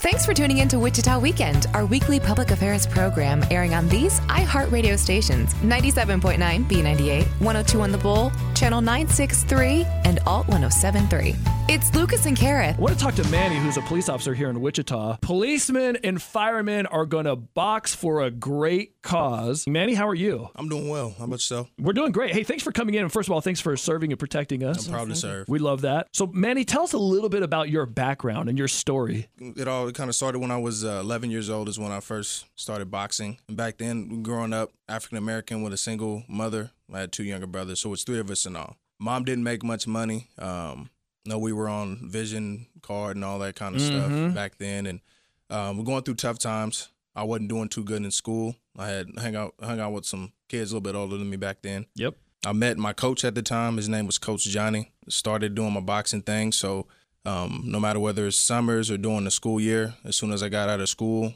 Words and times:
Thanks 0.00 0.26
for 0.26 0.34
tuning 0.34 0.58
in 0.58 0.68
to 0.68 0.78
Wichita 0.78 1.18
Weekend, 1.18 1.66
our 1.72 1.86
weekly 1.86 2.20
public 2.20 2.50
affairs 2.50 2.86
program 2.86 3.42
airing 3.50 3.72
on 3.72 3.88
these 3.88 4.20
iHeartRadio 4.20 4.98
stations 4.98 5.54
97.9 5.54 6.36
B98, 6.68 7.24
102 7.24 7.80
on 7.80 7.92
the 7.92 7.98
Bull, 7.98 8.30
Channel 8.54 8.82
963, 8.82 9.86
and 10.04 10.20
Alt 10.26 10.48
1073. 10.48 11.34
It's 11.68 11.92
Lucas 11.94 12.26
and 12.26 12.36
Kareth. 12.36 12.76
I 12.76 12.80
want 12.80 12.96
to 12.96 13.02
talk 13.02 13.14
to 13.14 13.26
Manny, 13.28 13.56
who's 13.56 13.78
a 13.78 13.82
police 13.82 14.10
officer 14.10 14.34
here 14.34 14.50
in 14.50 14.60
Wichita. 14.60 15.16
Policemen 15.22 15.96
and 16.04 16.20
firemen 16.20 16.86
are 16.86 17.06
going 17.06 17.24
to 17.24 17.34
box 17.34 17.94
for 17.94 18.22
a 18.22 18.30
great 18.30 18.95
cause. 19.06 19.66
Manny, 19.66 19.94
how 19.94 20.06
are 20.08 20.14
you? 20.14 20.50
I'm 20.56 20.68
doing 20.68 20.88
well. 20.88 21.14
How 21.18 21.24
about 21.24 21.34
yourself? 21.34 21.70
We're 21.78 21.92
doing 21.92 22.12
great. 22.12 22.32
Hey, 22.34 22.42
thanks 22.42 22.62
for 22.62 22.72
coming 22.72 22.94
in. 22.94 23.02
And 23.02 23.12
first 23.12 23.28
of 23.28 23.32
all, 23.32 23.40
thanks 23.40 23.60
for 23.60 23.76
serving 23.76 24.12
and 24.12 24.18
protecting 24.18 24.64
us. 24.64 24.86
I'm 24.86 24.92
proud 24.92 25.08
to 25.08 25.14
serve. 25.14 25.48
We 25.48 25.58
love 25.58 25.82
that. 25.82 26.08
So, 26.12 26.26
Manny, 26.26 26.64
tell 26.64 26.82
us 26.82 26.92
a 26.92 26.98
little 26.98 27.28
bit 27.28 27.42
about 27.42 27.68
your 27.70 27.86
background 27.86 28.48
and 28.48 28.58
your 28.58 28.68
story. 28.68 29.28
It 29.38 29.68
all 29.68 29.90
kind 29.92 30.08
of 30.10 30.16
started 30.16 30.40
when 30.40 30.50
I 30.50 30.56
was 30.58 30.84
uh, 30.84 31.00
11 31.02 31.30
years 31.30 31.48
old, 31.48 31.68
is 31.68 31.78
when 31.78 31.92
I 31.92 32.00
first 32.00 32.46
started 32.56 32.90
boxing. 32.90 33.38
And 33.48 33.56
back 33.56 33.78
then, 33.78 34.22
growing 34.22 34.52
up 34.52 34.72
African 34.88 35.18
American 35.18 35.62
with 35.62 35.72
a 35.72 35.76
single 35.78 36.24
mother, 36.28 36.70
I 36.92 37.00
had 37.00 37.12
two 37.12 37.24
younger 37.24 37.46
brothers, 37.46 37.80
so 37.80 37.92
it's 37.92 38.02
three 38.04 38.18
of 38.18 38.30
us 38.30 38.44
in 38.46 38.56
all. 38.56 38.76
Mom 38.98 39.24
didn't 39.24 39.44
make 39.44 39.62
much 39.62 39.86
money. 39.86 40.28
Um, 40.38 40.90
no, 41.24 41.38
we 41.38 41.52
were 41.52 41.68
on 41.68 42.08
vision 42.08 42.66
card 42.82 43.16
and 43.16 43.24
all 43.24 43.38
that 43.40 43.54
kind 43.56 43.74
of 43.76 43.82
Mm-hmm. 43.82 44.14
stuff 44.24 44.34
back 44.34 44.58
then, 44.58 44.86
and 44.86 45.00
um, 45.50 45.76
we're 45.78 45.84
going 45.84 46.02
through 46.02 46.14
tough 46.14 46.38
times. 46.38 46.88
I 47.16 47.24
wasn't 47.24 47.48
doing 47.48 47.68
too 47.68 47.82
good 47.82 48.04
in 48.04 48.10
school. 48.10 48.54
I 48.78 48.88
had 48.88 49.08
hung 49.18 49.34
out 49.34 49.54
hung 49.62 49.80
out 49.80 49.92
with 49.92 50.04
some 50.04 50.32
kids 50.48 50.70
a 50.70 50.74
little 50.74 50.92
bit 50.92 50.96
older 50.96 51.16
than 51.16 51.28
me 51.30 51.36
back 51.36 51.62
then. 51.62 51.86
Yep. 51.96 52.14
I 52.44 52.52
met 52.52 52.76
my 52.78 52.92
coach 52.92 53.24
at 53.24 53.34
the 53.34 53.42
time. 53.42 53.76
His 53.78 53.88
name 53.88 54.06
was 54.06 54.18
Coach 54.18 54.44
Johnny. 54.44 54.92
Started 55.08 55.54
doing 55.54 55.72
my 55.72 55.80
boxing 55.80 56.22
thing. 56.22 56.52
So 56.52 56.86
um, 57.24 57.62
no 57.64 57.80
matter 57.80 57.98
whether 57.98 58.26
it's 58.26 58.36
summers 58.36 58.90
or 58.90 58.98
during 58.98 59.24
the 59.24 59.30
school 59.32 59.58
year, 59.60 59.94
as 60.04 60.14
soon 60.14 60.30
as 60.32 60.42
I 60.42 60.48
got 60.48 60.68
out 60.68 60.80
of 60.80 60.88
school, 60.88 61.32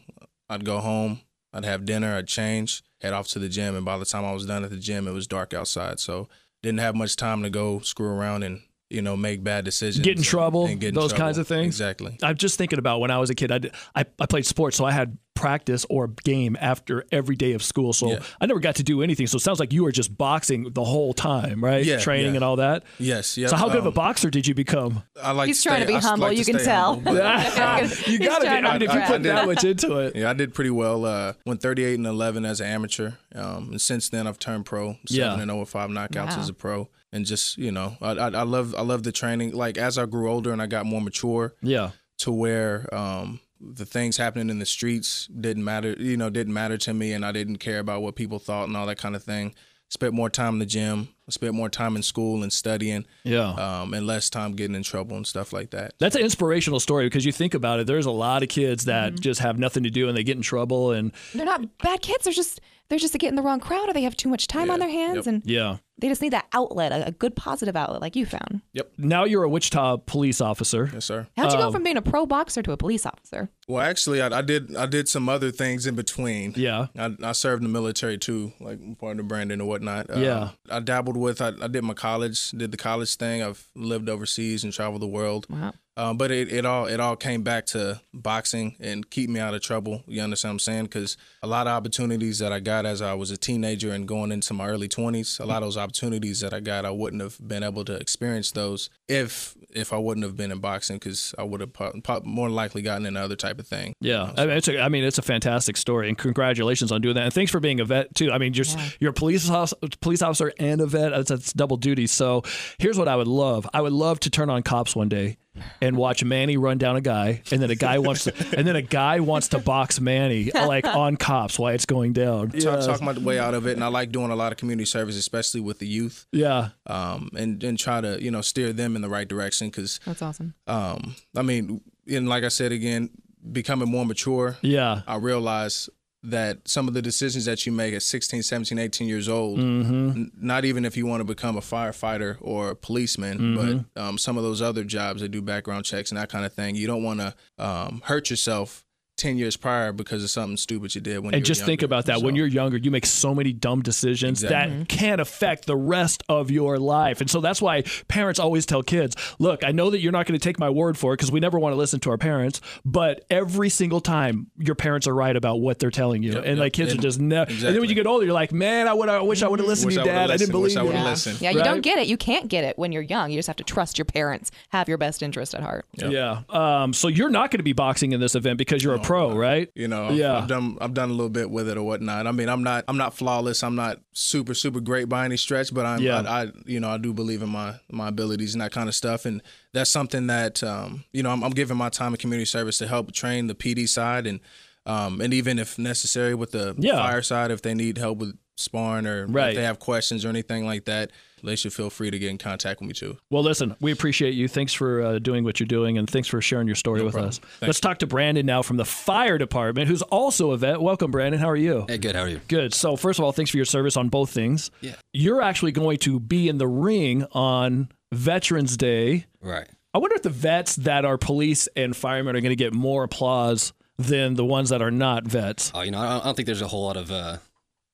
I'd 0.48 0.64
go 0.64 0.78
home. 0.78 1.22
I'd 1.52 1.64
have 1.64 1.84
dinner. 1.84 2.14
I'd 2.16 2.28
change, 2.28 2.84
head 3.00 3.12
off 3.12 3.26
to 3.28 3.40
the 3.40 3.48
gym, 3.48 3.74
and 3.74 3.84
by 3.84 3.98
the 3.98 4.04
time 4.04 4.24
I 4.24 4.32
was 4.32 4.46
done 4.46 4.62
at 4.62 4.70
the 4.70 4.76
gym, 4.76 5.08
it 5.08 5.12
was 5.12 5.26
dark 5.26 5.52
outside. 5.52 5.98
So 5.98 6.28
didn't 6.62 6.78
have 6.78 6.94
much 6.94 7.16
time 7.16 7.42
to 7.42 7.50
go 7.50 7.80
screw 7.80 8.06
around 8.08 8.44
and 8.44 8.60
you 8.88 9.02
know 9.02 9.16
make 9.16 9.42
bad 9.42 9.64
decisions, 9.64 10.04
Get 10.04 10.16
in 10.18 10.22
trouble, 10.22 10.66
and 10.66 10.78
get 10.80 10.90
in 10.90 10.94
those 10.94 11.10
trouble. 11.10 11.24
kinds 11.24 11.38
of 11.38 11.48
things. 11.48 11.66
Exactly. 11.74 12.16
I'm 12.22 12.36
just 12.36 12.56
thinking 12.58 12.78
about 12.78 13.00
when 13.00 13.10
I 13.10 13.18
was 13.18 13.30
a 13.30 13.34
kid. 13.34 13.50
I, 13.50 13.58
did- 13.58 13.74
I, 13.96 14.04
I 14.20 14.26
played 14.26 14.46
sports, 14.46 14.76
so 14.76 14.84
I 14.84 14.92
had 14.92 15.18
practice 15.34 15.86
or 15.88 16.08
game 16.08 16.56
after 16.60 17.04
every 17.10 17.34
day 17.36 17.52
of 17.52 17.62
school. 17.62 17.92
So 17.92 18.10
Yeah. 18.10 18.18
I 18.40 18.46
never 18.46 18.60
got 18.60 18.76
to 18.76 18.82
do 18.82 19.02
anything. 19.02 19.26
So 19.26 19.36
it 19.36 19.40
sounds 19.40 19.58
like 19.60 19.72
you 19.72 19.84
were 19.84 19.92
just 19.92 20.16
boxing 20.18 20.70
the 20.72 20.84
whole 20.84 21.14
time, 21.14 21.64
right? 21.64 21.84
Yeah, 21.84 21.98
Training 21.98 22.32
yeah. 22.32 22.36
and 22.36 22.44
all 22.44 22.56
that. 22.56 22.82
Yes. 22.98 23.38
Yeah. 23.38 23.48
So 23.48 23.56
how 23.56 23.68
good 23.68 23.78
of 23.78 23.84
a 23.86 23.88
um, 23.88 23.94
boxer 23.94 24.28
did 24.28 24.46
you 24.46 24.54
become? 24.54 25.02
I 25.22 25.32
like 25.32 25.46
He's 25.46 25.62
to 25.62 25.68
trying 25.68 25.80
to 25.80 25.86
be 25.86 25.94
I 25.94 26.00
humble, 26.00 26.28
like 26.28 26.36
you 26.38 26.44
can 26.44 26.58
tell. 26.58 26.94
humble, 27.00 27.12
you 28.06 28.18
got 28.18 28.38
to 28.38 28.40
be. 28.40 28.46
trying 28.46 28.66
I 28.66 28.72
mean, 28.78 28.82
if 28.82 28.92
you 28.94 29.00
put 29.02 29.22
that 29.22 29.46
much 29.46 29.64
into 29.64 29.98
it. 30.00 30.16
Yeah, 30.16 30.28
I 30.30 30.32
did 30.34 30.52
pretty 30.52 30.70
well. 30.70 31.04
Uh, 31.06 31.32
went 31.46 31.62
38 31.62 31.94
and 31.94 32.06
11 32.06 32.44
as 32.44 32.60
an 32.60 32.66
amateur, 32.66 33.12
um, 33.34 33.70
and 33.70 33.80
since 33.80 34.08
then 34.10 34.26
I've 34.26 34.38
turned 34.38 34.66
pro. 34.66 34.96
Seven 35.06 35.06
Yeah. 35.08 35.32
and 35.40 35.50
0 35.50 35.60
with 35.60 35.70
five 35.70 35.90
knockouts 35.90 36.36
Wow. 36.36 36.40
as 36.40 36.48
a 36.48 36.54
pro, 36.54 36.88
and 37.12 37.24
just 37.24 37.56
you 37.56 37.72
know, 37.72 37.96
I, 38.02 38.10
I, 38.12 38.26
I 38.28 38.42
love 38.42 38.74
I 38.76 38.82
love 38.82 39.04
the 39.04 39.12
training. 39.12 39.52
Like 39.52 39.78
as 39.78 39.96
I 39.96 40.04
grew 40.06 40.30
older 40.30 40.52
and 40.52 40.60
I 40.60 40.66
got 40.66 40.84
more 40.86 41.00
mature, 41.00 41.54
Yeah. 41.62 41.90
to 42.18 42.30
where 42.32 42.92
um, 42.94 43.40
the 43.60 43.84
things 43.86 44.16
happening 44.16 44.48
in 44.50 44.58
the 44.58 44.66
streets 44.66 45.26
didn't 45.28 45.64
matter. 45.64 45.94
You 45.98 46.16
know, 46.16 46.30
didn't 46.30 46.54
matter 46.54 46.78
to 46.78 46.94
me, 46.94 47.12
and 47.12 47.24
I 47.24 47.32
didn't 47.32 47.58
care 47.58 47.78
about 47.78 48.02
what 48.02 48.14
people 48.16 48.38
thought 48.38 48.68
and 48.68 48.76
all 48.76 48.86
that 48.86 48.98
kind 48.98 49.14
of 49.14 49.22
thing. 49.22 49.54
Spent 49.88 50.14
more 50.14 50.30
time 50.30 50.54
in 50.54 50.58
the 50.60 50.66
gym. 50.66 51.08
Spent 51.28 51.52
more 51.54 51.68
time 51.68 51.96
in 51.96 52.02
school 52.02 52.42
and 52.42 52.52
studying, 52.52 53.04
Yeah. 53.24 53.50
um, 53.54 53.92
and 53.94 54.06
less 54.06 54.30
time 54.30 54.52
getting 54.54 54.74
in 54.76 54.82
trouble 54.84 55.16
and 55.16 55.26
stuff 55.26 55.52
like 55.52 55.70
that. 55.70 55.94
That's 55.98 56.14
an 56.16 56.22
inspirational 56.22 56.80
story 56.80 57.06
because 57.06 57.24
you 57.26 57.32
think 57.32 57.54
about 57.54 57.80
it. 57.80 57.86
There's 57.86 58.06
a 58.06 58.10
lot 58.10 58.42
of 58.42 58.48
kids 58.48 58.84
that 58.86 59.12
Mm-hmm. 59.14 59.20
just 59.20 59.40
have 59.40 59.58
nothing 59.58 59.82
to 59.84 59.90
do 59.90 60.08
and 60.08 60.16
they 60.16 60.24
get 60.24 60.36
in 60.36 60.42
trouble. 60.42 60.92
And 60.92 61.12
They're 61.34 61.44
not 61.44 61.78
bad 61.78 62.02
kids. 62.02 62.24
They're 62.24 62.32
just 62.32 62.60
they're 62.90 62.98
just 62.98 63.14
getting 63.18 63.36
the 63.36 63.42
wrong 63.42 63.60
crowd, 63.60 63.88
or 63.88 63.94
they 63.94 64.02
have 64.02 64.16
too 64.16 64.28
much 64.28 64.46
time 64.46 64.70
on 64.70 64.78
their 64.80 64.90
hands, 64.90 65.16
Yep. 65.16 65.26
and 65.26 65.42
yeah. 65.46 65.76
they 65.98 66.08
just 66.08 66.20
need 66.20 66.32
that 66.34 66.46
outlet, 66.52 66.92
a, 66.92 67.06
a 67.06 67.10
good 67.12 67.34
positive 67.36 67.74
outlet, 67.76 68.02
like 68.02 68.16
you 68.16 68.26
found. 68.26 68.60
Yep 68.74 68.92
now 68.98 69.24
you're 69.24 69.44
a 69.44 69.48
Wichita 69.48 69.96
police 69.98 70.40
officer. 70.42 70.90
Yes, 70.92 71.06
sir. 71.06 71.26
How'd 71.36 71.52
you 71.52 71.58
Um, 71.58 71.64
go 71.64 71.72
from 71.72 71.82
being 71.84 71.96
a 71.96 72.02
pro 72.02 72.26
boxer 72.26 72.62
to 72.62 72.72
a 72.72 72.76
police 72.76 73.06
officer? 73.06 73.48
Well, 73.66 73.80
actually, 73.80 74.20
I, 74.20 74.26
I 74.38 74.42
did 74.42 74.76
I 74.76 74.84
did 74.86 75.08
some 75.08 75.28
other 75.28 75.50
things 75.50 75.86
in 75.86 75.94
between. 75.94 76.52
Yeah. 76.56 76.88
I, 76.98 77.16
I 77.22 77.32
served 77.32 77.62
in 77.62 77.72
the 77.72 77.72
military 77.72 78.18
too, 78.18 78.52
like 78.60 78.78
partner 78.98 79.22
Brandon 79.22 79.60
and 79.60 79.68
whatnot. 79.68 80.10
Uh, 80.10 80.18
Yeah. 80.18 80.50
I 80.70 80.80
dabbled 80.80 81.16
with. 81.16 81.40
I, 81.40 81.52
I 81.62 81.68
did 81.68 81.82
my 81.84 81.94
college, 81.94 82.50
did 82.50 82.72
the 82.72 82.76
college 82.76 83.14
thing. 83.16 83.42
I've 83.42 83.66
lived 83.74 84.08
overseas 84.10 84.64
and 84.64 84.72
traveled 84.72 85.00
the 85.02 85.06
world. 85.08 85.46
Wow. 85.48 85.72
Um, 86.00 86.16
but 86.16 86.30
it, 86.30 86.50
it 86.50 86.64
all 86.64 86.86
it 86.86 86.98
all 86.98 87.14
came 87.14 87.42
back 87.42 87.66
to 87.66 88.00
boxing 88.14 88.74
and 88.80 89.08
keep 89.10 89.28
me 89.28 89.38
out 89.38 89.52
of 89.52 89.60
trouble. 89.60 90.02
You 90.06 90.22
understand 90.22 90.52
what 90.52 90.54
I'm 90.54 90.58
saying? 90.60 90.84
Because 90.84 91.18
a 91.42 91.46
lot 91.46 91.66
of 91.66 91.74
opportunities 91.74 92.38
that 92.38 92.54
I 92.54 92.60
got 92.60 92.86
as 92.86 93.02
I 93.02 93.12
was 93.12 93.30
a 93.30 93.36
teenager 93.36 93.92
and 93.92 94.08
going 94.08 94.32
into 94.32 94.54
my 94.54 94.66
early 94.66 94.88
20s, 94.88 95.38
a 95.38 95.44
lot 95.44 95.58
of 95.58 95.66
those 95.66 95.76
opportunities 95.76 96.40
that 96.40 96.54
I 96.54 96.60
got, 96.60 96.86
I 96.86 96.90
wouldn't 96.90 97.20
have 97.20 97.36
been 97.46 97.62
able 97.62 97.84
to 97.84 97.92
experience 97.96 98.50
those 98.52 98.88
if 99.08 99.54
if 99.68 99.92
I 99.92 99.98
wouldn't 99.98 100.24
have 100.24 100.38
been 100.38 100.50
in 100.50 100.58
boxing. 100.58 100.96
Because 100.96 101.34
I 101.36 101.42
would 101.42 101.60
have 101.60 101.74
po- 101.74 101.92
po- 102.02 102.22
more 102.24 102.48
likely 102.48 102.80
gotten 102.80 103.04
into 103.04 103.20
other 103.20 103.36
type 103.36 103.58
of 103.58 103.66
thing. 103.66 103.92
Yeah, 104.00 104.32
I 104.38 104.46
mean, 104.46 104.56
it's 104.56 104.68
a, 104.68 104.80
I 104.80 104.88
mean, 104.88 105.04
it's 105.04 105.18
a 105.18 105.22
fantastic 105.22 105.76
story, 105.76 106.08
and 106.08 106.16
congratulations 106.16 106.92
on 106.92 107.02
doing 107.02 107.16
that. 107.16 107.24
And 107.24 107.34
thanks 107.34 107.52
for 107.52 107.60
being 107.60 107.78
a 107.78 107.84
vet 107.84 108.14
too. 108.14 108.32
I 108.32 108.38
mean, 108.38 108.54
you're 108.54 108.64
you're 109.00 109.10
a 109.10 109.12
police 109.12 109.50
officer, 109.50 109.76
police 110.00 110.22
officer 110.22 110.50
and 110.58 110.80
a 110.80 110.86
vet. 110.86 111.10
That's, 111.10 111.28
that's 111.28 111.52
double 111.52 111.76
duty. 111.76 112.06
So 112.06 112.42
here's 112.78 112.96
what 112.96 113.06
I 113.06 113.16
would 113.16 113.28
love: 113.28 113.68
I 113.74 113.82
would 113.82 113.92
love 113.92 114.18
to 114.20 114.30
turn 114.30 114.48
on 114.48 114.62
cops 114.62 114.96
one 114.96 115.10
day 115.10 115.36
and 115.80 115.96
watch 115.96 116.22
Manny 116.24 116.56
run 116.56 116.78
down 116.78 116.96
a 116.96 117.00
guy, 117.00 117.42
and 117.50 117.60
then 117.60 117.70
a 117.70 117.74
guy 117.74 117.98
wants 117.98 118.24
to, 118.24 118.34
and 118.56 118.66
then 118.66 118.76
a 118.76 118.82
guy 118.82 119.20
wants 119.20 119.48
to 119.48 119.58
box 119.58 120.00
Manny 120.00 120.50
like 120.54 120.86
on 120.86 121.16
cops 121.16 121.58
while 121.58 121.74
it's 121.74 121.86
going 121.86 122.12
down. 122.12 122.52
Yeah. 122.54 122.76
Talk, 122.76 122.86
talk 122.86 123.02
my 123.02 123.12
way 123.12 123.38
out 123.38 123.54
of 123.54 123.66
it, 123.66 123.72
and 123.72 123.82
I 123.84 123.88
like 123.88 124.12
doing 124.12 124.30
a 124.30 124.36
lot 124.36 124.52
of 124.52 124.58
community 124.58 124.86
service, 124.86 125.16
especially 125.16 125.60
with 125.60 125.78
the 125.78 125.86
youth, 125.86 126.26
Yeah, 126.32 126.70
um, 126.86 127.30
and 127.36 127.62
and 127.64 127.78
try 127.78 128.00
to 128.00 128.22
you 128.22 128.30
know 128.30 128.40
steer 128.42 128.72
them 128.72 128.96
in 128.96 129.02
the 129.02 129.08
right 129.08 129.26
direction. 129.28 129.68
Because 129.68 130.00
That's 130.06 130.22
awesome. 130.22 130.54
um, 130.66 131.16
I 131.36 131.42
mean, 131.42 131.80
and 132.08 132.28
like 132.28 132.44
I 132.44 132.48
said 132.48 132.72
again, 132.72 133.10
becoming 133.52 133.90
more 133.90 134.06
mature, 134.06 134.56
yeah, 134.62 135.02
I 135.06 135.16
realize 135.16 135.88
that 136.22 136.68
some 136.68 136.86
of 136.86 136.92
the 136.94 137.00
decisions 137.00 137.46
that 137.46 137.64
you 137.64 137.72
make 137.72 137.94
at 137.94 138.02
16, 138.02 138.42
17, 138.42 138.78
18 138.78 139.08
years 139.08 139.28
old, 139.28 139.58
Mm-hmm. 139.58 140.08
n- 140.10 140.32
not 140.38 140.64
even 140.66 140.84
if 140.84 140.96
you 140.96 141.06
want 141.06 141.20
to 141.20 141.24
become 141.24 141.56
a 141.56 141.60
firefighter 141.60 142.36
or 142.40 142.70
a 142.70 142.76
policeman, 142.76 143.38
Mm-hmm. 143.38 143.78
but 143.94 144.02
um, 144.02 144.18
some 144.18 144.36
of 144.36 144.42
those 144.42 144.60
other 144.60 144.84
jobs 144.84 145.22
that 145.22 145.30
do 145.30 145.40
background 145.40 145.84
checks 145.86 146.10
and 146.10 146.18
that 146.18 146.28
kind 146.28 146.44
of 146.44 146.52
thing, 146.52 146.74
you 146.74 146.86
don't 146.86 147.02
want 147.02 147.20
to 147.20 147.34
um, 147.58 148.02
hurt 148.04 148.28
yourself 148.30 148.84
10 149.20 149.36
years 149.38 149.56
prior 149.56 149.92
because 149.92 150.24
of 150.24 150.30
something 150.30 150.56
stupid 150.56 150.94
you 150.94 151.00
did 151.00 151.18
when 151.18 151.26
you 151.26 151.36
and 151.36 151.42
were 151.42 151.46
just 151.46 151.64
think 151.64 151.82
about 151.82 152.06
that. 152.06 152.22
When 152.22 152.34
you're 152.34 152.46
younger, 152.46 152.76
you 152.76 152.90
make 152.90 153.06
so 153.06 153.34
many 153.34 153.52
dumb 153.52 153.82
decisions 153.82 154.42
Exactly. 154.42 154.78
that 154.78 154.88
can 154.88 155.20
affect 155.20 155.66
the 155.66 155.76
rest 155.76 156.22
of 156.28 156.50
your 156.50 156.78
life. 156.78 157.20
And 157.20 157.30
so 157.30 157.40
that's 157.40 157.60
why 157.62 157.82
parents 158.08 158.40
always 158.40 158.66
tell 158.66 158.82
kids, 158.82 159.14
look, 159.38 159.64
I 159.64 159.72
know 159.72 159.90
that 159.90 160.00
you're 160.00 160.12
not 160.12 160.26
going 160.26 160.38
to 160.38 160.42
take 160.42 160.58
my 160.58 160.70
word 160.70 160.96
for 160.98 161.12
it 161.12 161.18
because 161.18 161.30
we 161.30 161.40
never 161.40 161.58
want 161.58 161.72
to 161.72 161.76
listen 161.76 162.00
to 162.00 162.10
our 162.10 162.18
parents, 162.18 162.60
but 162.84 163.24
every 163.30 163.68
single 163.68 164.00
time 164.00 164.46
your 164.58 164.74
parents 164.74 165.06
are 165.06 165.14
right 165.14 165.36
about 165.36 165.60
what 165.60 165.78
they're 165.78 165.90
telling 165.90 166.22
you. 166.22 166.32
Yep, 166.32 166.38
and 166.44 166.56
yep. 166.56 166.58
like 166.58 166.72
kids 166.72 166.90
And- 166.92 167.00
are 167.00 167.02
just 167.02 167.20
never. 167.20 167.50
And 167.50 167.60
then 167.60 167.80
when 167.80 167.88
you 167.88 167.94
get 167.94 168.06
older, 168.06 168.24
you're 168.24 168.34
like, 168.34 168.52
man, 168.52 168.88
I 168.88 168.94
would 168.94 169.08
I 169.08 169.20
wish 169.22 169.42
I 169.42 169.48
would 169.48 169.58
have 169.60 169.68
listened 169.68 169.86
Wish 169.86 169.94
to 169.96 170.00
I 170.02 170.04
you, 170.04 170.10
dad. 170.10 170.30
I 170.30 170.36
didn't 170.36 170.54
listened. 170.54 170.62
Wish 170.62 170.74
believe 170.74 170.90
I 170.94 170.98
you. 170.98 171.04
Yeah. 171.04 171.10
listened. 171.10 171.40
Yeah, 171.40 171.50
you 171.50 171.58
Right? 171.58 171.64
don't 171.64 171.80
get 171.82 171.98
it. 171.98 172.06
You 172.08 172.16
can't 172.16 172.48
get 172.48 172.64
it 172.64 172.78
when 172.78 172.92
you're 172.92 173.02
young. 173.02 173.30
You 173.30 173.38
just 173.38 173.46
have 173.48 173.56
to 173.56 173.64
trust 173.64 173.98
your 173.98 174.04
parents, 174.06 174.50
have 174.70 174.88
your 174.88 174.98
best 174.98 175.22
interest 175.22 175.54
at 175.54 175.62
heart. 175.62 175.84
Yeah. 175.94 176.40
Um, 176.48 176.92
so 176.92 177.08
you're 177.08 177.30
not 177.30 177.50
going 177.50 177.58
to 177.58 177.64
be 177.64 177.72
boxing 177.72 178.12
in 178.12 178.20
this 178.20 178.34
event 178.34 178.56
because 178.58 178.82
you're 178.82 178.94
a 178.94 178.98
pro, 179.10 179.34
right? 179.48 179.68
You 179.74 179.88
know, 179.88 180.10
Yeah. 180.10 180.38
I've 180.38 180.46
done 180.48 180.78
I've 180.80 180.94
done 180.94 181.10
a 181.10 181.12
little 181.12 181.28
bit 181.30 181.50
with 181.50 181.68
it 181.68 181.76
or 181.76 181.82
whatnot. 181.82 182.26
I 182.26 182.32
mean, 182.32 182.48
I'm 182.48 182.62
not 182.62 182.84
I'm 182.88 182.96
not 182.96 183.14
flawless. 183.14 183.62
I'm 183.62 183.74
not 183.76 184.00
super 184.12 184.54
super 184.54 184.80
great 184.80 185.08
by 185.08 185.24
any 185.24 185.36
stretch, 185.36 185.72
but 185.74 185.84
I'm 185.86 186.00
Yeah. 186.02 186.20
I, 186.20 186.42
I 186.44 186.52
you 186.66 186.80
know 186.80 186.90
I 186.90 186.98
do 186.98 187.12
believe 187.12 187.42
in 187.42 187.48
my 187.48 187.74
my 187.90 188.08
abilities 188.08 188.54
and 188.54 188.62
that 188.62 188.72
kind 188.72 188.88
of 188.88 188.94
stuff, 188.94 189.24
and 189.26 189.42
that's 189.72 189.90
something 189.90 190.26
that 190.28 190.62
um, 190.62 191.04
you 191.12 191.22
know 191.22 191.30
I'm, 191.30 191.42
I'm 191.44 191.52
giving 191.52 191.76
my 191.76 191.88
time 191.88 192.12
and 192.12 192.18
community 192.18 192.46
service 192.46 192.78
to 192.78 192.86
help 192.86 193.12
train 193.12 193.46
the 193.48 193.54
PD 193.54 193.88
side 193.88 194.26
and 194.26 194.40
um, 194.86 195.20
and 195.20 195.34
even 195.34 195.58
if 195.58 195.78
necessary 195.78 196.34
with 196.34 196.52
the 196.52 196.74
Yeah. 196.78 196.92
fire 196.96 197.22
side 197.22 197.50
if 197.50 197.60
they 197.62 197.74
need 197.74 197.98
help 197.98 198.18
with 198.18 198.36
sparring 198.56 199.06
or 199.06 199.26
Right. 199.26 199.50
if 199.50 199.56
they 199.56 199.62
have 199.64 199.78
questions 199.78 200.24
or 200.24 200.28
anything 200.28 200.64
like 200.66 200.84
that. 200.86 201.10
They 201.42 201.56
should 201.56 201.72
feel 201.72 201.90
free 201.90 202.10
to 202.10 202.18
get 202.18 202.30
in 202.30 202.38
contact 202.38 202.80
with 202.80 202.88
me 202.88 202.94
too. 202.94 203.18
Well, 203.30 203.42
listen, 203.42 203.76
we 203.80 203.92
appreciate 203.92 204.34
you. 204.34 204.48
Thanks 204.48 204.72
for 204.72 205.02
uh, 205.02 205.18
doing 205.18 205.44
what 205.44 205.60
you're 205.60 205.66
doing, 205.66 205.98
and 205.98 206.08
thanks 206.08 206.28
for 206.28 206.40
sharing 206.40 206.66
your 206.66 206.76
story 206.76 207.02
with 207.02 207.12
problem. 207.12 207.28
us. 207.28 207.38
Thanks. 207.38 207.62
Let's 207.62 207.80
talk 207.80 207.98
to 207.98 208.06
Brandon 208.06 208.44
now 208.44 208.62
from 208.62 208.76
the 208.76 208.84
fire 208.84 209.38
department, 209.38 209.88
who's 209.88 210.02
also 210.02 210.52
a 210.52 210.56
vet. 210.56 210.80
Welcome, 210.80 211.10
Brandon. 211.10 211.40
How 211.40 211.50
are 211.50 211.56
you? 211.56 211.84
Hey, 211.88 211.98
good. 211.98 212.14
How 212.14 212.22
are 212.22 212.28
you? 212.28 212.40
Good. 212.48 212.74
So, 212.74 212.96
first 212.96 213.18
of 213.18 213.24
all, 213.24 213.32
thanks 213.32 213.50
for 213.50 213.56
your 213.56 213.66
service 213.66 213.96
on 213.96 214.08
both 214.08 214.30
things. 214.30 214.70
Yeah. 214.80 214.94
You're 215.12 215.42
actually 215.42 215.72
going 215.72 215.98
to 215.98 216.20
be 216.20 216.48
in 216.48 216.58
the 216.58 216.68
ring 216.68 217.26
on 217.32 217.90
Veterans 218.12 218.76
Day. 218.76 219.26
Right. 219.40 219.68
I 219.92 219.98
wonder 219.98 220.14
if 220.14 220.22
the 220.22 220.30
vets 220.30 220.76
that 220.76 221.04
are 221.04 221.18
police 221.18 221.68
and 221.74 221.96
firemen 221.96 222.36
are 222.36 222.40
going 222.40 222.50
to 222.50 222.56
get 222.56 222.72
more 222.72 223.02
applause 223.04 223.72
than 223.98 224.34
the 224.34 224.44
ones 224.44 224.70
that 224.70 224.80
are 224.80 224.90
not 224.90 225.26
vets. 225.26 225.72
Oh, 225.74 225.82
you 225.82 225.90
know, 225.90 225.98
I 225.98 226.20
don't, 226.22 226.36
think 226.36 226.46
there's 226.46 226.62
a 226.62 226.68
whole 226.68 226.84
lot 226.84 226.96
of 226.96 227.10
uh, 227.10 227.36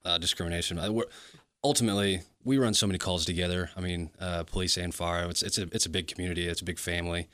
uh, 0.04 0.18
discrimination. 0.18 0.78
We're, 0.92 1.04
ultimately, 1.64 2.20
we 2.46 2.58
run 2.58 2.72
so 2.72 2.86
many 2.86 2.98
calls 2.98 3.24
together. 3.24 3.70
I 3.76 3.80
mean, 3.80 4.10
uh, 4.20 4.44
police 4.44 4.78
and 4.78 4.94
fire. 4.94 5.28
It's 5.28 5.42
it's 5.42 5.58
a 5.58 5.64
it's 5.72 5.84
a 5.84 5.90
big 5.90 6.06
community. 6.06 6.46
It's 6.46 6.60
a 6.62 6.64
big 6.64 6.78
family. 6.78 7.28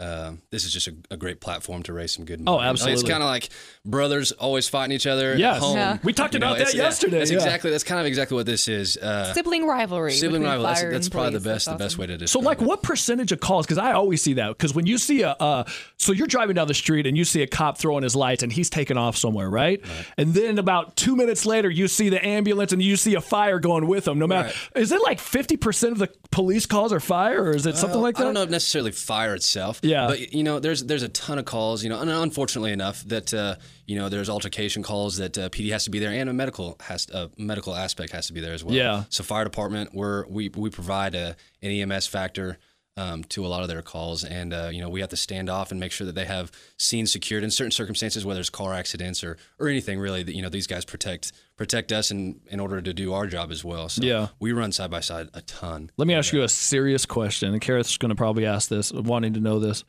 Um, 0.00 0.42
this 0.50 0.64
is 0.64 0.72
just 0.72 0.86
a, 0.86 0.94
a 1.10 1.16
great 1.16 1.40
platform 1.40 1.82
to 1.82 1.92
raise 1.92 2.12
some 2.12 2.24
good 2.24 2.40
money. 2.40 2.56
Oh, 2.56 2.60
absolutely. 2.60 3.00
It's 3.00 3.08
kind 3.10 3.20
of 3.20 3.28
like 3.28 3.48
brothers 3.84 4.30
always 4.30 4.68
fighting 4.68 4.94
each 4.94 5.08
other. 5.08 5.36
Yes. 5.36 5.56
At 5.56 5.60
home. 5.62 5.76
Yeah. 5.76 5.98
We 6.04 6.12
talked 6.12 6.34
You 6.34 6.38
about 6.38 6.58
that 6.58 6.68
it's- 6.68 6.74
yesterday, 6.76 7.18
That's 7.18 7.32
yeah. 7.32 7.38
exactly. 7.38 7.72
That's 7.72 7.82
kind 7.82 7.98
of 8.00 8.06
exactly 8.06 8.36
what 8.36 8.46
this 8.46 8.68
is. 8.68 8.96
Uh, 8.96 9.32
Sibling 9.34 9.66
rivalry. 9.66 10.12
sibling 10.12 10.42
between 10.42 10.50
rival. 10.62 10.66
That's, 10.66 10.82
that's 10.82 11.08
probably 11.08 11.32
the 11.32 11.40
best. 11.40 11.66
That's 11.66 11.78
The 11.78 11.84
best 11.84 11.98
way 11.98 12.06
to 12.06 12.16
do 12.16 12.24
it. 12.24 12.28
So, 12.28 12.38
like, 12.38 12.60
it. 12.62 12.64
what 12.68 12.84
percentage 12.84 13.32
of 13.32 13.40
calls? 13.40 13.66
Because 13.66 13.78
I 13.78 13.92
always 13.92 14.22
see 14.22 14.34
that. 14.34 14.48
Because 14.50 14.72
when 14.72 14.86
you 14.86 14.98
see 14.98 15.22
a, 15.22 15.30
uh, 15.32 15.64
so 15.96 16.12
you're 16.12 16.28
driving 16.28 16.54
down 16.54 16.68
the 16.68 16.74
street 16.74 17.04
and 17.06 17.16
you 17.18 17.24
see 17.24 17.42
a 17.42 17.48
cop 17.48 17.78
throwing 17.78 18.04
his 18.04 18.14
lights 18.14 18.44
and 18.44 18.52
he's 18.52 18.70
taking 18.70 18.96
off 18.96 19.16
somewhere, 19.16 19.50
right? 19.50 19.82
And 20.16 20.32
then 20.32 20.58
about 20.60 20.94
two 20.96 21.16
minutes 21.16 21.44
later, 21.44 21.68
you 21.68 21.88
see 21.88 22.08
the 22.08 22.24
ambulance 22.24 22.72
and 22.72 22.80
you 22.80 22.96
see 22.96 23.16
a 23.16 23.20
fire 23.20 23.58
going 23.58 23.88
with 23.88 24.04
them. 24.04 24.20
No 24.20 24.28
matter, 24.28 24.52
is 24.76 24.92
it 24.92 25.02
like 25.02 25.18
50% 25.18 25.90
of 25.90 25.98
the 25.98 26.08
police 26.30 26.66
calls 26.66 26.92
are 26.92 27.00
fire, 27.00 27.42
or 27.42 27.50
is 27.56 27.66
it 27.66 27.76
something 27.76 27.98
Uh, 27.98 28.02
like 28.02 28.14
that? 28.16 28.22
I 28.22 28.24
don't 28.26 28.34
know 28.34 28.42
if 28.42 28.50
necessarily 28.50 28.92
fire 28.92 29.34
itself. 29.34 29.80
Yeah. 29.88 30.06
But 30.06 30.32
you 30.32 30.42
know, 30.42 30.60
there's 30.60 30.84
there's 30.84 31.02
a 31.02 31.08
ton 31.08 31.38
of 31.38 31.44
calls. 31.44 31.82
You 31.82 31.90
know, 31.90 32.00
and 32.00 32.10
unfortunately 32.10 32.72
enough, 32.72 33.02
that 33.04 33.32
uh, 33.32 33.56
you 33.86 33.96
know, 33.96 34.08
there's 34.08 34.28
altercation 34.28 34.82
calls 34.82 35.16
that 35.16 35.36
uh, 35.38 35.48
PD 35.48 35.70
has 35.72 35.84
to 35.84 35.90
be 35.90 35.98
there, 35.98 36.10
and 36.10 36.28
a 36.28 36.32
medical 36.32 36.76
has 36.80 37.08
a 37.10 37.30
medical 37.36 37.74
aspect 37.74 38.12
has 38.12 38.26
to 38.28 38.32
be 38.32 38.40
there 38.40 38.54
as 38.54 38.64
well. 38.64 38.74
Yeah. 38.74 39.04
So 39.08 39.24
fire 39.24 39.44
department, 39.44 39.94
we're 39.94 40.26
we 40.26 40.50
we 40.50 40.70
provide 40.70 41.14
a, 41.14 41.36
an 41.62 41.70
EMS 41.70 42.06
factor. 42.06 42.58
Um, 42.98 43.22
to 43.24 43.46
a 43.46 43.48
lot 43.48 43.62
of 43.62 43.68
their 43.68 43.80
calls, 43.80 44.24
and 44.24 44.52
uh, 44.52 44.70
you 44.72 44.80
know 44.80 44.88
we 44.88 44.98
have 45.00 45.10
to 45.10 45.16
stand 45.16 45.48
off 45.48 45.70
and 45.70 45.78
make 45.78 45.92
sure 45.92 46.04
that 46.06 46.16
they 46.16 46.24
have 46.24 46.50
scenes 46.78 47.12
secured 47.12 47.44
in 47.44 47.50
certain 47.52 47.70
circumstances, 47.70 48.24
whether 48.26 48.40
it's 48.40 48.50
car 48.50 48.74
accidents 48.74 49.22
or 49.22 49.36
or 49.60 49.68
anything 49.68 50.00
really. 50.00 50.24
That 50.24 50.34
you 50.34 50.42
know 50.42 50.48
these 50.48 50.66
guys 50.66 50.84
protect 50.84 51.30
protect 51.56 51.92
us 51.92 52.10
in 52.10 52.40
in 52.50 52.58
order 52.58 52.80
to 52.80 52.92
do 52.92 53.12
our 53.14 53.28
job 53.28 53.52
as 53.52 53.64
well. 53.64 53.88
So 53.88 54.02
Yeah. 54.02 54.28
we 54.40 54.50
run 54.50 54.72
side 54.72 54.90
by 54.90 54.98
side 55.00 55.28
a 55.32 55.42
ton. 55.42 55.90
Let 55.96 56.08
me 56.08 56.14
ask 56.14 56.32
you 56.32 56.42
a 56.42 56.48
serious 56.48 57.06
question, 57.06 57.52
and 57.52 57.62
Kareth's 57.62 57.96
going 57.98 58.10
to 58.10 58.16
probably 58.16 58.46
ask 58.46 58.68
this, 58.68 58.90
wanting 58.92 59.34
to 59.34 59.40
know 59.40 59.60
this. 59.60 59.84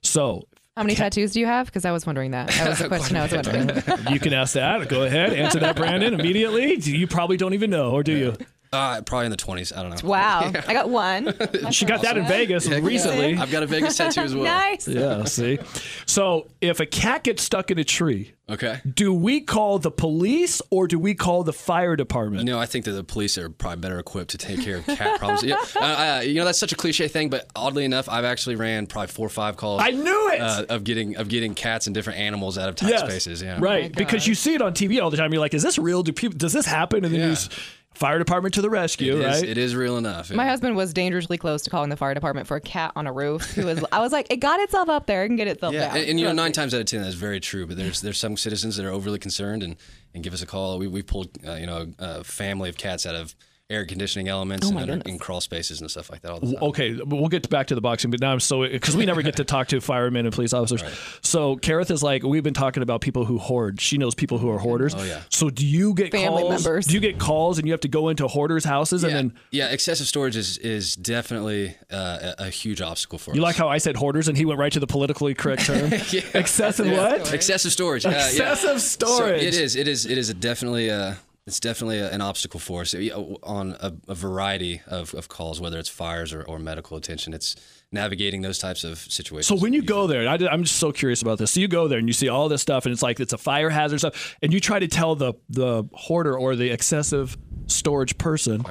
So 0.00 0.48
How 0.76 0.82
many 0.84 0.94
tattoos 0.94 1.32
do 1.32 1.40
you 1.40 1.46
have? 1.46 1.66
Because 1.66 1.84
I 1.84 1.92
was 1.92 2.06
wondering 2.06 2.30
that. 2.30 2.48
That 2.48 2.68
was 2.70 2.78
the 2.78 2.88
question 2.94 3.16
I 3.16 3.22
was 3.24 3.32
wondering. 3.32 3.68
you 4.10 4.20
can 4.20 4.32
ask 4.32 4.54
that. 4.54 4.88
Go 4.88 5.02
ahead, 5.04 5.32
answer 5.34 5.60
that, 5.60 5.76
Brandon, 5.76 6.14
immediately. 6.14 6.76
You 6.80 7.06
probably 7.06 7.36
don't 7.36 7.54
even 7.54 7.70
know, 7.70 7.90
or 7.92 8.02
do 8.02 8.12
you? 8.16 8.36
Uh, 8.74 9.00
probably 9.02 9.26
in 9.26 9.30
the 9.30 9.36
twenties. 9.36 9.72
I 9.72 9.82
don't 9.82 9.90
know. 10.02 10.08
Wow. 10.08 10.50
I 10.66 10.72
got 10.72 10.90
one. 10.90 11.32
She 11.70 11.84
got 11.86 12.02
that 12.02 12.16
in 12.16 12.26
Vegas 12.26 12.68
recently. 12.68 13.36
I've 13.36 13.50
got 13.50 13.62
a 13.62 13.66
Vegas 13.66 13.96
tattoo 13.96 14.20
as 14.20 14.34
well. 14.34 14.44
nice. 14.64 14.86
Yeah, 14.88 15.24
see. 15.24 15.58
So 16.06 16.48
if 16.60 16.80
a 16.80 16.86
cat 16.86 17.24
gets 17.24 17.42
stuck 17.42 17.70
in 17.70 17.78
a 17.78 17.84
tree, 17.84 18.32
Okay. 18.50 18.80
do 18.94 19.12
we 19.14 19.40
call 19.40 19.78
the 19.78 19.90
police 19.90 20.60
or 20.70 20.86
do 20.86 20.98
we 20.98 21.14
call 21.14 21.44
the 21.44 21.52
fire 21.52 21.96
department? 21.96 22.46
You 22.46 22.52
know, 22.52 22.58
I 22.58 22.66
think 22.66 22.84
that 22.84 22.90
the 22.92 23.02
police 23.04 23.38
are 23.38 23.48
probably 23.48 23.80
better 23.80 23.98
equipped 23.98 24.30
to 24.32 24.38
take 24.38 24.60
care 24.62 24.76
of 24.78 24.86
cat 24.86 25.18
problems. 25.18 25.42
Yeah, 25.44 25.56
uh, 25.76 26.18
uh, 26.18 26.20
you 26.24 26.34
know, 26.34 26.44
that's 26.44 26.58
such 26.58 26.72
a 26.72 26.76
cliche 26.76 27.08
thing, 27.08 27.30
but 27.30 27.48
oddly 27.56 27.84
enough, 27.86 28.08
I've 28.08 28.24
actually 28.26 28.56
ran 28.56 28.86
probably 28.86 29.08
four 29.08 29.26
or 29.26 29.30
five 29.30 29.56
calls. 29.56 29.80
I 29.82 29.90
knew 29.92 30.30
it. 30.32 30.40
Uh, 30.40 30.66
of 30.68 30.84
getting 30.84 31.16
of 31.16 31.28
getting 31.28 31.54
cats 31.54 31.86
and 31.86 31.94
different 31.94 32.18
animals 32.18 32.58
out 32.58 32.68
of 32.68 32.74
tight 32.74 32.90
Yes. 32.90 33.00
spaces. 33.00 33.40
Yeah. 33.42 33.58
Right, 33.60 33.90
because 33.94 34.26
you 34.26 34.34
see 34.34 34.54
it 34.54 34.60
on 34.62 34.74
TV 34.74 35.00
all 35.02 35.10
the 35.10 35.16
time. 35.16 35.32
You're 35.32 35.40
like, 35.40 35.54
is 35.54 35.62
this 35.62 35.78
real? 35.78 36.02
Do 36.02 36.12
people? 36.12 36.36
Does 36.36 36.52
this 36.52 36.66
happen? 36.66 37.04
And 37.04 37.14
then 37.14 37.20
you 37.20 37.26
Yeah. 37.28 37.32
s- 37.32 37.48
fire 37.94 38.18
department 38.18 38.54
to 38.54 38.62
the 38.62 38.68
It 38.68 38.72
rescue, 38.72 39.16
is, 39.20 39.24
right? 39.40 39.48
it 39.48 39.56
is 39.58 39.74
real 39.74 39.96
enough. 39.96 40.30
yeah. 40.30 40.36
My 40.36 40.46
husband 40.46 40.76
was 40.76 40.92
dangerously 40.92 41.38
close 41.38 41.62
to 41.62 41.70
calling 41.70 41.90
the 41.90 41.96
fire 41.96 42.12
department 42.14 42.46
for 42.46 42.56
a 42.56 42.60
cat 42.60 42.92
on 42.96 43.06
a 43.06 43.12
roof. 43.12 43.42
Who 43.54 43.66
was? 43.66 43.84
I 43.92 44.00
was 44.00 44.12
like, 44.12 44.26
it 44.30 44.38
got 44.38 44.60
itself 44.60 44.88
up 44.88 45.06
there. 45.06 45.24
It 45.24 45.28
can 45.28 45.36
get 45.36 45.48
itself 45.48 45.72
Yeah, 45.74 45.88
down. 45.88 45.96
and, 45.98 46.08
and 46.10 46.20
you 46.20 46.26
know, 46.26 46.32
nine 46.32 46.52
times 46.52 46.74
out 46.74 46.80
of 46.80 46.86
ten, 46.86 47.02
that's 47.02 47.14
very 47.14 47.40
true. 47.40 47.66
But 47.66 47.76
there's 47.76 48.00
there's 48.00 48.18
some 48.18 48.36
citizens 48.36 48.76
that 48.76 48.84
are 48.86 48.90
overly 48.90 49.18
concerned 49.18 49.62
and, 49.62 49.76
and 50.14 50.22
give 50.24 50.32
us 50.34 50.42
a 50.42 50.46
call. 50.46 50.78
We 50.78 50.86
we 50.88 51.02
pulled 51.02 51.30
uh, 51.46 51.54
you 51.54 51.66
know 51.66 51.92
a 51.98 52.24
family 52.24 52.68
of 52.68 52.76
cats 52.76 53.06
out 53.06 53.14
of 53.14 53.34
air 53.70 53.86
conditioning 53.86 54.28
elements 54.28 54.66
and 54.66 54.74
Oh 54.74 54.76
my 54.76 54.82
under, 54.82 54.96
goodness. 54.96 55.12
in 55.14 55.18
crawl 55.18 55.40
spaces 55.40 55.80
and 55.80 55.90
stuff 55.90 56.10
like 56.10 56.20
that 56.20 56.30
all 56.32 56.38
the 56.40 56.52
time. 56.54 56.62
Okay, 56.64 56.98
we'll 57.06 57.28
get 57.28 57.48
back 57.48 57.68
to 57.68 57.74
the 57.74 57.80
boxing, 57.80 58.10
but 58.10 58.20
now 58.20 58.30
I'm 58.30 58.38
so 58.40 58.68
because 58.68 58.94
we 58.94 59.06
never 59.06 59.22
get 59.22 59.36
to 59.36 59.44
talk 59.44 59.68
to 59.68 59.80
firemen 59.80 60.26
and 60.26 60.34
police 60.34 60.52
officers. 60.52 60.82
So 61.22 61.56
Kareth 61.56 61.90
is 61.90 62.02
like, 62.02 62.22
we've 62.22 62.42
been 62.42 62.52
talking 62.52 62.82
about 62.82 63.00
people 63.00 63.24
who 63.24 63.38
hoard. 63.38 63.80
She 63.80 63.96
knows 63.96 64.14
people 64.14 64.36
who 64.36 64.50
are 64.50 64.58
hoarders. 64.58 64.94
Oh, 64.94 65.02
yeah. 65.02 65.22
So 65.30 65.48
do 65.48 65.64
you 65.66 65.94
get 65.94 66.10
Family 66.12 66.42
calls? 66.42 66.62
members. 66.64 66.86
Do 66.86 66.94
you 66.94 67.00
get 67.00 67.18
calls 67.18 67.56
and 67.58 67.66
you 67.66 67.72
have 67.72 67.80
to 67.80 67.88
go 67.88 68.10
into 68.10 68.28
hoarders' 68.28 68.64
houses 68.64 69.02
yeah, 69.02 69.08
and 69.08 69.16
then 69.30 69.38
yeah, 69.50 69.68
excessive 69.70 70.06
storage 70.06 70.36
is 70.36 70.58
is 70.58 70.94
definitely 70.94 71.74
uh, 71.90 72.34
a, 72.38 72.44
a 72.46 72.50
huge 72.50 72.82
obstacle 72.82 73.18
for 73.18 73.30
you 73.34 73.40
us. 73.40 73.44
like 73.44 73.56
how 73.56 73.68
I 73.68 73.78
said 73.78 73.96
hoarders 73.96 74.28
and 74.28 74.36
he 74.36 74.44
went 74.44 74.60
right 74.60 74.72
to 74.72 74.80
the 74.80 74.86
politically 74.86 75.32
correct 75.34 75.62
term? 75.66 75.90
Excessive 76.34 76.86
what? 76.90 77.32
excessive 77.32 77.72
storage. 77.72 78.04
Uh, 78.04 78.10
yeah. 78.10 78.26
Excessive 78.28 78.80
So 78.82 79.06
storage. 79.06 79.42
it 79.42 79.54
is. 79.54 79.74
It 79.74 79.88
is. 79.88 80.04
It 80.04 80.18
is 80.18 80.32
definitely 80.34 80.88
a. 80.90 81.16
It's 81.46 81.60
definitely 81.60 82.00
an 82.00 82.22
obstacle 82.22 82.58
for 82.58 82.80
us 82.80 82.94
on 82.94 83.76
a, 83.78 83.92
a 84.08 84.14
variety 84.14 84.80
of, 84.86 85.12
of 85.12 85.28
calls, 85.28 85.60
whether 85.60 85.78
it's 85.78 85.90
fires 85.90 86.32
or, 86.32 86.42
or 86.42 86.58
medical 86.58 86.96
attention. 86.96 87.34
It's 87.34 87.54
navigating 87.92 88.40
those 88.40 88.58
types 88.58 88.82
of 88.82 88.96
situations. 88.96 89.48
So 89.48 89.62
when 89.62 89.74
you 89.74 89.82
go 89.82 90.06
there, 90.06 90.26
I, 90.26 90.36
am 90.36 90.62
just 90.62 90.76
so 90.76 90.90
curious 90.90 91.20
about 91.20 91.36
this. 91.36 91.50
So 91.52 91.60
you 91.60 91.68
go 91.68 91.86
there 91.86 91.98
and 91.98 92.08
you 92.08 92.14
see 92.14 92.30
all 92.30 92.48
this 92.48 92.62
stuff, 92.62 92.86
and 92.86 92.94
it's 92.94 93.02
like 93.02 93.20
it's 93.20 93.34
a 93.34 93.38
fire 93.38 93.68
hazard 93.68 93.98
stuff, 93.98 94.36
and 94.40 94.54
you 94.54 94.60
try 94.60 94.78
to 94.78 94.88
tell 94.88 95.16
the 95.16 95.34
the 95.50 95.84
hoarder 95.92 96.34
or 96.38 96.56
the 96.56 96.70
excessive 96.70 97.36
storage 97.66 98.16
person, 98.16 98.64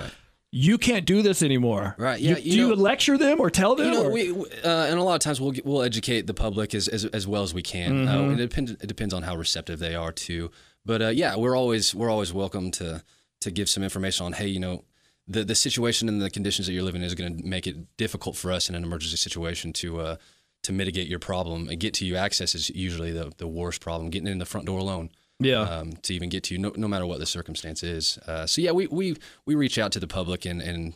you 0.52 0.80
can't 0.80 1.06
do 1.06 1.22
this 1.22 1.44
anymore. 1.44 1.94
Right, 2.00 2.20
You- 2.20 2.32
yeah, 2.32 2.38
you 2.38 2.52
do 2.52 2.58
you 2.58 2.76
lecture 2.76 3.20
them 3.20 3.40
or 3.40 3.52
tell 3.52 3.76
them? 3.76 3.94
You 3.94 4.04
know, 4.04 4.10
we 4.10 4.32
uh, 4.32 4.88
and 4.90 4.98
a 4.98 5.04
lot 5.04 5.14
of 5.14 5.20
times 5.20 5.40
we'll 5.40 5.54
we'll 5.64 5.84
educate 5.84 6.26
the 6.26 6.34
public 6.34 6.74
as 6.74 6.88
as, 6.88 7.06
as 7.06 7.28
well 7.28 7.44
as 7.44 7.54
we 7.54 7.62
can. 7.62 8.08
Mm-hmm. 8.08 8.30
Uh, 8.32 8.34
it 8.34 8.38
depends. 8.38 8.72
It 8.72 8.88
depends 8.88 9.14
on 9.14 9.22
how 9.22 9.36
receptive 9.36 9.78
they 9.78 9.94
are 9.94 10.12
too. 10.12 10.50
But 10.86 11.02
uh, 11.02 11.10
yeah, 11.10 11.36
we're 11.36 11.56
always 11.56 11.96
we're 11.96 12.10
always 12.10 12.34
welcome 12.34 12.72
to 12.72 13.04
to 13.42 13.52
give 13.52 13.70
some 13.70 13.84
information 13.84 14.26
on 14.26 14.34
hey, 14.34 14.48
you 14.48 14.60
know, 14.60 14.84
the 15.28 15.44
the 15.44 15.56
situation 15.56 16.10
and 16.10 16.22
the 16.22 16.30
conditions 16.30 16.68
that 16.68 16.74
you're 16.74 16.84
living 16.84 17.02
in 17.02 17.08
is 17.08 17.16
going 17.16 17.38
to 17.38 17.46
make 17.46 17.68
it 17.68 17.98
difficult 17.98 18.36
for 18.36 18.52
us 18.52 18.70
in 18.70 18.76
an 18.76 18.84
emergency 18.84 19.18
situation 19.18 19.74
to 19.74 20.00
uh, 20.00 20.16
to 20.64 20.74
mitigate 20.74 21.08
your 21.08 21.20
problem 21.20 21.70
and 21.70 21.80
get 21.80 21.94
to 21.96 22.06
you. 22.06 22.16
Access 22.16 22.56
is 22.56 22.70
usually 22.70 23.12
the 23.12 23.32
the 23.38 23.48
worst 23.48 23.82
problem. 23.82 24.10
Getting 24.10 24.28
in 24.28 24.40
the 24.40 24.46
front 24.46 24.66
door 24.66 24.80
alone. 24.80 25.10
yeah. 25.40 25.62
Um, 25.62 25.94
to 26.04 26.14
even 26.14 26.30
get 26.30 26.44
to 26.46 26.54
you, 26.54 26.60
no, 26.60 26.72
no 26.76 26.88
matter 26.88 27.06
what 27.06 27.20
the 27.20 27.26
circumstance 27.26 27.84
is. 27.84 28.18
Uh, 28.28 28.46
so 28.46 28.62
yeah, 28.62 28.72
we, 28.72 28.88
we 28.88 29.16
we 29.46 29.56
reach 29.56 29.78
out 29.78 29.92
to 29.94 30.00
the 30.00 30.08
public 30.08 30.46
and, 30.46 30.62
and 30.62 30.94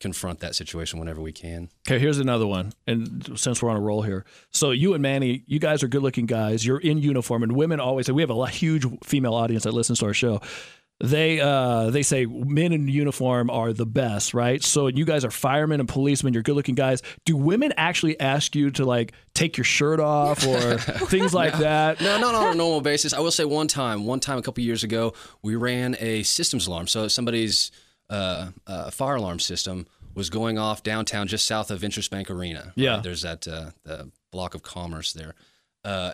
confront 0.00 0.40
that 0.40 0.54
situation 0.54 0.98
whenever 0.98 1.20
we 1.20 1.32
can. 1.32 1.68
Okay, 1.86 1.98
here's 1.98 2.18
another 2.18 2.46
one. 2.46 2.72
And 2.86 3.38
since 3.38 3.62
we're 3.62 3.70
on 3.70 3.76
a 3.76 3.80
roll 3.80 4.02
here, 4.02 4.24
so 4.50 4.70
you 4.70 4.94
and 4.94 5.02
Manny, 5.02 5.44
you 5.46 5.58
guys 5.58 5.82
are 5.82 5.88
good-looking 5.88 6.26
guys. 6.26 6.66
You're 6.66 6.80
in 6.80 6.98
uniform, 6.98 7.42
and 7.42 7.52
women 7.52 7.80
always. 7.80 8.06
Say 8.06 8.12
we 8.12 8.22
have 8.22 8.30
a 8.30 8.46
huge 8.48 8.84
female 9.04 9.34
audience 9.34 9.64
that 9.64 9.72
listens 9.72 10.00
to 10.00 10.06
our 10.06 10.14
show. 10.14 10.40
They 11.00 11.40
uh, 11.40 11.90
they 11.90 12.02
say 12.02 12.24
men 12.24 12.72
in 12.72 12.86
uniform 12.86 13.50
are 13.50 13.72
the 13.72 13.84
best, 13.86 14.32
right? 14.32 14.62
So 14.62 14.86
you 14.86 15.04
guys 15.04 15.24
are 15.24 15.30
firemen 15.30 15.80
and 15.80 15.88
policemen. 15.88 16.34
You're 16.34 16.44
good-looking 16.44 16.76
guys. 16.76 17.02
Do 17.24 17.36
women 17.36 17.72
actually 17.76 18.18
ask 18.20 18.54
you 18.54 18.70
to 18.72 18.84
like 18.84 19.12
take 19.34 19.56
your 19.56 19.64
shirt 19.64 19.98
off 19.98 20.46
or 20.46 20.78
things 21.08 21.34
like 21.34 21.58
that? 21.58 22.00
No, 22.00 22.18
not 22.20 22.34
on 22.34 22.52
a 22.52 22.54
normal 22.54 22.80
basis. 22.80 23.12
I 23.12 23.18
will 23.20 23.32
say 23.32 23.44
one 23.44 23.66
time, 23.66 24.06
one 24.06 24.20
time 24.20 24.38
a 24.38 24.42
couple 24.42 24.62
years 24.62 24.84
ago, 24.84 25.14
we 25.42 25.56
ran 25.56 25.96
a 25.98 26.22
systems 26.22 26.68
alarm. 26.68 26.86
So 26.86 27.08
somebody's 27.08 27.72
uh, 28.10 28.50
uh, 28.66 28.90
fire 28.90 29.16
alarm 29.16 29.38
system 29.38 29.86
was 30.14 30.30
going 30.30 30.58
off 30.58 30.82
downtown, 30.82 31.26
just 31.26 31.44
south 31.44 31.70
of 31.70 31.80
Intrust 31.80 32.10
Bank 32.10 32.30
Arena. 32.30 32.72
Yeah. 32.76 33.00
there's 33.02 33.22
that 33.22 33.46
uh, 33.48 33.70
the 33.84 34.10
block 34.30 34.54
of 34.54 34.62
commerce 34.62 35.12
there. 35.12 35.34
Uh, 35.84 36.12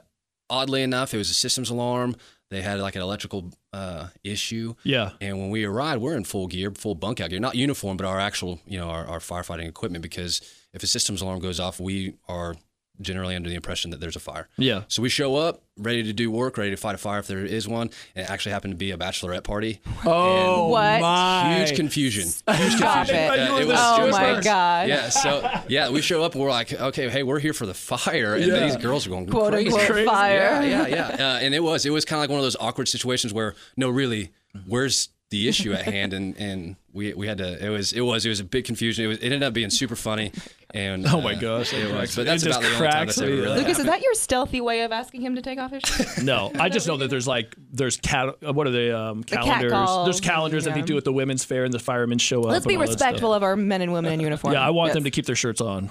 oddly 0.48 0.82
enough, 0.82 1.12
it 1.14 1.18
was 1.18 1.30
a 1.30 1.34
systems 1.34 1.70
alarm. 1.70 2.16
They 2.50 2.62
had 2.62 2.80
like 2.80 2.96
an 2.96 3.02
electrical 3.02 3.52
uh, 3.72 4.08
issue. 4.24 4.74
Yeah. 4.82 5.10
And 5.20 5.38
when 5.38 5.50
we 5.50 5.64
arrived, 5.64 6.02
we're 6.02 6.16
in 6.16 6.24
full 6.24 6.48
gear, 6.48 6.72
full 6.72 6.96
bunk 6.96 7.20
out 7.20 7.30
gear, 7.30 7.38
not 7.38 7.54
uniform, 7.54 7.96
but 7.96 8.06
our 8.06 8.18
actual, 8.18 8.60
you 8.66 8.76
know, 8.78 8.88
our, 8.88 9.06
our 9.06 9.18
firefighting 9.20 9.68
equipment. 9.68 10.02
Because 10.02 10.40
if 10.72 10.82
a 10.82 10.86
systems 10.88 11.22
alarm 11.22 11.38
goes 11.38 11.60
off, 11.60 11.78
we 11.78 12.14
are 12.26 12.56
generally 13.00 13.36
under 13.36 13.48
the 13.48 13.54
impression 13.54 13.90
that 13.92 14.00
there's 14.00 14.16
a 14.16 14.20
fire. 14.20 14.48
Yeah. 14.58 14.82
So 14.88 15.00
we 15.00 15.08
show 15.08 15.36
up, 15.36 15.62
ready 15.80 16.02
to 16.04 16.12
do 16.12 16.30
work, 16.30 16.56
ready 16.58 16.70
to 16.70 16.76
fight 16.76 16.94
a 16.94 16.98
fire 16.98 17.18
if 17.18 17.26
there 17.26 17.44
is 17.44 17.66
one. 17.66 17.90
And 18.14 18.24
it 18.26 18.30
actually 18.30 18.52
happened 18.52 18.72
to 18.72 18.76
be 18.76 18.90
a 18.90 18.96
bachelorette 18.96 19.44
party. 19.44 19.80
Oh 20.04 20.68
What? 20.68 21.00
my! 21.00 21.56
Huge 21.58 21.76
confusion. 21.76 22.24
Huge 22.24 22.72
Stop 22.76 23.06
confusion. 23.06 23.16
it. 23.16 23.50
Uh, 23.50 23.56
it 23.58 23.66
was, 23.66 23.78
Oh 23.80 24.06
it 24.06 24.10
my. 24.12 24.40
God. 24.40 24.88
Yeah. 24.88 25.08
So 25.08 25.48
yeah, 25.68 25.90
we 25.90 26.00
show 26.00 26.22
up 26.22 26.34
and 26.34 26.42
we're 26.42 26.50
like, 26.50 26.72
okay, 26.72 27.08
hey, 27.08 27.22
we're 27.22 27.38
here 27.40 27.52
for 27.52 27.66
the 27.66 27.74
fire, 27.74 28.34
and 28.34 28.44
Yeah. 28.46 28.60
these 28.60 28.76
girls 28.76 29.06
are 29.06 29.10
going 29.10 29.26
Quote 29.26 29.52
crazy. 29.52 29.70
Crazy. 29.86 30.06
fire. 30.06 30.60
Yeah, 30.62 30.86
yeah, 30.86 31.14
yeah. 31.18 31.26
Uh, 31.34 31.38
and 31.40 31.54
it 31.54 31.62
was 31.62 31.84
it 31.86 31.90
was 31.90 32.04
kind 32.04 32.18
of 32.18 32.22
like 32.22 32.30
one 32.30 32.38
of 32.38 32.44
those 32.44 32.56
awkward 32.60 32.88
situations 32.88 33.32
where 33.32 33.54
no, 33.76 33.88
really, 33.90 34.32
where's 34.66 35.08
the 35.30 35.46
issue 35.48 35.72
at 35.72 35.84
hand, 35.84 36.12
and, 36.12 36.36
and 36.38 36.76
we 36.92 37.14
we 37.14 37.26
had 37.28 37.38
to. 37.38 37.64
It 37.64 37.68
was 37.68 37.92
it 37.92 38.00
was 38.00 38.26
it 38.26 38.28
was 38.30 38.40
a 38.40 38.44
big 38.44 38.64
confusion. 38.64 39.04
It 39.04 39.08
was 39.08 39.18
it 39.18 39.24
ended 39.26 39.42
up 39.44 39.52
being 39.54 39.70
super 39.70 39.94
funny, 39.94 40.32
and 40.74 41.06
Oh 41.06 41.20
my 41.20 41.34
uh, 41.34 41.38
gosh, 41.40 41.72
it 41.72 41.84
it 41.84 41.94
was. 41.94 42.16
But 42.16 42.26
that's 42.26 42.42
it 42.42 42.48
about 42.50 42.62
the 42.62 42.66
only 42.66 42.78
time 42.78 42.90
cracks 42.92 43.06
that's 43.16 43.20
ever 43.20 43.30
really 43.30 43.46
up. 43.52 43.56
Lucas, 43.58 43.78
is 43.78 43.86
that 43.86 44.02
your 44.02 44.14
stealthy 44.14 44.60
way 44.60 44.80
of 44.82 44.90
asking 44.90 45.20
him 45.22 45.36
to 45.36 45.42
take 45.42 45.58
off 45.60 45.70
his 45.70 45.82
shirt? 45.84 46.08
No, 46.24 46.50
I 46.58 46.68
just 46.68 46.88
know 46.88 46.96
that 46.96 47.10
there's 47.10 47.28
like 47.28 47.54
there's 47.72 47.96
cat. 47.96 48.34
uh, 48.46 48.52
What 48.52 48.66
are 48.66 48.70
they? 48.72 48.90
Um, 48.90 49.22
cat 49.22 49.44
calendars. 49.44 49.72
calls, 49.72 50.06
there's 50.06 50.20
calendars 50.20 50.64
that 50.64 50.74
they 50.74 50.80
yeah. 50.80 50.86
do 50.86 50.96
at 50.96 51.04
the 51.04 51.12
women's 51.12 51.44
fair, 51.44 51.64
and 51.64 51.72
the 51.72 51.78
firemen 51.78 52.18
show 52.18 52.40
up. 52.42 52.50
Let's 52.50 52.66
be 52.66 52.74
and 52.74 52.82
all 52.82 52.86
that 52.88 52.92
respectful 52.94 53.32
of 53.32 53.42
our 53.44 53.54
men 53.56 53.82
and 53.82 53.92
women 53.92 54.12
in 54.12 54.20
uniform. 54.20 54.52
Yeah, 54.54 54.66
I 54.66 54.70
want 54.70 54.88
Yes. 54.88 54.94
them 54.94 55.04
to 55.04 55.10
keep 55.10 55.26
their 55.26 55.36
shirts 55.36 55.60
on. 55.60 55.90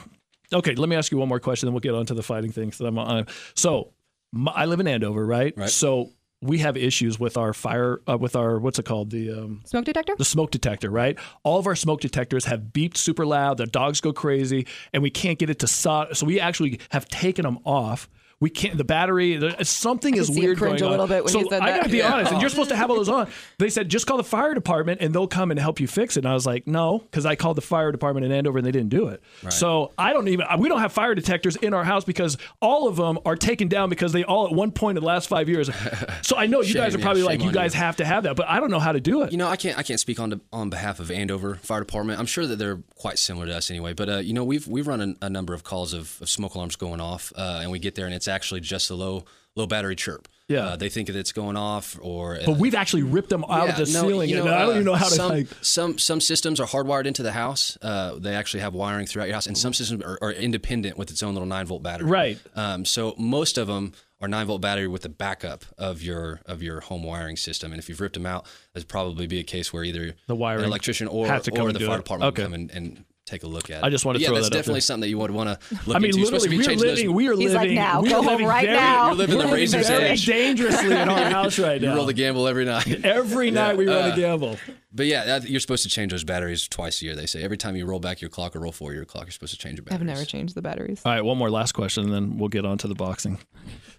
Okay, 0.52 0.76
let 0.76 0.90
me 0.90 0.96
ask 0.98 1.12
you 1.12 1.18
one 1.18 1.30
more 1.30 1.40
question, 1.40 1.68
then 1.68 1.74
we'll 1.74 1.80
get 1.80 1.94
on 1.94 2.06
to 2.08 2.14
the 2.14 2.24
fighting 2.24 2.52
things. 2.52 2.78
that 2.80 2.86
I'm 2.88 2.98
on. 2.98 3.28
So, 3.56 3.94
my, 4.34 4.52
I 4.52 4.66
live 4.66 4.80
in 4.80 4.88
Andover, 4.88 5.26
right? 5.26 5.54
Right. 5.56 5.70
So 5.70 6.10
we 6.42 6.60
have 6.60 6.78
issues 6.78 7.20
with 7.20 7.38
our 7.38 7.54
fire, 7.54 8.02
uh, 8.08 8.18
with 8.18 8.36
our 8.36 8.60
what's 8.60 8.80
it 8.80 8.86
called, 8.86 9.10
the 9.10 9.32
um, 9.32 9.62
smoke 9.66 9.86
detector. 9.86 10.16
the 10.18 10.26
smoke 10.26 10.52
detector, 10.52 10.90
right? 10.90 11.18
All 11.44 11.60
of 11.60 11.68
our 11.68 11.76
smoke 11.76 12.00
detectors 12.02 12.46
have 12.46 12.62
beeped 12.74 12.98
super 12.98 13.26
loud. 13.26 13.58
The 13.58 13.66
dogs 13.66 14.00
go 14.00 14.14
crazy, 14.14 14.66
and 14.94 15.04
we 15.04 15.10
can't 15.10 15.38
get 15.38 15.50
it 15.50 15.60
to 15.60 15.68
stop. 15.68 16.16
So 16.16 16.26
we 16.26 16.40
actually 16.40 16.80
have 16.90 17.08
taken 17.10 17.44
them 17.44 17.60
off. 17.66 18.10
We 18.42 18.50
can't. 18.50 18.78
The 18.78 18.84
battery. 18.86 19.36
The, 19.38 19.64
something 19.66 20.16
is 20.16 20.30
weird 20.32 20.58
cringe 20.58 20.80
going 20.80 20.88
a 20.88 20.92
little 20.92 21.04
on. 21.04 21.10
bit 21.10 21.24
when 21.26 21.34
so 21.34 21.40
you 21.40 21.50
said 21.50 21.62
I 21.62 21.72
that. 21.72 21.78
gotta 21.78 21.90
be 21.90 21.98
Yeah. 21.98 22.14
honest, 22.14 22.32
and 22.32 22.40
you're 22.42 22.50
supposed 22.50 22.70
to 22.70 22.76
have 22.78 22.90
all 22.90 22.96
those 22.96 23.10
on. 23.10 23.28
They 23.60 23.70
said 23.70 23.90
just 23.90 24.08
call 24.08 24.16
the 24.16 24.24
fire 24.24 24.54
department 24.54 25.02
and 25.02 25.14
they'll 25.14 25.28
come 25.28 25.52
and 25.52 25.60
help 25.60 25.82
you 25.82 25.88
fix 25.88 26.16
it. 26.16 26.22
And 26.22 26.30
I 26.30 26.34
was 26.34 26.46
like, 26.46 26.66
no, 26.66 27.00
because 27.00 27.26
I 27.26 27.36
called 27.36 27.58
the 27.58 27.62
fire 27.62 27.92
department 27.92 28.26
in 28.26 28.32
Andover 28.32 28.58
and 28.60 28.66
they 28.66 28.72
didn't 28.72 28.90
do 28.90 29.08
it. 29.08 29.22
So 29.50 29.92
I 29.98 30.14
don't 30.14 30.28
even. 30.30 30.46
We 30.60 30.70
don't 30.70 30.80
have 30.80 30.94
fire 30.94 31.14
detectors 31.16 31.58
in 31.58 31.74
our 31.74 31.84
house 31.84 32.06
because 32.06 32.38
all 32.62 32.88
of 32.88 32.96
them 32.96 33.20
are 33.26 33.36
taken 33.36 33.68
down 33.68 33.90
because 33.90 34.14
they 34.14 34.24
all 34.24 34.48
at 34.48 34.54
one 34.54 34.72
point 34.72 34.98
in 34.98 35.02
the 35.04 35.08
last 35.08 35.28
five 35.28 35.50
years. 35.50 35.70
So 36.22 36.38
I 36.38 36.46
know 36.46 36.60
you 36.62 36.68
Shame, 36.74 36.84
guys 36.84 36.96
are 36.96 37.00
probably 37.00 37.22
shame 37.22 37.26
like, 37.28 37.42
you 37.44 37.52
guys 37.52 37.74
you. 37.74 37.80
have 37.80 37.96
to 37.98 38.06
have 38.06 38.24
that, 38.24 38.36
but 38.36 38.48
I 38.48 38.60
don't 38.60 38.70
know 38.70 38.80
how 38.80 38.92
to 38.92 39.00
do 39.00 39.24
it. 39.24 39.32
You 39.32 39.38
know, 39.38 39.48
I 39.48 39.56
can't 39.56 39.78
I 39.78 39.84
can't 39.84 40.00
speak 40.00 40.20
on 40.20 40.30
the, 40.30 40.40
on 40.54 40.70
behalf 40.70 41.00
of 41.00 41.10
Andover 41.12 41.56
Fire 41.56 41.80
Department. 41.80 42.20
I'm 42.20 42.26
sure 42.28 42.46
that 42.46 42.58
they're 42.58 42.80
quite 42.96 43.18
similar 43.18 43.48
to 43.48 43.56
us 43.58 43.70
anyway. 43.72 43.94
But 43.94 44.10
uh, 44.10 44.18
you 44.18 44.34
know, 44.34 44.44
we've 44.44 44.68
we've 44.68 44.88
run 44.88 45.02
a, 45.22 45.26
a 45.26 45.30
number 45.30 45.54
of 45.54 45.64
calls 45.64 45.94
of, 45.94 46.18
of 46.22 46.30
smoke 46.30 46.54
alarms 46.56 46.76
going 46.76 47.02
off, 47.02 47.34
uh, 47.36 47.60
and 47.62 47.72
we 47.72 47.80
get 47.80 47.96
there 47.96 48.06
and 48.06 48.14
it's 48.14 48.28
actually 48.30 48.62
just 48.62 48.90
a 48.90 48.96
low 48.96 49.26
low 49.56 49.68
battery 49.68 49.96
chirp. 49.96 50.28
Yeah. 50.48 50.66
uh, 50.70 50.76
they 50.78 50.90
think 50.90 51.08
that 51.08 51.16
it's 51.16 51.32
going 51.32 51.58
off, 51.58 51.96
or 52.02 52.40
But 52.44 52.58
we've 52.58 52.74
actually 52.74 53.04
ripped 53.04 53.30
them 53.30 53.44
out 53.48 53.70
of 53.70 53.76
the 53.76 53.94
no, 53.94 54.08
ceiling, 54.08 54.30
you 54.32 54.40
and 54.42 54.50
I 54.50 54.62
don't 54.62 54.70
uh, 54.70 54.74
even 54.74 54.84
know 54.86 54.96
how 54.96 55.08
to 55.08 55.14
some, 55.14 55.30
like. 55.30 55.48
Some 55.62 56.00
some 56.00 56.20
systems 56.20 56.60
are 56.60 56.66
hardwired 56.66 57.06
into 57.06 57.22
the 57.22 57.34
house. 57.34 57.78
Uh, 57.84 58.16
they 58.18 58.34
actually 58.34 58.62
have 58.62 58.74
wiring 58.74 59.06
throughout 59.06 59.26
your 59.26 59.36
house, 59.36 59.46
and 59.46 59.56
some 59.56 59.74
systems 59.74 60.02
are, 60.04 60.18
are 60.24 60.32
independent 60.32 60.98
with 60.98 61.12
its 61.12 61.22
own 61.22 61.36
little 61.36 61.48
nine 61.48 61.68
volt 61.68 61.84
battery. 61.84 62.10
Right. 62.10 62.40
Um, 62.56 62.84
so 62.84 63.14
most 63.20 63.60
of 63.60 63.68
them 63.68 63.92
are 64.22 64.28
nine 64.28 64.48
volt 64.48 64.62
battery 64.62 64.88
with 64.88 65.04
the 65.04 65.10
backup 65.10 65.66
of 65.78 66.02
your 66.02 66.42
of 66.48 66.64
your 66.64 66.80
home 66.80 67.04
wiring 67.04 67.38
system. 67.38 67.72
And 67.72 67.80
if 67.80 67.88
you've 67.88 68.02
ripped 68.02 68.16
them 68.16 68.26
out, 68.26 68.48
there's 68.74 68.86
probably 68.86 69.28
be 69.28 69.40
a 69.40 69.44
case 69.44 69.72
where 69.72 69.84
either 69.84 70.16
The 70.26 70.36
wiring 70.36 70.64
an 70.64 70.70
electrician 70.70 71.08
or 71.08 71.28
to 71.28 71.62
or 71.62 71.72
the 71.72 71.80
fire 71.80 71.96
it. 71.96 71.98
department 71.98 72.34
Okay. 72.34 72.42
will 72.42 72.48
come 72.48 72.54
and, 72.56 72.72
and 72.72 73.06
take 73.30 73.44
a 73.44 73.48
look 73.48 73.70
at. 73.70 73.84
I 73.84 73.90
just 73.90 74.06
wanna 74.06 74.20
yeah, 74.20 74.28
throw 74.28 74.36
that's 74.36 74.50
that 74.50 74.50
out 74.50 74.52
there. 74.52 74.58
That's 74.60 74.68
definitely 74.68 74.74
there. 74.76 74.82
something 74.82 75.02
that 75.02 75.10
you 75.10 75.18
would 75.20 75.32
want 75.32 75.60
to 75.60 75.76
look 75.88 75.96
I 75.96 76.00
mean, 76.00 76.06
into. 76.10 76.18
You're 76.20 76.26
supposed 76.28 76.46
to 76.46 76.50
literally, 76.50 76.58
we 76.58 76.64
are 76.64 76.68
changing 76.68 76.88
those- 76.88 76.98
living. 76.98 77.14
We 77.16 77.28
are 77.28 77.32
He's 77.34 77.54
living. 77.54 77.68
like, 77.70 77.72
now, 77.76 78.02
we 78.02 78.14
are 78.14 78.22
living 78.22 78.48
right 78.48 78.66
very, 78.66 78.78
now. 78.78 79.06
You're 79.08 79.16
living 79.16 79.38
the 79.38 79.44
we're 79.46 79.52
living 79.52 79.60
razor's 79.62 79.88
very 79.88 80.04
edge. 80.06 80.26
dangerously 80.26 80.92
in 80.92 81.10
our 81.10 81.30
house 81.30 81.60
right 81.60 81.80
You 81.82 81.88
now. 81.88 81.96
roll 81.96 82.06
the 82.06 82.14
gamble 82.14 82.48
every 82.48 82.66
night. 82.66 83.06
Every 83.06 83.52
night 83.52 83.78
we 83.78 83.88
run 83.88 84.12
uh, 84.12 84.14
a 84.14 84.16
gamble. 84.16 84.58
But 84.92 85.06
yeah, 85.06 85.24
that, 85.26 85.50
you're 85.50 85.60
supposed 85.60 85.84
to 85.84 85.90
change 85.90 86.12
those 86.12 86.24
batteries 86.24 86.68
twice 86.68 87.02
a 87.02 87.06
year. 87.06 87.16
They 87.16 87.28
say 87.28 87.44
every 87.44 87.58
time 87.58 87.76
you 87.76 87.86
roll 87.86 88.00
back 88.00 88.22
your 88.22 88.30
clock 88.30 88.56
or 88.56 88.60
roll 88.60 88.72
forward 88.72 88.96
your 88.96 89.06
clock, 89.06 89.26
you're 89.26 89.32
supposed 89.32 89.54
to 89.54 89.60
change 89.60 89.78
your 89.78 89.84
batteries. 89.84 90.02
I've 90.02 90.08
never 90.08 90.26
changed 90.26 90.56
the 90.56 90.64
batteries. 90.64 91.02
All 91.06 91.12
right, 91.12 91.24
one 91.24 91.38
more 91.38 91.52
last 91.52 91.74
question, 91.74 92.06
and 92.06 92.14
then 92.14 92.38
we'll 92.38 92.50
get 92.50 92.66
on 92.66 92.80
to 92.80 92.88
the 92.88 92.96
boxing. 92.96 93.38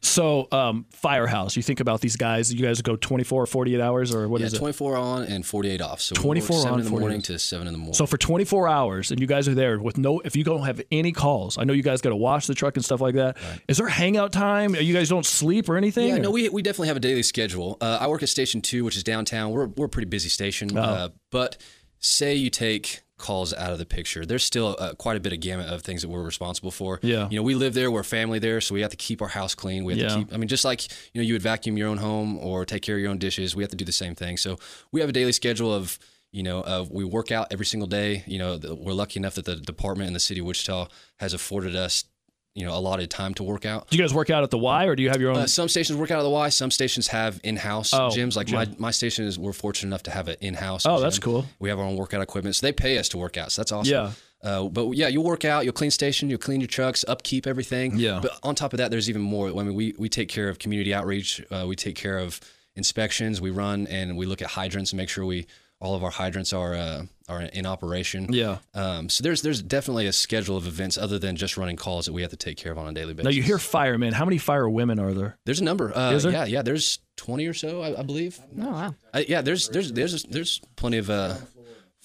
So, 0.02 0.48
um, 0.50 0.86
Firehouse, 0.90 1.56
you 1.56 1.62
think 1.62 1.78
about 1.78 2.00
these 2.00 2.16
guys. 2.16 2.52
You 2.52 2.64
guys 2.64 2.80
go 2.82 2.96
24 2.96 3.42
or 3.42 3.46
48 3.46 3.80
hours, 3.80 4.14
or 4.14 4.28
what 4.28 4.40
yeah, 4.40 4.48
is 4.48 4.54
it? 4.54 4.58
24 4.58 4.96
on 4.96 5.22
and 5.24 5.44
48 5.46 5.80
off. 5.80 6.00
So 6.00 6.14
24 6.14 6.56
7 6.56 6.72
on, 6.72 6.78
in 6.78 6.84
the 6.84 6.90
48 6.90 7.00
morning 7.00 7.22
to 7.22 7.38
7 7.38 7.66
in 7.66 7.72
the 7.72 7.78
morning. 7.78 7.94
So 7.94 8.06
for 8.06 8.16
24 8.16 8.66
hours, 8.66 9.10
and 9.10 9.20
you 9.20 9.26
guys 9.26 9.46
are 9.46 9.54
there 9.54 9.78
with 9.78 9.98
no, 9.98 10.20
if 10.20 10.34
you 10.34 10.42
don't 10.42 10.64
have 10.64 10.80
any 10.90 11.12
calls, 11.12 11.58
I 11.58 11.64
know 11.64 11.72
you 11.72 11.82
guys 11.82 12.00
got 12.00 12.10
to 12.10 12.16
wash 12.16 12.46
the 12.46 12.54
truck 12.54 12.76
and 12.76 12.84
stuff 12.84 13.00
like 13.00 13.14
that. 13.14 13.36
Is 13.68 13.76
there 13.76 13.88
hangout 13.88 14.32
time? 14.32 14.74
You 14.74 14.94
guys 14.94 15.08
don't 15.08 15.26
sleep 15.26 15.68
or 15.68 15.76
anything? 15.76 16.08
Yeah, 16.08 16.16
or- 16.16 16.20
no, 16.20 16.30
we, 16.30 16.48
we 16.48 16.62
definitely 16.62 16.88
have 16.88 16.96
a 16.96 17.00
daily 17.00 17.22
schedule. 17.22 17.76
Uh, 17.80 17.98
I 18.00 18.08
work 18.08 18.22
at 18.22 18.28
Station 18.28 18.62
2, 18.62 18.84
which 18.84 18.96
is 18.96 19.04
downtown. 19.04 19.50
We're, 19.50 19.66
we're 19.66 19.86
a 19.86 19.90
pretty 19.90 20.08
busy 20.08 20.30
station. 20.30 20.70
Oh. 20.80 20.94
Uh, 20.94 21.08
but 21.30 21.56
say 21.98 22.34
you 22.34 22.50
take 22.50 23.00
calls 23.18 23.52
out 23.52 23.70
of 23.72 23.78
the 23.78 23.84
picture, 23.84 24.24
there's 24.24 24.42
still 24.44 24.76
uh, 24.78 24.94
quite 24.94 25.16
a 25.16 25.20
bit 25.20 25.32
of 25.32 25.40
gamut 25.40 25.68
of 25.68 25.82
things 25.82 26.00
that 26.02 26.08
we're 26.08 26.22
responsible 26.22 26.70
for. 26.70 26.98
Yeah. 27.02 27.28
You 27.30 27.36
know, 27.36 27.42
we 27.42 27.54
live 27.54 27.74
there, 27.74 27.90
we're 27.90 28.02
family 28.02 28.38
there, 28.38 28.60
so 28.62 28.74
we 28.74 28.80
have 28.80 28.90
to 28.92 28.96
keep 28.96 29.20
our 29.20 29.28
house 29.28 29.54
clean. 29.54 29.84
We 29.84 29.92
have 29.92 30.00
Yeah. 30.00 30.08
to 30.08 30.14
keep, 30.24 30.32
I 30.34 30.38
mean, 30.38 30.48
just 30.48 30.64
like, 30.64 30.90
you 31.12 31.20
know, 31.20 31.26
you 31.26 31.34
would 31.34 31.42
vacuum 31.42 31.76
your 31.76 31.88
own 31.88 31.98
home 31.98 32.38
or 32.38 32.64
take 32.64 32.82
care 32.82 32.94
of 32.96 33.00
your 33.02 33.10
own 33.10 33.18
dishes, 33.18 33.54
we 33.54 33.62
have 33.62 33.70
to 33.70 33.76
do 33.76 33.84
the 33.84 33.92
same 33.92 34.14
thing. 34.14 34.38
So 34.38 34.58
we 34.90 35.00
have 35.00 35.10
a 35.10 35.12
daily 35.12 35.32
schedule 35.32 35.72
of, 35.74 35.98
you 36.32 36.42
know, 36.42 36.60
uh, 36.62 36.86
we 36.90 37.04
work 37.04 37.30
out 37.30 37.48
every 37.50 37.66
single 37.66 37.88
day. 37.88 38.24
You 38.26 38.38
know, 38.38 38.56
the, 38.56 38.74
we're 38.74 38.94
lucky 38.94 39.18
enough 39.18 39.34
that 39.34 39.44
the 39.44 39.56
department 39.56 40.06
in 40.08 40.14
the 40.14 40.20
city 40.20 40.40
of 40.40 40.46
Wichita 40.46 40.86
has 41.18 41.34
afforded 41.34 41.76
us, 41.76 42.04
you 42.54 42.66
know, 42.66 42.74
allotted 42.76 43.10
time 43.10 43.32
to 43.34 43.42
work 43.42 43.64
out. 43.64 43.88
Do 43.90 43.96
you 43.96 44.02
guys 44.02 44.12
work 44.12 44.28
out 44.30 44.42
at 44.42 44.50
the 44.50 44.58
Y, 44.58 44.84
or 44.86 44.96
do 44.96 45.02
you 45.02 45.08
have 45.10 45.20
your 45.20 45.30
own? 45.30 45.36
Uh, 45.38 45.46
some 45.46 45.68
stations 45.68 45.98
work 45.98 46.10
out 46.10 46.18
at 46.18 46.24
the 46.24 46.30
Y. 46.30 46.48
Some 46.48 46.70
stations 46.70 47.08
have 47.08 47.40
in-house 47.44 47.94
Oh, 47.94 48.10
gyms. 48.10 48.36
Like 48.36 48.50
my, 48.50 48.66
my 48.78 48.90
station 48.90 49.24
is 49.24 49.38
we're 49.38 49.52
fortunate 49.52 49.88
enough 49.88 50.02
to 50.04 50.10
have 50.10 50.28
an 50.28 50.36
in-house. 50.40 50.84
Oh, 50.84 50.96
gym. 50.96 51.02
that's 51.02 51.18
cool. 51.18 51.46
We 51.60 51.68
have 51.68 51.78
our 51.78 51.84
own 51.84 51.96
workout 51.96 52.22
equipment, 52.22 52.56
so 52.56 52.66
they 52.66 52.72
pay 52.72 52.98
us 52.98 53.08
to 53.10 53.18
work 53.18 53.36
out. 53.36 53.52
So 53.52 53.62
that's 53.62 53.72
awesome. 53.72 53.92
Yeah. 53.92 54.10
Uh, 54.42 54.64
but 54.68 54.90
yeah, 54.92 55.06
you'll 55.08 55.22
work 55.24 55.44
out, 55.44 55.64
you'll 55.64 55.74
clean 55.74 55.90
station, 55.90 56.30
you'll 56.30 56.38
clean 56.38 56.60
your 56.62 56.66
trucks, 56.66 57.04
upkeep 57.06 57.46
everything. 57.46 57.96
Yeah. 57.98 58.20
But 58.22 58.38
on 58.42 58.54
top 58.54 58.72
of 58.72 58.78
that, 58.78 58.90
there's 58.90 59.10
even 59.10 59.20
more. 59.22 59.48
I 59.48 59.62
mean, 59.62 59.74
we 59.74 59.94
we 59.98 60.08
take 60.08 60.28
care 60.30 60.48
of 60.48 60.58
community 60.58 60.94
outreach. 60.94 61.42
Uh, 61.50 61.66
we 61.68 61.76
take 61.76 61.94
care 61.94 62.18
of 62.18 62.40
inspections. 62.74 63.40
We 63.40 63.50
run 63.50 63.86
and 63.88 64.16
we 64.16 64.26
look 64.26 64.40
at 64.42 64.48
hydrants 64.48 64.92
and 64.92 64.96
make 64.96 65.08
sure 65.10 65.24
we 65.26 65.46
all 65.80 65.94
of 65.94 66.04
our 66.04 66.10
hydrants 66.10 66.52
are 66.52 66.74
uh, 66.74 67.02
are 67.28 67.40
in 67.42 67.64
operation. 67.66 68.32
Yeah. 68.32 68.58
Um, 68.74 69.08
so 69.08 69.22
there's 69.22 69.42
there's 69.42 69.62
definitely 69.62 70.06
a 70.06 70.12
schedule 70.12 70.56
of 70.56 70.66
events 70.66 70.98
other 70.98 71.18
than 71.18 71.36
just 71.36 71.56
running 71.56 71.76
calls 71.76 72.06
that 72.06 72.12
we 72.12 72.22
have 72.22 72.30
to 72.30 72.36
take 72.36 72.56
care 72.58 72.70
of 72.72 72.78
on 72.78 72.86
a 72.88 72.92
daily 72.92 73.14
basis. 73.14 73.24
now 73.24 73.30
you 73.30 73.42
hear 73.42 73.58
firemen. 73.58 74.12
How 74.12 74.24
many 74.24 74.38
fire 74.38 74.68
women 74.68 74.98
are 74.98 75.12
there? 75.14 75.38
There's 75.46 75.60
a 75.60 75.64
number. 75.64 75.96
Uh, 75.96 76.12
Is 76.12 76.22
there? 76.22 76.32
Yeah, 76.32 76.44
yeah. 76.44 76.62
There's 76.62 76.98
20 77.16 77.46
or 77.46 77.54
so, 77.54 77.82
I, 77.82 78.00
I 78.00 78.02
believe. 78.02 78.38
Oh 78.60 78.70
wow. 78.70 78.94
Uh, 79.14 79.22
yeah, 79.26 79.40
there's 79.40 79.68
there's 79.70 79.92
there's 79.92 80.22
there's 80.24 80.60
plenty 80.76 80.98
of 80.98 81.08
uh, 81.08 81.36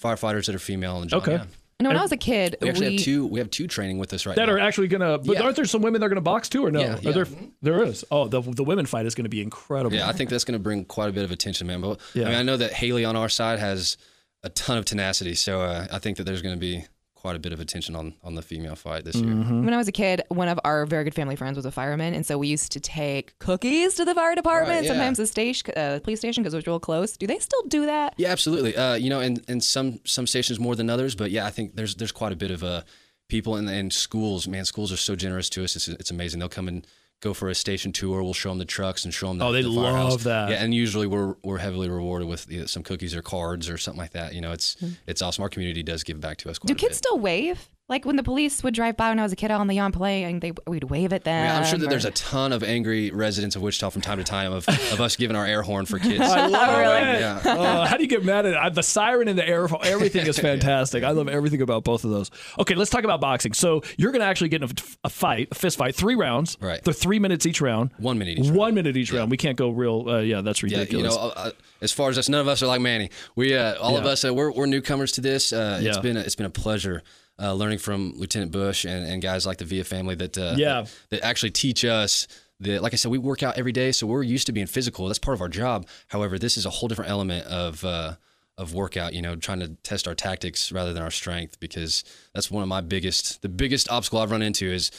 firefighters 0.02 0.46
that 0.46 0.54
are 0.54 0.58
female 0.60 1.02
and 1.02 1.12
Okay. 1.12 1.32
Yeah. 1.32 1.44
You 1.78 1.84
know, 1.84 1.90
when 1.90 1.98
I 1.98 2.02
was 2.02 2.12
a 2.12 2.16
kid, 2.16 2.56
We 2.62 2.70
actually 2.70 2.86
we 2.88 2.94
have 2.94 3.02
two. 3.04 3.26
We 3.26 3.38
have 3.40 3.50
two 3.50 3.66
training 3.66 3.98
with 3.98 4.10
us 4.14 4.24
right 4.24 4.34
now. 4.34 4.46
That 4.46 4.50
now. 4.50 4.56
are 4.56 4.58
actually 4.66 4.88
gonna. 4.88 5.18
But 5.18 5.36
Yeah. 5.36 5.42
aren't 5.42 5.56
there 5.56 5.66
some 5.66 5.82
women 5.82 6.00
that 6.00 6.06
are 6.06 6.08
gonna 6.08 6.22
box 6.22 6.48
too, 6.48 6.64
or 6.64 6.70
no? 6.70 6.80
Yeah, 6.80 6.94
Are 6.94 7.00
yeah. 7.02 7.10
there? 7.12 7.26
There 7.60 7.82
is. 7.84 8.02
Oh, 8.10 8.28
the 8.28 8.40
the 8.40 8.64
women 8.64 8.86
fight 8.86 9.04
is 9.04 9.14
gonna 9.14 9.28
be 9.28 9.42
incredible. 9.42 9.94
Yeah, 9.94 10.08
I 10.08 10.12
think 10.12 10.30
that's 10.30 10.44
going 10.44 10.58
to 10.58 10.62
bring 10.62 10.86
quite 10.86 11.10
a 11.10 11.12
bit 11.12 11.24
of 11.24 11.30
attention, 11.30 11.66
man. 11.66 11.82
But 11.82 12.00
Yeah. 12.14 12.24
I 12.24 12.28
mean, 12.30 12.38
I 12.38 12.42
know 12.44 12.56
that 12.56 12.72
Haley 12.72 13.04
on 13.04 13.14
our 13.14 13.28
side 13.28 13.58
has 13.58 13.98
a 14.42 14.48
ton 14.48 14.78
of 14.78 14.86
tenacity, 14.86 15.34
so 15.34 15.60
uh, 15.60 15.86
I 15.92 15.98
think 15.98 16.16
that 16.16 16.24
there's 16.24 16.40
going 16.40 16.54
to 16.54 16.58
be 16.60 16.86
quite 17.16 17.34
a 17.34 17.38
bit 17.40 17.52
of 17.52 17.58
attention 17.58 17.96
on 17.96 18.14
on 18.22 18.36
the 18.36 18.42
female 18.42 18.76
fight 18.76 19.04
this 19.04 19.16
year. 19.16 19.34
Mm-hmm. 19.34 19.64
When 19.64 19.74
I 19.74 19.76
was 19.76 19.88
a 19.88 19.92
kid, 19.92 20.22
one 20.28 20.46
of 20.46 20.60
our 20.64 20.86
very 20.86 21.02
good 21.02 21.14
family 21.14 21.34
friends 21.34 21.56
was 21.56 21.66
a 21.66 21.72
fireman, 21.72 22.14
and 22.14 22.24
so 22.24 22.38
we 22.38 22.46
used 22.46 22.70
to 22.72 22.80
take 22.80 23.36
cookies 23.40 23.94
to 23.94 24.04
the 24.04 24.14
fire 24.14 24.36
department. 24.36 24.76
Right, 24.76 24.84
yeah. 24.84 24.90
Sometimes 24.90 25.18
the 25.18 25.26
station, 25.26 25.72
uh, 25.76 25.98
police 26.04 26.20
station, 26.20 26.44
because 26.44 26.54
it 26.54 26.58
was 26.58 26.66
real 26.66 26.78
close. 26.78 27.16
Do 27.16 27.26
they 27.26 27.40
still 27.40 27.62
do 27.62 27.86
that? 27.86 28.14
Yeah, 28.16 28.28
absolutely. 28.28 28.76
Uh, 28.76 28.94
you 28.94 29.10
know, 29.10 29.20
and 29.20 29.42
and 29.48 29.64
some 29.64 30.00
some 30.04 30.26
stations 30.26 30.60
more 30.60 30.76
than 30.76 30.88
others, 30.88 31.16
but 31.16 31.32
yeah, 31.32 31.46
I 31.46 31.50
think 31.50 31.74
there's 31.74 31.96
there's 31.96 32.12
quite 32.12 32.32
a 32.32 32.36
bit 32.36 32.52
of 32.52 32.62
uh, 32.62 32.82
people 33.28 33.56
in 33.56 33.68
and 33.68 33.92
schools. 33.92 34.46
Man, 34.46 34.64
schools 34.64 34.92
are 34.92 34.96
so 34.96 35.16
generous 35.16 35.50
to 35.50 35.64
us. 35.64 35.74
It's 35.74 35.88
it's 35.88 36.10
amazing. 36.10 36.38
They'll 36.38 36.48
come 36.48 36.68
and 36.68 36.86
go 37.20 37.32
for 37.34 37.48
a 37.48 37.54
station 37.54 37.92
tour. 37.92 38.22
We'll 38.22 38.34
show 38.34 38.50
them 38.50 38.58
the 38.58 38.64
trucks 38.64 39.04
and 39.04 39.12
show 39.12 39.28
them. 39.28 39.38
The, 39.38 39.44
Oh, 39.46 39.52
they 39.52 39.62
the 39.62 39.74
firehouse. 39.74 40.10
love 40.12 40.22
that. 40.24 40.50
Yeah, 40.50 40.56
and 40.62 40.74
usually 40.74 41.06
we're 41.06 41.34
we're 41.42 41.58
heavily 41.58 41.88
rewarded 41.88 42.28
with 42.28 42.50
you 42.50 42.60
know, 42.60 42.66
some 42.66 42.82
cookies 42.82 43.14
or 43.14 43.22
cards 43.22 43.68
or 43.68 43.78
something 43.78 44.00
like 44.00 44.12
that. 44.12 44.34
You 44.34 44.40
know, 44.40 44.52
it's 44.52 44.76
hmm. 44.78 44.90
it's 45.06 45.22
awesome. 45.22 45.42
Our 45.42 45.48
community 45.48 45.82
does 45.82 46.02
give 46.04 46.20
back 46.20 46.36
to 46.38 46.50
us. 46.50 46.58
Quite 46.58 46.68
Do 46.68 46.72
a 46.72 46.76
kids 46.76 46.90
bit. 46.90 46.96
still 47.06 47.18
wave? 47.18 47.68
Like 47.88 48.04
when 48.04 48.16
the 48.16 48.24
police 48.24 48.64
would 48.64 48.74
drive 48.74 48.96
by 48.96 49.10
when 49.10 49.20
I 49.20 49.22
was 49.22 49.30
a 49.32 49.36
kid 49.36 49.52
out 49.52 49.60
on 49.60 49.68
the 49.68 49.74
yawn 49.74 49.92
playing, 49.92 50.40
they 50.40 50.50
we'd 50.66 50.82
wave 50.82 51.12
at 51.12 51.22
them. 51.22 51.44
Yeah, 51.46 51.56
I'm 51.56 51.64
sure 51.64 51.78
that 51.78 51.86
or- 51.86 51.90
there's 51.90 52.04
a 52.04 52.10
ton 52.10 52.52
of 52.52 52.64
angry 52.64 53.12
residents 53.12 53.54
of 53.54 53.62
Wichita 53.62 53.90
from 53.90 54.02
time 54.02 54.18
to 54.18 54.24
time 54.24 54.52
of, 54.52 54.68
of 54.68 55.00
us 55.00 55.14
giving 55.14 55.36
our 55.36 55.46
air 55.46 55.62
horn 55.62 55.86
for 55.86 56.00
kids. 56.00 56.20
I 56.20 56.46
love 56.48 56.78
it. 57.14 57.20
Yeah. 57.20 57.40
Oh, 57.44 57.84
how 57.84 57.96
do 57.96 58.02
you 58.02 58.08
get 58.08 58.24
mad 58.24 58.44
at 58.44 58.54
it? 58.54 58.56
I- 58.56 58.70
The 58.70 58.82
siren 58.82 59.28
and 59.28 59.38
the 59.38 59.48
air, 59.48 59.68
horn? 59.68 59.82
everything 59.84 60.26
is 60.26 60.36
fantastic. 60.50 61.04
I 61.04 61.10
love 61.12 61.28
everything 61.28 61.62
about 61.62 61.84
both 61.84 62.02
of 62.04 62.10
those. 62.10 62.32
Okay, 62.58 62.74
let's 62.74 62.90
talk 62.90 63.04
about 63.04 63.20
boxing. 63.20 63.52
So 63.52 63.82
you're 63.96 64.10
going 64.10 64.20
to 64.20 64.26
actually 64.26 64.48
get 64.48 64.62
in 64.64 64.68
a, 64.68 64.72
a 65.04 65.08
fight, 65.08 65.48
a 65.52 65.54
fist 65.54 65.78
fight, 65.78 65.94
three 65.94 66.16
rounds. 66.16 66.56
Right. 66.60 66.82
They're 66.82 66.92
three 66.92 67.20
minutes 67.20 67.46
each 67.46 67.60
round. 67.60 67.92
One 67.98 68.18
minute 68.18 68.38
each 68.40 68.46
round. 68.46 68.56
One 68.56 68.74
minute 68.74 68.96
each 68.96 69.12
round. 69.12 69.30
We 69.30 69.36
can't 69.36 69.56
go 69.56 69.70
real. 69.70 70.08
Uh, 70.08 70.18
yeah, 70.22 70.40
that's 70.40 70.60
Yeah, 70.60 70.78
ridiculous. 70.80 71.14
you 71.14 71.20
know, 71.20 71.28
uh, 71.36 71.50
as 71.80 71.92
far 71.92 72.10
as 72.10 72.18
us, 72.18 72.28
none 72.28 72.40
of 72.40 72.48
us 72.48 72.64
are 72.64 72.66
like 72.66 72.80
Manny. 72.80 73.10
We, 73.36 73.54
uh, 73.54 73.78
all 73.78 73.96
of 73.96 74.06
us, 74.06 74.24
uh, 74.24 74.34
we're, 74.34 74.50
we're 74.50 74.66
newcomers 74.66 75.12
to 75.12 75.20
this. 75.20 75.52
Uh, 75.52 75.78
It's 75.80 75.94
Yeah. 75.96 76.02
been 76.02 76.16
a, 76.16 76.20
it's 76.20 76.34
been 76.34 76.46
a 76.46 76.50
pleasure 76.50 77.04
uh, 77.40 77.52
learning 77.52 77.78
from 77.78 78.12
Lieutenant 78.16 78.52
Bush 78.52 78.84
and, 78.84 79.06
and 79.06 79.20
guys 79.22 79.46
like 79.46 79.58
the 79.58 79.64
Via 79.64 79.84
family 79.84 80.14
that 80.16 80.36
uh, 80.38 80.54
Yeah. 80.56 80.82
that, 80.82 80.90
that 81.10 81.24
actually 81.24 81.50
teach 81.50 81.84
us. 81.84 82.26
That, 82.60 82.82
like 82.82 82.94
I 82.94 82.96
said, 82.96 83.10
we 83.10 83.18
work 83.18 83.42
out 83.42 83.58
every 83.58 83.72
day, 83.72 83.92
so 83.92 84.06
we're 84.06 84.22
used 84.22 84.46
to 84.46 84.52
being 84.52 84.66
physical. 84.66 85.06
That's 85.08 85.18
part 85.18 85.34
of 85.34 85.42
our 85.42 85.48
job. 85.50 85.86
However, 86.08 86.38
this 86.38 86.56
is 86.56 86.64
a 86.64 86.70
whole 86.70 86.88
different 86.88 87.10
element 87.10 87.46
of 87.46 87.84
uh, 87.84 88.14
of 88.56 88.72
workout. 88.72 89.12
You 89.12 89.20
know, 89.20 89.36
trying 89.36 89.60
to 89.60 89.68
test 89.82 90.08
our 90.08 90.14
tactics 90.14 90.72
rather 90.72 90.94
than 90.94 91.02
our 91.02 91.10
strength, 91.10 91.60
because 91.60 92.02
that's 92.32 92.50
one 92.50 92.62
of 92.62 92.68
my 92.70 92.80
biggest, 92.80 93.42
the 93.42 93.50
biggest 93.50 93.90
obstacle 93.90 94.20
I've 94.20 94.30
run 94.30 94.40
into 94.40 94.72
is 94.72 94.90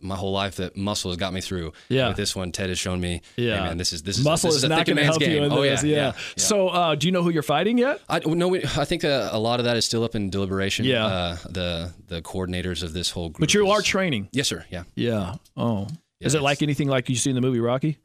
my 0.00 0.14
whole 0.16 0.32
life 0.32 0.56
that 0.56 0.76
muscle 0.76 1.10
has 1.10 1.16
got 1.18 1.32
me 1.32 1.40
through. 1.40 1.72
Yeah. 1.88 2.08
With 2.08 2.16
this 2.16 2.34
one, 2.36 2.52
Ted 2.52 2.68
has 2.68 2.78
shown 2.78 3.00
me. 3.00 3.22
Yeah. 3.36 3.56
hey, 3.56 3.64
man, 3.68 3.76
this 3.78 3.92
is 3.92 4.02
this 4.02 4.18
is 4.18 4.24
Muscle 4.24 4.48
this 4.50 4.58
is 4.58 4.64
is 4.64 4.68
not 4.70 4.86
going 4.86 4.96
to 4.96 5.04
help 5.04 5.18
game. 5.20 5.30
you 5.32 5.42
in 5.44 5.52
oh 5.52 5.62
this. 5.62 5.82
yeah, 5.84 5.96
Yeah. 5.96 6.12
So, 6.36 6.68
uh, 6.68 6.94
do 6.94 7.06
you 7.06 7.12
know 7.12 7.22
who 7.22 7.30
you're 7.30 7.42
fighting 7.42 7.78
yet? 7.78 8.00
I 8.08 8.20
no, 8.20 8.48
we- 8.48 8.64
I 8.64 8.84
think 8.84 9.04
uh, 9.04 9.28
a 9.32 9.38
lot 9.38 9.58
of 9.60 9.64
that 9.64 9.76
is 9.76 9.84
still 9.84 10.04
up 10.04 10.14
in 10.14 10.30
deliberation. 10.30 10.84
Yeah. 10.84 11.06
Uh, 11.06 11.36
the 11.48 11.92
the 12.06 12.22
coordinators 12.22 12.82
of 12.82 12.92
this 12.92 13.10
whole 13.10 13.28
group. 13.30 13.40
But 13.40 13.54
you 13.54 13.64
is- 13.66 13.70
are 13.72 13.82
training. 13.82 14.28
Yes, 14.32 14.48
sir. 14.48 14.64
Yeah. 14.70 14.84
Yeah. 14.94 15.34
Oh. 15.56 15.86
is 16.20 16.34
it 16.34 16.42
like 16.42 16.62
anything 16.62 16.88
like 16.88 17.08
you 17.08 17.16
see 17.16 17.30
in 17.30 17.34
the 17.36 17.42
movie 17.42 17.60
Rocky? 17.60 17.98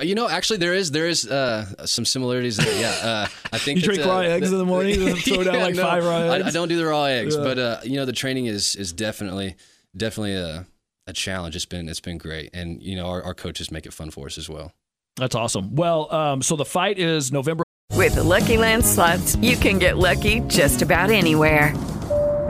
You 0.00 0.14
know, 0.14 0.28
actually, 0.28 0.58
there 0.58 0.74
is 0.74 0.92
there 0.92 1.08
is 1.08 1.26
uh, 1.26 1.86
some 1.86 2.04
similarities. 2.04 2.56
There. 2.56 2.80
Yeah, 2.80 2.90
uh, 3.10 3.26
I 3.52 3.58
think 3.58 3.78
You 3.80 3.84
drink 3.84 4.06
uh, 4.06 4.08
raw 4.08 4.18
eggs 4.20 4.52
in 4.52 4.58
the 4.58 4.64
morning, 4.64 4.94
throw 5.16 5.42
down 5.42 5.58
like 5.60 5.74
five 5.74 6.04
raw 6.04 6.18
I, 6.18 6.36
eggs? 6.38 6.46
I 6.46 6.50
don't 6.50 6.68
do 6.68 6.76
the 6.76 6.86
raw 6.86 7.04
eggs, 7.04 7.34
Yeah. 7.36 7.42
but 7.42 7.58
uh, 7.58 7.80
you 7.82 7.96
know, 7.96 8.04
the 8.04 8.12
training 8.12 8.46
is 8.46 8.76
is 8.76 8.92
definitely 8.92 9.56
definitely 9.96 10.34
a 10.34 10.66
a 11.06 11.12
challenge. 11.12 11.56
It's 11.56 11.66
been 11.66 11.88
it's 11.88 12.00
been 12.00 12.18
great, 12.18 12.50
and 12.52 12.82
you 12.82 12.96
know, 12.96 13.06
our, 13.06 13.22
our 13.22 13.34
coaches 13.34 13.70
make 13.70 13.86
it 13.86 13.92
fun 13.92 14.10
for 14.10 14.26
us 14.26 14.38
as 14.38 14.48
well. 14.48 14.72
That's 15.16 15.34
awesome. 15.34 15.74
Well, 15.74 16.12
um, 16.12 16.42
so 16.42 16.56
the 16.56 16.64
fight 16.64 16.98
is 16.98 17.32
November. 17.32 17.64
With 17.92 18.14
the 18.14 18.22
Lucky 18.22 18.56
Land 18.56 18.84
slots, 18.84 19.36
you 19.36 19.56
can 19.56 19.78
get 19.78 19.98
lucky 19.98 20.40
just 20.48 20.80
about 20.82 21.10
anywhere. 21.10 21.76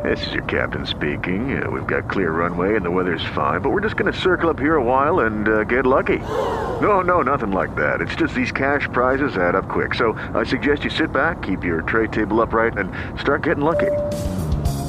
This 0.04 0.26
is 0.26 0.32
your 0.32 0.44
captain 0.44 0.86
speaking. 0.86 1.62
Uh, 1.62 1.70
we've 1.70 1.86
got 1.86 2.10
clear 2.10 2.32
runway 2.32 2.76
and 2.76 2.84
the 2.84 2.90
weather's 2.90 3.24
fine, 3.34 3.60
but 3.60 3.70
we're 3.70 3.80
just 3.82 3.96
going 3.96 4.12
to 4.12 4.18
circle 4.18 4.48
up 4.50 4.58
here 4.58 4.76
a 4.76 4.82
while 4.82 5.20
and 5.20 5.48
uh, 5.48 5.64
get 5.64 5.84
lucky. 5.84 6.18
No, 6.18 7.02
no, 7.02 7.22
nothing 7.22 7.52
like 7.52 7.74
that. 7.76 8.00
It's 8.00 8.16
just 8.16 8.34
these 8.34 8.50
cash 8.50 8.88
prizes 8.92 9.36
add 9.36 9.54
up 9.54 9.68
quick. 9.68 9.94
So 9.94 10.12
I 10.34 10.44
suggest 10.44 10.84
you 10.84 10.90
sit 10.90 11.12
back, 11.12 11.42
keep 11.42 11.62
your 11.62 11.82
tray 11.82 12.06
table 12.06 12.40
upright, 12.40 12.78
and 12.78 12.90
start 13.20 13.42
getting 13.42 13.64
lucky. 13.64 13.90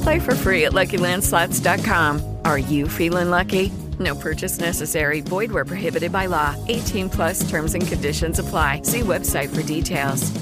Play 0.02 0.20
for 0.20 0.34
free 0.34 0.64
at 0.64 0.72
LuckyLandSlots.com. 0.72 2.33
Are 2.44 2.58
you 2.58 2.88
feeling 2.88 3.30
lucky? 3.30 3.70
No 3.98 4.14
purchase 4.14 4.58
necessary. 4.58 5.20
Void 5.20 5.52
where 5.52 5.64
prohibited 5.64 6.10
by 6.12 6.26
law. 6.26 6.54
18 6.68 7.08
plus 7.10 7.48
terms 7.48 7.74
and 7.74 7.86
conditions 7.86 8.38
apply. 8.38 8.82
See 8.82 9.00
website 9.00 9.54
for 9.54 9.62
details. 9.62 10.32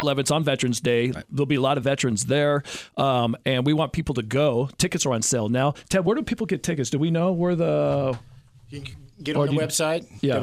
11th, 0.00 0.18
It's 0.18 0.30
on 0.30 0.44
Veterans 0.44 0.80
Day. 0.80 1.12
There'll 1.30 1.46
be 1.46 1.54
a 1.54 1.60
lot 1.60 1.78
of 1.78 1.84
veterans 1.84 2.26
there, 2.26 2.62
um, 2.96 3.36
and 3.46 3.64
we 3.64 3.72
want 3.72 3.92
people 3.92 4.14
to 4.16 4.22
go. 4.22 4.68
Tickets 4.76 5.06
are 5.06 5.12
on 5.12 5.22
sale 5.22 5.48
now. 5.48 5.72
Ted, 5.88 6.04
where 6.04 6.16
do 6.16 6.22
people 6.22 6.46
get 6.46 6.62
tickets? 6.62 6.90
Do 6.90 6.98
we 6.98 7.10
know 7.10 7.32
where 7.32 7.54
the? 7.54 8.18
Get 9.22 9.36
on 9.36 9.46
the 9.46 9.52
you- 9.52 9.58
website, 9.60 10.06
Yeah. 10.20 10.40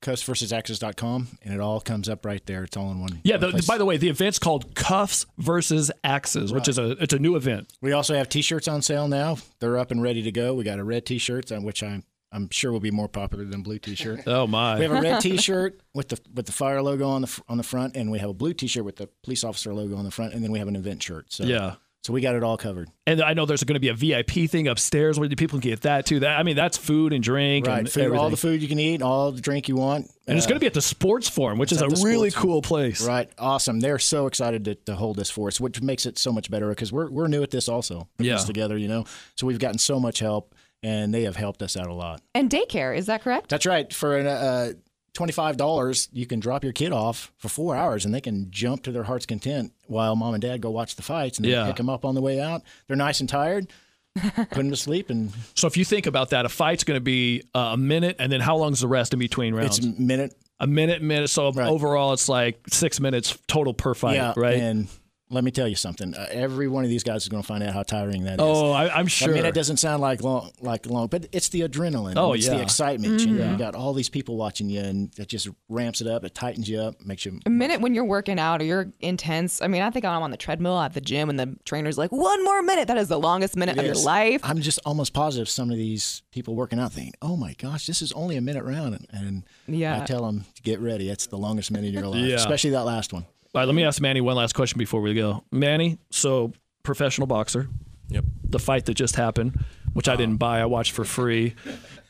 Www 0.00 0.08
cuffsversusaxes.com, 0.08 1.28
and 1.42 1.54
it 1.54 1.60
all 1.60 1.80
comes 1.80 2.08
up 2.08 2.24
right 2.24 2.44
there. 2.46 2.64
It's 2.64 2.76
all 2.76 2.90
in 2.90 3.00
one. 3.00 3.20
Yeah. 3.24 3.36
one 3.36 3.56
The, 3.56 3.64
by 3.66 3.78
the 3.78 3.84
way, 3.84 3.96
the 3.96 4.08
event's 4.08 4.38
called 4.38 4.74
Cuffs 4.74 5.26
versus 5.38 5.90
Axes, 6.04 6.52
which 6.52 6.68
is 6.68 6.78
a 6.78 6.92
it's 7.02 7.14
a 7.14 7.18
new 7.18 7.36
event. 7.36 7.72
we 7.80 7.92
also 7.92 8.14
have 8.14 8.28
T-shirts 8.28 8.68
on 8.68 8.82
sale 8.82 9.08
now. 9.08 9.38
They're 9.60 9.78
up 9.78 9.90
and 9.90 10.02
ready 10.02 10.22
to 10.22 10.32
go. 10.32 10.54
We 10.54 10.64
got 10.64 10.78
a 10.78 10.84
red 10.84 11.06
T-shirt, 11.06 11.50
uh, 11.52 11.60
which 11.60 11.82
I'm 11.82 12.04
I'm 12.30 12.50
sure 12.50 12.72
will 12.72 12.80
be 12.80 12.90
more 12.90 13.08
popular 13.08 13.44
than 13.44 13.62
blue 13.62 13.78
T-shirt. 13.78 14.20
Oh 14.26 14.46
my! 14.46 14.78
We 14.78 14.84
have 14.84 14.92
a 14.92 15.00
red 15.00 15.20
T-shirt 15.22 15.80
with 15.94 16.08
the 16.08 16.20
with 16.34 16.46
the 16.46 16.52
fire 16.52 16.82
logo 16.82 17.08
on 17.08 17.22
the 17.22 17.42
on 17.48 17.56
the 17.56 17.64
front, 17.64 17.96
and 17.96 18.10
we 18.10 18.18
have 18.18 18.30
a 18.30 18.34
blue 18.34 18.54
T-shirt 18.54 18.84
with 18.84 18.96
the 18.96 19.08
police 19.24 19.44
officer 19.44 19.72
logo 19.74 19.96
on 19.96 20.04
the 20.04 20.10
front, 20.10 20.34
and 20.34 20.44
then 20.44 20.52
we 20.52 20.58
have 20.58 20.68
an 20.68 20.76
event 20.76 21.02
shirt. 21.02 21.32
So 21.32 21.44
Yeah. 21.44 21.76
So 22.08 22.14
we 22.14 22.22
got 22.22 22.34
it 22.34 22.42
all 22.42 22.56
covered. 22.56 22.88
And 23.06 23.20
I 23.20 23.34
know 23.34 23.44
there's 23.44 23.62
going 23.64 23.74
to 23.74 23.80
be 23.80 23.88
a 23.90 23.94
VIP 23.94 24.48
thing 24.50 24.66
upstairs 24.66 25.18
where 25.18 25.28
the 25.28 25.36
people 25.36 25.60
can 25.60 25.68
get 25.68 25.82
that 25.82 26.06
too. 26.06 26.20
That 26.20 26.38
I 26.40 26.42
mean, 26.42 26.56
that's 26.56 26.78
food 26.78 27.12
and 27.12 27.22
drink 27.22 27.66
Right, 27.66 27.80
and 27.80 27.90
food, 27.92 28.04
everything. 28.04 28.18
all 28.24 28.30
the 28.30 28.38
food 28.38 28.62
you 28.62 28.68
can 28.68 28.78
eat, 28.78 29.02
all 29.02 29.30
the 29.30 29.42
drink 29.42 29.68
you 29.68 29.76
want, 29.76 30.10
and 30.26 30.38
it's 30.38 30.46
Uh, 30.46 30.48
going 30.48 30.56
to 30.56 30.60
be 30.60 30.66
at 30.66 30.72
the 30.72 30.80
Sports 30.80 31.28
Forum, 31.28 31.58
which 31.58 31.70
is 31.70 31.82
a 31.82 31.88
really 32.02 32.30
Sports 32.30 32.34
cool 32.36 32.62
place. 32.62 33.06
Right, 33.06 33.30
awesome. 33.38 33.80
They're 33.80 33.98
so 33.98 34.26
excited 34.26 34.64
to, 34.64 34.74
to 34.76 34.94
hold 34.94 35.16
this 35.16 35.28
for 35.28 35.48
us, 35.48 35.60
which 35.60 35.82
makes 35.82 36.06
it 36.06 36.18
so 36.18 36.32
much 36.32 36.50
better 36.50 36.70
because 36.70 36.90
we're 36.90 37.10
we're 37.10 37.28
new 37.28 37.42
at 37.42 37.50
this 37.50 37.68
also. 37.68 38.08
Yeah. 38.18 38.34
this 38.36 38.44
together, 38.44 38.78
you 38.78 38.88
know. 38.88 39.04
So 39.36 39.46
we've 39.46 39.58
gotten 39.58 39.78
so 39.78 40.00
much 40.00 40.20
help, 40.20 40.54
and 40.82 41.12
they 41.12 41.24
have 41.24 41.36
helped 41.36 41.60
us 41.62 41.76
out 41.76 41.88
a 41.88 41.94
lot. 41.94 42.22
And 42.34 42.48
daycare, 42.48 42.96
is 42.96 43.04
that 43.06 43.22
correct? 43.22 43.50
That's 43.50 43.66
right. 43.66 43.92
For 43.92 44.16
an, 44.16 44.26
uh, 44.26 44.72
twenty 45.18 45.32
five 45.32 45.56
dollars, 45.56 46.08
you 46.12 46.26
can 46.26 46.38
drop 46.40 46.62
your 46.64 46.72
kid 46.72 46.92
off 46.92 47.32
for 47.38 47.48
four 47.48 47.74
hours, 47.76 48.04
and 48.04 48.14
they 48.14 48.20
can 48.20 48.50
jump 48.50 48.84
to 48.84 48.92
their 48.92 49.02
heart's 49.02 49.26
content 49.26 49.72
while 49.86 50.14
mom 50.16 50.32
and 50.34 50.40
dad 50.40 50.60
go 50.60 50.70
watch 50.70 50.94
the 50.96 51.02
fights, 51.02 51.38
and 51.38 51.44
then 51.44 51.52
Yeah. 51.52 51.66
pick 51.66 51.76
them 51.76 51.90
up 51.90 52.04
on 52.04 52.14
the 52.14 52.22
way 52.22 52.40
out. 52.40 52.62
They're 52.86 52.96
nice 52.96 53.18
and 53.20 53.28
tired. 53.28 53.66
Put 54.16 54.50
them 54.50 54.70
to 54.70 54.76
sleep, 54.76 55.10
and 55.10 55.30
So 55.54 55.66
if 55.66 55.76
you 55.76 55.84
think 55.84 56.06
about 56.06 56.30
that, 56.30 56.46
a 56.46 56.48
fight's 56.48 56.84
going 56.84 56.96
to 56.96 57.00
be 57.02 57.42
uh, 57.54 57.70
a 57.72 57.76
minute, 57.76 58.16
and 58.18 58.30
then 58.32 58.40
how 58.40 58.56
long's 58.56 58.80
the 58.80 58.88
rest 58.88 59.12
in 59.12 59.18
between 59.18 59.54
rounds? 59.54 59.78
it's 59.78 59.86
a 59.86 60.00
minute. 60.00 60.34
a 60.60 60.66
minute, 60.66 61.02
minute. 61.02 61.30
So 61.30 61.52
Right. 61.52 61.68
overall, 61.68 62.12
it's 62.12 62.28
like 62.28 62.60
six 62.68 62.98
minutes 63.00 63.36
total 63.48 63.74
per 63.74 63.94
fight, 63.94 64.14
yeah, 64.14 64.32
right? 64.36 64.54
And 64.56 64.88
let 65.30 65.44
me 65.44 65.50
tell 65.50 65.68
you 65.68 65.74
something. 65.74 66.14
Uh, 66.14 66.26
every 66.30 66.68
one 66.68 66.84
of 66.84 66.90
these 66.90 67.02
guys 67.04 67.22
is 67.22 67.28
going 67.28 67.42
to 67.42 67.46
find 67.46 67.62
out 67.62 67.74
how 67.74 67.82
tiring 67.82 68.24
that 68.24 68.34
is. 68.34 68.38
oh, 68.40 68.70
I, 68.72 68.88
I'm 68.98 69.06
sure. 69.06 69.30
I 69.30 69.34
mean, 69.34 69.44
it 69.44 69.54
doesn't 69.54 69.76
sound 69.78 70.00
like 70.00 70.22
long, 70.22 70.50
like 70.60 70.86
long, 70.86 71.08
but 71.08 71.26
it's 71.32 71.48
the 71.50 71.62
adrenaline. 71.62 72.14
Oh, 72.16 72.32
it's 72.32 72.46
yeah. 72.46 72.54
the 72.56 72.62
excitement. 72.62 73.20
You, 73.20 73.26
know, 73.34 73.42
Mm-hmm. 73.42 73.52
you 73.52 73.58
got 73.58 73.74
all 73.74 73.92
these 73.92 74.08
people 74.08 74.36
watching 74.36 74.68
you, 74.70 74.80
and 74.80 75.10
it 75.18 75.28
just 75.28 75.48
ramps 75.68 76.00
it 76.00 76.06
up. 76.06 76.24
It 76.24 76.34
tightens 76.34 76.68
you 76.68 76.80
up, 76.80 77.00
makes 77.04 77.24
you. 77.26 77.38
A 77.46 77.50
minute 77.50 77.80
when 77.80 77.94
you're 77.94 78.04
working 78.04 78.38
out 78.38 78.60
or 78.60 78.64
you're 78.64 78.92
intense. 79.00 79.60
I 79.62 79.68
mean, 79.68 79.82
I 79.82 79.90
think 79.90 80.04
I'm 80.04 80.22
on 80.22 80.30
the 80.30 80.36
treadmill 80.36 80.78
at 80.80 80.94
the 80.94 81.00
gym 81.00 81.28
and 81.30 81.38
the 81.38 81.56
trainer's 81.64 81.98
like, 81.98 82.10
one 82.10 82.42
more 82.44 82.62
minute. 82.62 82.88
That 82.88 82.96
is 82.98 83.08
the 83.08 83.18
longest 83.18 83.56
minute 83.56 83.78
of 83.78 83.84
your 83.84 83.94
life. 83.96 84.40
I'm 84.44 84.60
just 84.60 84.78
almost 84.84 85.12
positive 85.12 85.48
some 85.48 85.70
of 85.70 85.76
these 85.76 86.22
people 86.32 86.54
working 86.54 86.78
out 86.78 86.92
think, 86.92 87.14
"Oh 87.22 87.36
my 87.36 87.54
gosh, 87.54 87.86
this 87.86 88.00
is 88.02 88.12
only 88.12 88.36
a 88.36 88.40
minute 88.40 88.64
round," 88.64 88.94
and, 88.94 89.06
and 89.12 89.44
Yeah. 89.78 90.00
I 90.02 90.04
tell 90.06 90.24
them 90.26 90.44
to 90.54 90.62
get 90.62 90.80
ready. 90.80 91.08
That's 91.08 91.26
the 91.26 91.38
longest 91.38 91.70
minute 91.70 91.88
of 91.88 91.94
your 91.94 92.06
life, 92.08 92.24
Yeah. 92.24 92.36
especially 92.36 92.70
that 92.70 92.84
last 92.84 93.12
one. 93.12 93.26
All 93.54 93.60
right, 93.62 93.64
let 93.64 93.74
me 93.74 93.84
ask 93.84 94.00
Manny 94.00 94.20
one 94.20 94.36
last 94.36 94.54
question 94.54 94.78
before 94.78 95.00
we 95.00 95.14
go. 95.14 95.42
Manny, 95.50 95.98
so 96.10 96.52
professional 96.82 97.26
boxer, 97.26 97.68
Yep. 98.10 98.24
the 98.44 98.58
fight 98.58 98.84
that 98.86 98.94
just 98.94 99.16
happened, 99.16 99.64
which 99.94 100.08
I 100.08 100.16
didn't 100.16 100.36
buy, 100.36 100.60
I 100.60 100.66
watched 100.66 100.92
for 100.92 101.04
free. 101.04 101.54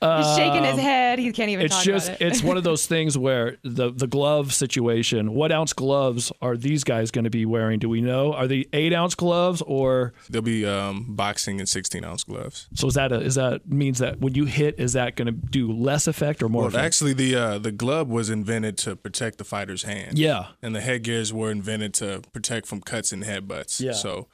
He's 0.01 0.37
shaking 0.37 0.63
his 0.65 0.79
head. 0.79 1.19
He 1.19 1.33
can't 1.33 1.51
even 1.51 1.63
Um, 1.63 1.67
It's 1.67 1.75
talk 1.77 1.85
just 1.85 2.09
about 2.09 2.21
it. 2.21 2.27
it's 2.29 2.43
one 2.43 2.57
of 2.57 2.63
those 2.71 2.87
things 2.87 3.19
where 3.19 3.57
the 3.65 3.91
the 3.91 4.07
glove 4.07 4.53
situation. 4.55 5.35
What 5.35 5.51
ounce 5.51 5.73
gloves 5.73 6.31
are 6.41 6.57
these 6.57 6.85
guys 6.85 7.11
going 7.11 7.25
to 7.25 7.31
be 7.31 7.45
wearing? 7.45 7.79
Do 7.81 7.89
we 7.89 8.01
know? 8.01 8.33
Are 8.33 8.47
they 8.47 8.67
eight 8.73 8.93
ounce 8.93 9.15
gloves 9.17 9.63
or 9.67 10.13
They'll 10.31 10.43
be 10.43 10.65
um, 10.65 11.07
boxing 11.17 11.59
in 11.59 11.67
16 11.67 12.05
ounce 12.05 12.23
gloves. 12.25 12.69
so? 12.75 12.87
Is 12.87 12.95
that 12.95 13.11
a, 13.13 13.21
is 13.21 13.35
that 13.35 13.69
means 13.69 13.99
that 13.99 14.21
when 14.21 14.35
you 14.35 14.45
hit, 14.45 14.79
is 14.79 14.93
that 14.93 15.17
going 15.17 15.27
to 15.27 15.33
do 15.33 15.73
less 15.73 16.07
effect 16.07 16.43
or 16.43 16.49
more? 16.49 16.63
Well, 16.63 16.69
effect? 16.69 16.85
actually, 16.85 17.15
the 17.15 17.35
uh, 17.35 17.59
the 17.59 17.73
glove 17.73 18.09
was 18.09 18.31
invented 18.31 18.79
to 18.79 18.95
protect 18.97 19.39
the 19.39 19.45
fighter's 19.45 19.83
hand. 19.83 20.19
Yeah. 20.19 20.47
And 20.63 20.77
the 20.77 20.81
headgears 20.81 21.33
were 21.33 21.51
invented 21.51 21.95
to 21.95 22.23
protect 22.33 22.67
from 22.67 22.81
cuts 22.83 23.11
and 23.13 23.25
headbutts. 23.25 23.81
Yeah. 23.81 23.93
So, 23.93 24.29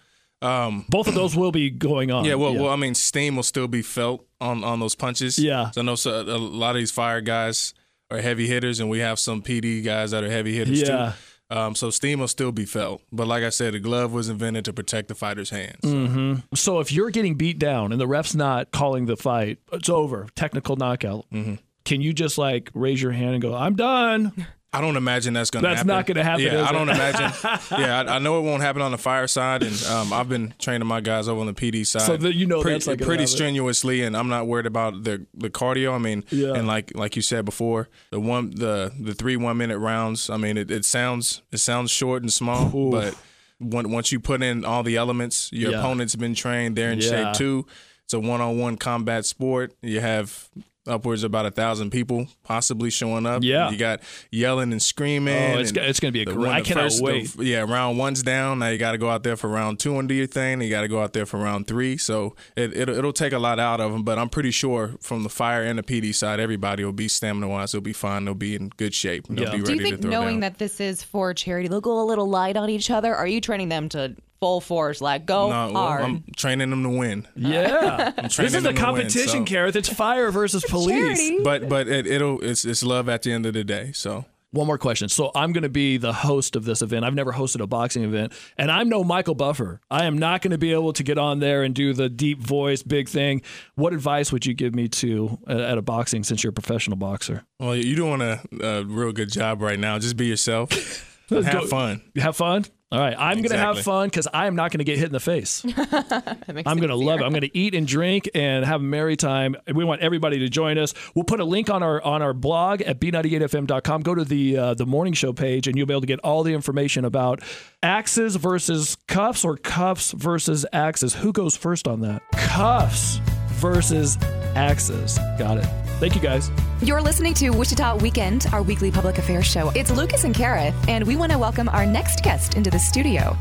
um, 0.44 0.84
both 0.88 1.08
of 1.08 1.14
those 1.14 1.34
will 1.36 1.52
be 1.52 1.70
going 1.70 2.10
on. 2.10 2.24
yeah, 2.24 2.34
well, 2.34 2.54
well, 2.54 2.68
I 2.68 2.76
mean, 2.76 2.94
steam 2.94 3.36
will 3.36 3.42
still 3.42 3.68
be 3.68 3.82
felt 3.82 4.26
on, 4.40 4.62
on 4.64 4.80
those 4.80 4.94
punches. 4.94 5.38
Yeah. 5.38 5.70
So 5.70 5.80
I 5.80 5.84
know 5.84 5.94
so, 5.94 6.20
a 6.20 6.36
lot 6.38 6.70
of 6.70 6.76
these 6.76 6.90
fire 6.90 7.20
guys 7.20 7.74
are 8.10 8.18
heavy 8.20 8.46
hitters, 8.46 8.80
and 8.80 8.88
we 8.90 8.98
have 9.00 9.18
some 9.18 9.42
PD 9.42 9.82
guys 9.84 10.10
that 10.10 10.22
are 10.22 10.30
heavy 10.30 10.54
hitters 10.54 10.80
Yeah. 10.82 11.12
too. 11.12 11.56
Um, 11.56 11.74
so 11.74 11.90
steam 11.90 12.20
will 12.20 12.28
still 12.28 12.52
be 12.52 12.64
felt, 12.64 13.02
but 13.12 13.26
like 13.26 13.44
I 13.44 13.50
said, 13.50 13.74
the 13.74 13.78
glove 13.78 14.12
was 14.12 14.28
invented 14.30 14.64
to 14.64 14.72
protect 14.72 15.08
the 15.08 15.14
fighter's 15.14 15.50
hands. 15.50 15.82
Mm-hmm. 15.82 16.34
So 16.54 16.80
if 16.80 16.90
you're 16.90 17.10
getting 17.10 17.34
beat 17.34 17.58
down 17.58 17.92
and 17.92 18.00
the 18.00 18.06
ref's 18.06 18.34
not 18.34 18.70
calling 18.72 19.04
the 19.04 19.16
fight, 19.16 19.58
it's 19.70 19.90
over. 19.90 20.26
Technical 20.34 20.76
knockout. 20.76 21.26
Mm-hmm. 21.30 21.56
Can 21.84 22.00
you 22.00 22.14
just 22.14 22.38
like 22.38 22.70
raise 22.72 23.00
your 23.00 23.12
hand 23.12 23.34
and 23.34 23.42
go, 23.42 23.54
"I'm 23.54 23.76
done"? 23.76 24.46
I 24.74 24.80
don't 24.80 24.96
imagine 24.96 25.34
that's 25.34 25.50
going 25.50 25.62
to 25.62 25.68
happen. 25.68 25.86
That's 25.86 25.96
not 25.96 26.06
gonna 26.06 26.24
happen, 26.24 26.44
Yeah, 26.44 26.64
I 26.68 26.72
don't 26.72 26.88
it? 26.88 26.94
imagine. 26.96 27.32
yeah, 27.78 28.00
I, 28.02 28.16
I 28.16 28.18
know 28.18 28.38
it 28.38 28.42
won't 28.42 28.62
happen 28.62 28.82
on 28.82 28.90
the 28.90 28.98
fire 28.98 29.26
side, 29.26 29.62
and 29.62 29.82
um, 29.84 30.12
I've 30.12 30.28
been 30.28 30.54
training 30.58 30.86
my 30.88 31.00
guys 31.00 31.28
over 31.28 31.40
on 31.40 31.46
the 31.46 31.54
PD 31.54 31.86
side. 31.86 32.02
So 32.02 32.16
that 32.16 32.34
you 32.34 32.46
know 32.46 32.60
pretty, 32.62 32.84
pretty 32.84 33.04
happen. 33.22 33.26
strenuously, 33.26 34.02
and 34.02 34.16
I'm 34.16 34.28
not 34.28 34.46
worried 34.46 34.66
about 34.66 35.04
the 35.04 35.26
the 35.34 35.50
cardio. 35.50 35.94
I 35.94 35.98
mean, 35.98 36.24
Yeah. 36.30 36.54
and 36.54 36.66
like 36.66 36.94
like 36.96 37.16
you 37.16 37.22
said 37.22 37.44
before, 37.44 37.88
the 38.10 38.20
one 38.20 38.50
the 38.50 38.92
the 39.00 39.14
three 39.14 39.36
one 39.36 39.56
minute 39.56 39.78
rounds. 39.78 40.28
I 40.30 40.36
mean, 40.36 40.56
it, 40.56 40.70
it 40.70 40.84
sounds 40.84 41.42
it 41.52 41.58
sounds 41.58 41.90
short 41.90 42.22
and 42.22 42.32
small, 42.32 42.90
but 42.90 43.14
when, 43.60 43.90
once 43.90 44.10
you 44.12 44.18
put 44.20 44.42
in 44.42 44.64
all 44.64 44.82
the 44.82 44.96
elements, 44.96 45.50
your 45.52 45.70
Yeah. 45.72 45.78
opponent's 45.78 46.16
been 46.16 46.34
trained. 46.34 46.76
They're 46.76 46.90
in 46.92 47.00
Yeah. 47.00 47.08
shape 47.32 47.34
too. 47.34 47.66
It's 48.04 48.12
a 48.12 48.20
one 48.20 48.40
on 48.40 48.58
one 48.58 48.76
combat 48.76 49.24
sport. 49.24 49.72
You 49.80 50.00
have 50.00 50.48
upwards 50.86 51.22
of 51.24 51.30
about 51.30 51.46
a 51.46 51.50
thousand 51.50 51.90
people 51.90 52.26
possibly 52.42 52.90
showing 52.90 53.24
up. 53.26 53.42
Yeah. 53.42 53.70
you 53.70 53.78
got 53.78 54.00
yelling 54.30 54.72
and 54.72 54.82
screaming. 54.82 55.54
Oh, 55.54 55.58
it's 55.58 55.70
and 55.70 55.78
it's 55.78 56.00
gonna 56.00 56.12
be 56.12 56.22
a 56.22 56.24
great- 56.26 56.36
when 56.38 56.50
I 56.50 56.60
the 56.60 56.66
cannot 56.66 56.92
the- 56.92 57.02
wait. 57.02 57.34
yeah, 57.36 57.60
round 57.60 57.98
one's 57.98 58.22
down. 58.22 58.58
Now 58.58 58.68
you 58.68 58.78
got 58.78 58.92
to 58.92 58.98
go 58.98 59.08
out 59.10 59.22
there 59.22 59.36
for 59.36 59.48
round 59.48 59.78
two 59.80 59.98
and 59.98 60.08
do 60.08 60.14
your 60.14 60.26
thing. 60.26 60.60
You 60.60 60.70
got 60.70 60.82
to 60.82 60.88
go 60.88 61.00
out 61.02 61.12
there 61.12 61.26
for 61.26 61.38
round 61.38 61.66
three. 61.66 61.96
So 61.96 62.36
it, 62.56 62.76
it'll, 62.76 62.96
it'll 62.98 63.12
take 63.12 63.32
a 63.32 63.38
lot 63.38 63.58
out 63.58 63.80
of 63.80 63.92
them. 63.92 64.02
But 64.02 64.18
I'm 64.18 64.28
pretty 64.28 64.50
sure 64.50 64.94
from 65.00 65.22
the 65.22 65.28
fire 65.30 65.62
and 65.62 65.78
the 65.78 65.82
PD 65.82 66.14
side, 66.14 66.38
everybody 66.40 66.84
will 66.84 66.92
be 66.92 67.08
stamina 67.08 67.48
wise. 67.48 67.72
They'll 67.72 67.80
be 67.80 67.92
fine. 67.92 68.24
They'll 68.26 68.34
be 68.34 68.54
in 68.54 68.68
good 68.76 68.94
shape. 68.94 69.28
and 69.28 69.38
They'll 69.38 69.46
Yeah. 69.46 69.56
be 69.56 69.62
Do 69.62 69.72
you 69.74 69.80
think 69.82 69.96
to 69.96 70.02
throw 70.02 70.10
knowing 70.10 70.34
down. 70.36 70.40
that 70.52 70.58
this 70.58 70.80
is 70.80 71.02
for 71.02 71.32
charity, 71.34 71.68
they'll 71.68 71.80
go 71.80 72.00
a 72.00 72.04
little 72.04 72.28
light 72.28 72.56
on 72.56 72.68
each 72.70 72.90
other? 72.90 73.14
Are 73.14 73.26
you 73.26 73.40
training 73.40 73.68
them 73.70 73.88
to 73.90 74.16
full 74.44 74.60
force, 74.60 75.00
like 75.00 75.24
go 75.24 75.48
No, 75.48 75.72
well, 75.72 75.86
hard? 75.86 76.02
I'm 76.02 76.24
training 76.36 76.68
them 76.68 76.82
to 76.82 76.90
win. 76.90 77.26
Yeah, 77.34 78.12
I'm 78.16 78.24
this 78.24 78.34
training 78.34 78.48
is 78.48 78.54
a 78.54 78.60
them 78.60 78.62
to 78.62 78.68
win, 78.68 78.76
competition, 78.76 79.46
so- 79.46 79.54
Kareth. 79.54 79.74
It's 79.74 79.88
fire 79.88 80.30
versus 80.30 80.62
police. 80.68 81.18
charity. 81.18 81.42
But 81.42 81.68
but 81.68 81.88
it, 81.88 82.06
it'll 82.06 82.42
it's 82.44 82.66
it's 82.66 82.82
love 82.82 83.08
at 83.08 83.22
the 83.22 83.32
end 83.32 83.46
of 83.46 83.54
the 83.54 83.64
day. 83.64 83.92
So 83.92 84.26
One 84.50 84.66
more 84.66 84.76
question. 84.78 85.08
So 85.08 85.30
I'm 85.34 85.52
going 85.52 85.62
to 85.62 85.68
be 85.70 85.96
the 85.96 86.12
host 86.12 86.56
of 86.56 86.64
this 86.66 86.82
event. 86.82 87.04
I've 87.06 87.14
never 87.14 87.32
hosted 87.32 87.60
a 87.62 87.66
boxing 87.66 88.04
event, 88.04 88.32
and 88.58 88.70
I'm 88.70 88.88
no 88.90 89.02
Michael 89.02 89.34
Buffer. 89.34 89.80
I 89.90 90.04
am 90.04 90.18
not 90.18 90.42
going 90.42 90.50
to 90.52 90.58
be 90.58 90.72
able 90.72 90.92
to 90.92 91.02
get 91.02 91.16
on 91.18 91.38
there 91.40 91.62
and 91.64 91.74
do 91.74 91.92
the 91.94 92.08
deep 92.10 92.38
voice, 92.40 92.82
big 92.82 93.08
thing. 93.08 93.40
What 93.76 93.92
advice 93.94 94.30
would 94.30 94.44
you 94.46 94.52
give 94.54 94.74
me 94.74 94.88
to 94.88 95.38
at, 95.48 95.58
at 95.60 95.78
a 95.78 95.82
boxing 95.82 96.22
since 96.22 96.44
you're 96.44 96.50
a 96.50 96.52
professional 96.52 96.96
boxer? 96.98 97.44
Well, 97.58 97.74
you're 97.74 97.96
doing 97.96 98.20
a, 98.20 98.40
a 98.60 98.84
real 98.84 99.12
good 99.12 99.32
job 99.32 99.62
right 99.62 99.78
now. 99.80 99.98
Just 99.98 100.16
be 100.18 100.26
yourself. 100.26 100.70
have 101.30 101.50
Go- 101.50 101.66
fun. 101.66 102.02
Have 102.16 102.36
fun. 102.36 102.66
All 102.92 103.00
right, 103.00 103.16
I'm 103.18 103.38
going 103.38 103.50
to 103.50 103.58
have 103.58 103.80
fun 103.80 104.06
because 104.06 104.28
I 104.32 104.46
am 104.46 104.54
not 104.54 104.70
going 104.70 104.78
to 104.78 104.84
get 104.84 104.98
hit 104.98 105.06
in 105.06 105.12
the 105.12 105.18
face. 105.18 105.64
I'm 105.76 106.76
going 106.76 106.90
to 106.90 106.94
love 106.94 107.20
it. 107.20 107.24
I'm 107.24 107.32
going 107.32 107.40
to 107.40 107.56
eat 107.56 107.74
and 107.74 107.88
drink 107.88 108.28
and 108.34 108.64
have 108.64 108.80
a 108.80 108.84
merry 108.84 109.16
time. 109.16 109.56
We 109.72 109.84
want 109.84 110.02
everybody 110.02 110.38
to 110.40 110.48
join 110.48 110.78
us. 110.78 110.94
We'll 111.12 111.24
put 111.24 111.40
a 111.40 111.44
link 111.44 111.70
on 111.70 111.82
our 111.82 112.00
on 112.02 112.22
our 112.22 112.32
blog 112.32 112.82
at 112.82 113.00
b98fm.com. 113.00 114.02
Go 114.02 114.14
to 114.14 114.24
the 114.24 114.56
uh, 114.56 114.74
the 114.74 114.86
morning 114.86 115.12
show 115.12 115.32
page 115.32 115.66
and 115.66 115.76
you'll 115.76 115.86
be 115.86 115.94
able 115.94 116.02
to 116.02 116.06
get 116.06 116.20
all 116.20 116.44
the 116.44 116.54
information 116.54 117.04
about 117.04 117.42
axes 117.82 118.36
versus 118.36 118.96
cuffs 119.08 119.44
or 119.44 119.56
cuffs 119.56 120.12
versus 120.12 120.64
axes. 120.72 121.14
Who 121.14 121.32
goes 121.32 121.56
first 121.56 121.88
on 121.88 122.00
that? 122.02 122.22
Cuffs 122.32 123.16
versus 123.54 124.18
axes. 124.54 125.18
Got 125.36 125.58
it. 125.58 125.83
Thank 126.04 126.16
you 126.16 126.20
guys. 126.20 126.50
You're 126.82 127.00
listening 127.00 127.32
to 127.32 127.48
Wichita 127.48 127.96
Weekend, 127.96 128.46
our 128.52 128.62
weekly 128.62 128.90
public 128.90 129.16
affairs 129.16 129.46
show. 129.46 129.70
It's 129.70 129.90
Lucas 129.90 130.24
and 130.24 130.34
Kara, 130.34 130.70
and 130.86 131.06
we 131.06 131.16
want 131.16 131.32
to 131.32 131.38
welcome 131.38 131.66
our 131.70 131.86
next 131.86 132.22
guest 132.22 132.56
into 132.56 132.70
the 132.70 132.78
studio. 132.78 133.34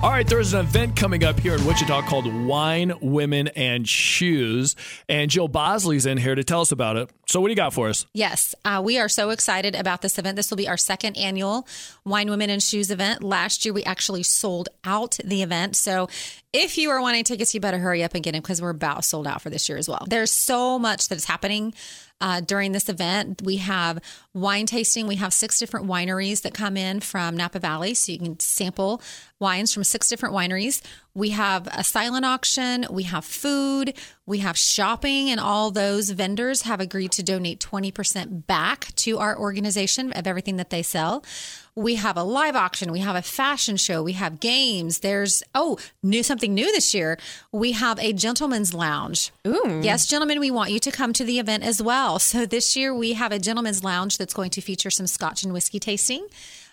All 0.00 0.10
right, 0.10 0.26
there's 0.26 0.52
an 0.52 0.60
event 0.60 0.96
coming 0.96 1.22
up 1.22 1.38
here 1.38 1.54
in 1.54 1.64
Wichita 1.64 2.02
called 2.02 2.32
Wine, 2.32 2.92
Women, 3.00 3.48
and 3.48 3.88
Shoes. 3.88 4.74
And 5.08 5.30
Jill 5.30 5.48
Bosley's 5.48 6.06
in 6.06 6.18
here 6.18 6.36
to 6.36 6.42
tell 6.42 6.60
us 6.60 6.70
about 6.70 6.96
it. 6.96 7.10
So, 7.26 7.40
what 7.40 7.48
do 7.48 7.52
you 7.52 7.56
got 7.56 7.72
for 7.72 7.88
us? 7.88 8.06
Yes, 8.14 8.54
uh, 8.64 8.80
we 8.84 8.98
are 8.98 9.08
so 9.08 9.30
excited 9.30 9.74
about 9.74 10.02
this 10.02 10.18
event. 10.18 10.34
This 10.36 10.50
will 10.50 10.56
be 10.56 10.68
our 10.68 10.76
second 10.76 11.16
annual 11.16 11.66
Wine, 12.04 12.30
Women, 12.30 12.50
and 12.50 12.62
Shoes 12.62 12.90
event. 12.92 13.24
Last 13.24 13.64
year, 13.64 13.72
we 13.72 13.82
actually 13.84 14.22
sold 14.22 14.68
out 14.84 15.18
the 15.24 15.42
event. 15.42 15.74
So, 15.74 16.08
if 16.52 16.78
you 16.78 16.90
are 16.90 17.00
wanting 17.00 17.24
tickets, 17.24 17.52
you 17.52 17.60
better 17.60 17.78
hurry 17.78 18.04
up 18.04 18.14
and 18.14 18.22
get 18.22 18.32
them 18.32 18.42
because 18.42 18.62
we're 18.62 18.70
about 18.70 19.04
sold 19.04 19.26
out 19.26 19.42
for 19.42 19.50
this 19.50 19.68
year 19.68 19.78
as 19.78 19.88
well. 19.88 20.04
There's 20.08 20.30
so 20.30 20.78
much 20.78 21.08
that 21.08 21.16
is 21.16 21.24
happening 21.24 21.74
uh, 22.20 22.40
during 22.40 22.72
this 22.72 22.88
event. 22.88 23.42
We 23.42 23.56
have 23.58 24.00
wine 24.34 24.66
tasting. 24.66 25.06
We 25.06 25.16
have 25.16 25.32
six 25.32 25.58
different 25.58 25.86
wineries 25.86 26.42
that 26.42 26.54
come 26.54 26.76
in 26.76 27.00
from 27.00 27.36
Napa 27.36 27.58
Valley, 27.58 27.94
so 27.94 28.12
you 28.12 28.18
can 28.18 28.40
sample 28.40 29.02
wines 29.40 29.72
from 29.72 29.84
six 29.84 30.08
different 30.08 30.34
wineries. 30.34 30.82
We 31.14 31.30
have 31.30 31.66
a 31.68 31.82
silent 31.82 32.24
auction. 32.24 32.86
We 32.90 33.04
have 33.04 33.24
food. 33.24 33.94
We 34.26 34.38
have 34.38 34.56
shopping, 34.56 35.30
and 35.30 35.40
all 35.40 35.70
those 35.70 36.10
vendors 36.10 36.62
have 36.62 36.80
agreed 36.80 37.12
to 37.12 37.22
donate 37.22 37.60
20% 37.60 38.46
back 38.46 38.94
to 38.96 39.18
our 39.18 39.38
organization 39.38 40.12
of 40.12 40.26
everything 40.26 40.56
that 40.56 40.70
they 40.70 40.82
sell. 40.82 41.24
We 41.74 41.94
have 41.94 42.16
a 42.16 42.24
live 42.24 42.56
auction. 42.56 42.90
We 42.90 42.98
have 43.00 43.16
a 43.16 43.22
fashion 43.22 43.76
show. 43.76 44.02
We 44.02 44.14
have 44.14 44.40
games. 44.40 44.98
There's, 44.98 45.42
oh, 45.54 45.78
new 46.02 46.22
something 46.22 46.52
new 46.52 46.70
this 46.72 46.92
year. 46.92 47.18
We 47.52 47.72
have 47.72 47.98
a 48.00 48.12
gentleman's 48.12 48.74
lounge. 48.74 49.30
Ooh. 49.46 49.80
Yes, 49.82 50.06
gentlemen, 50.06 50.40
we 50.40 50.50
want 50.50 50.72
you 50.72 50.80
to 50.80 50.90
come 50.90 51.12
to 51.12 51.24
the 51.24 51.38
event 51.38 51.62
as 51.62 51.80
well. 51.80 52.18
So 52.18 52.44
this 52.46 52.76
year 52.76 52.94
we 52.94 53.14
have 53.14 53.32
a 53.32 53.38
gentleman's 53.38 53.82
lounge 53.82 54.18
that's 54.18 54.34
going 54.34 54.50
to 54.50 54.60
feature 54.60 54.90
some 54.90 55.06
scotch 55.06 55.44
and 55.44 55.52
whiskey 55.52 55.78
tasting. 55.78 56.26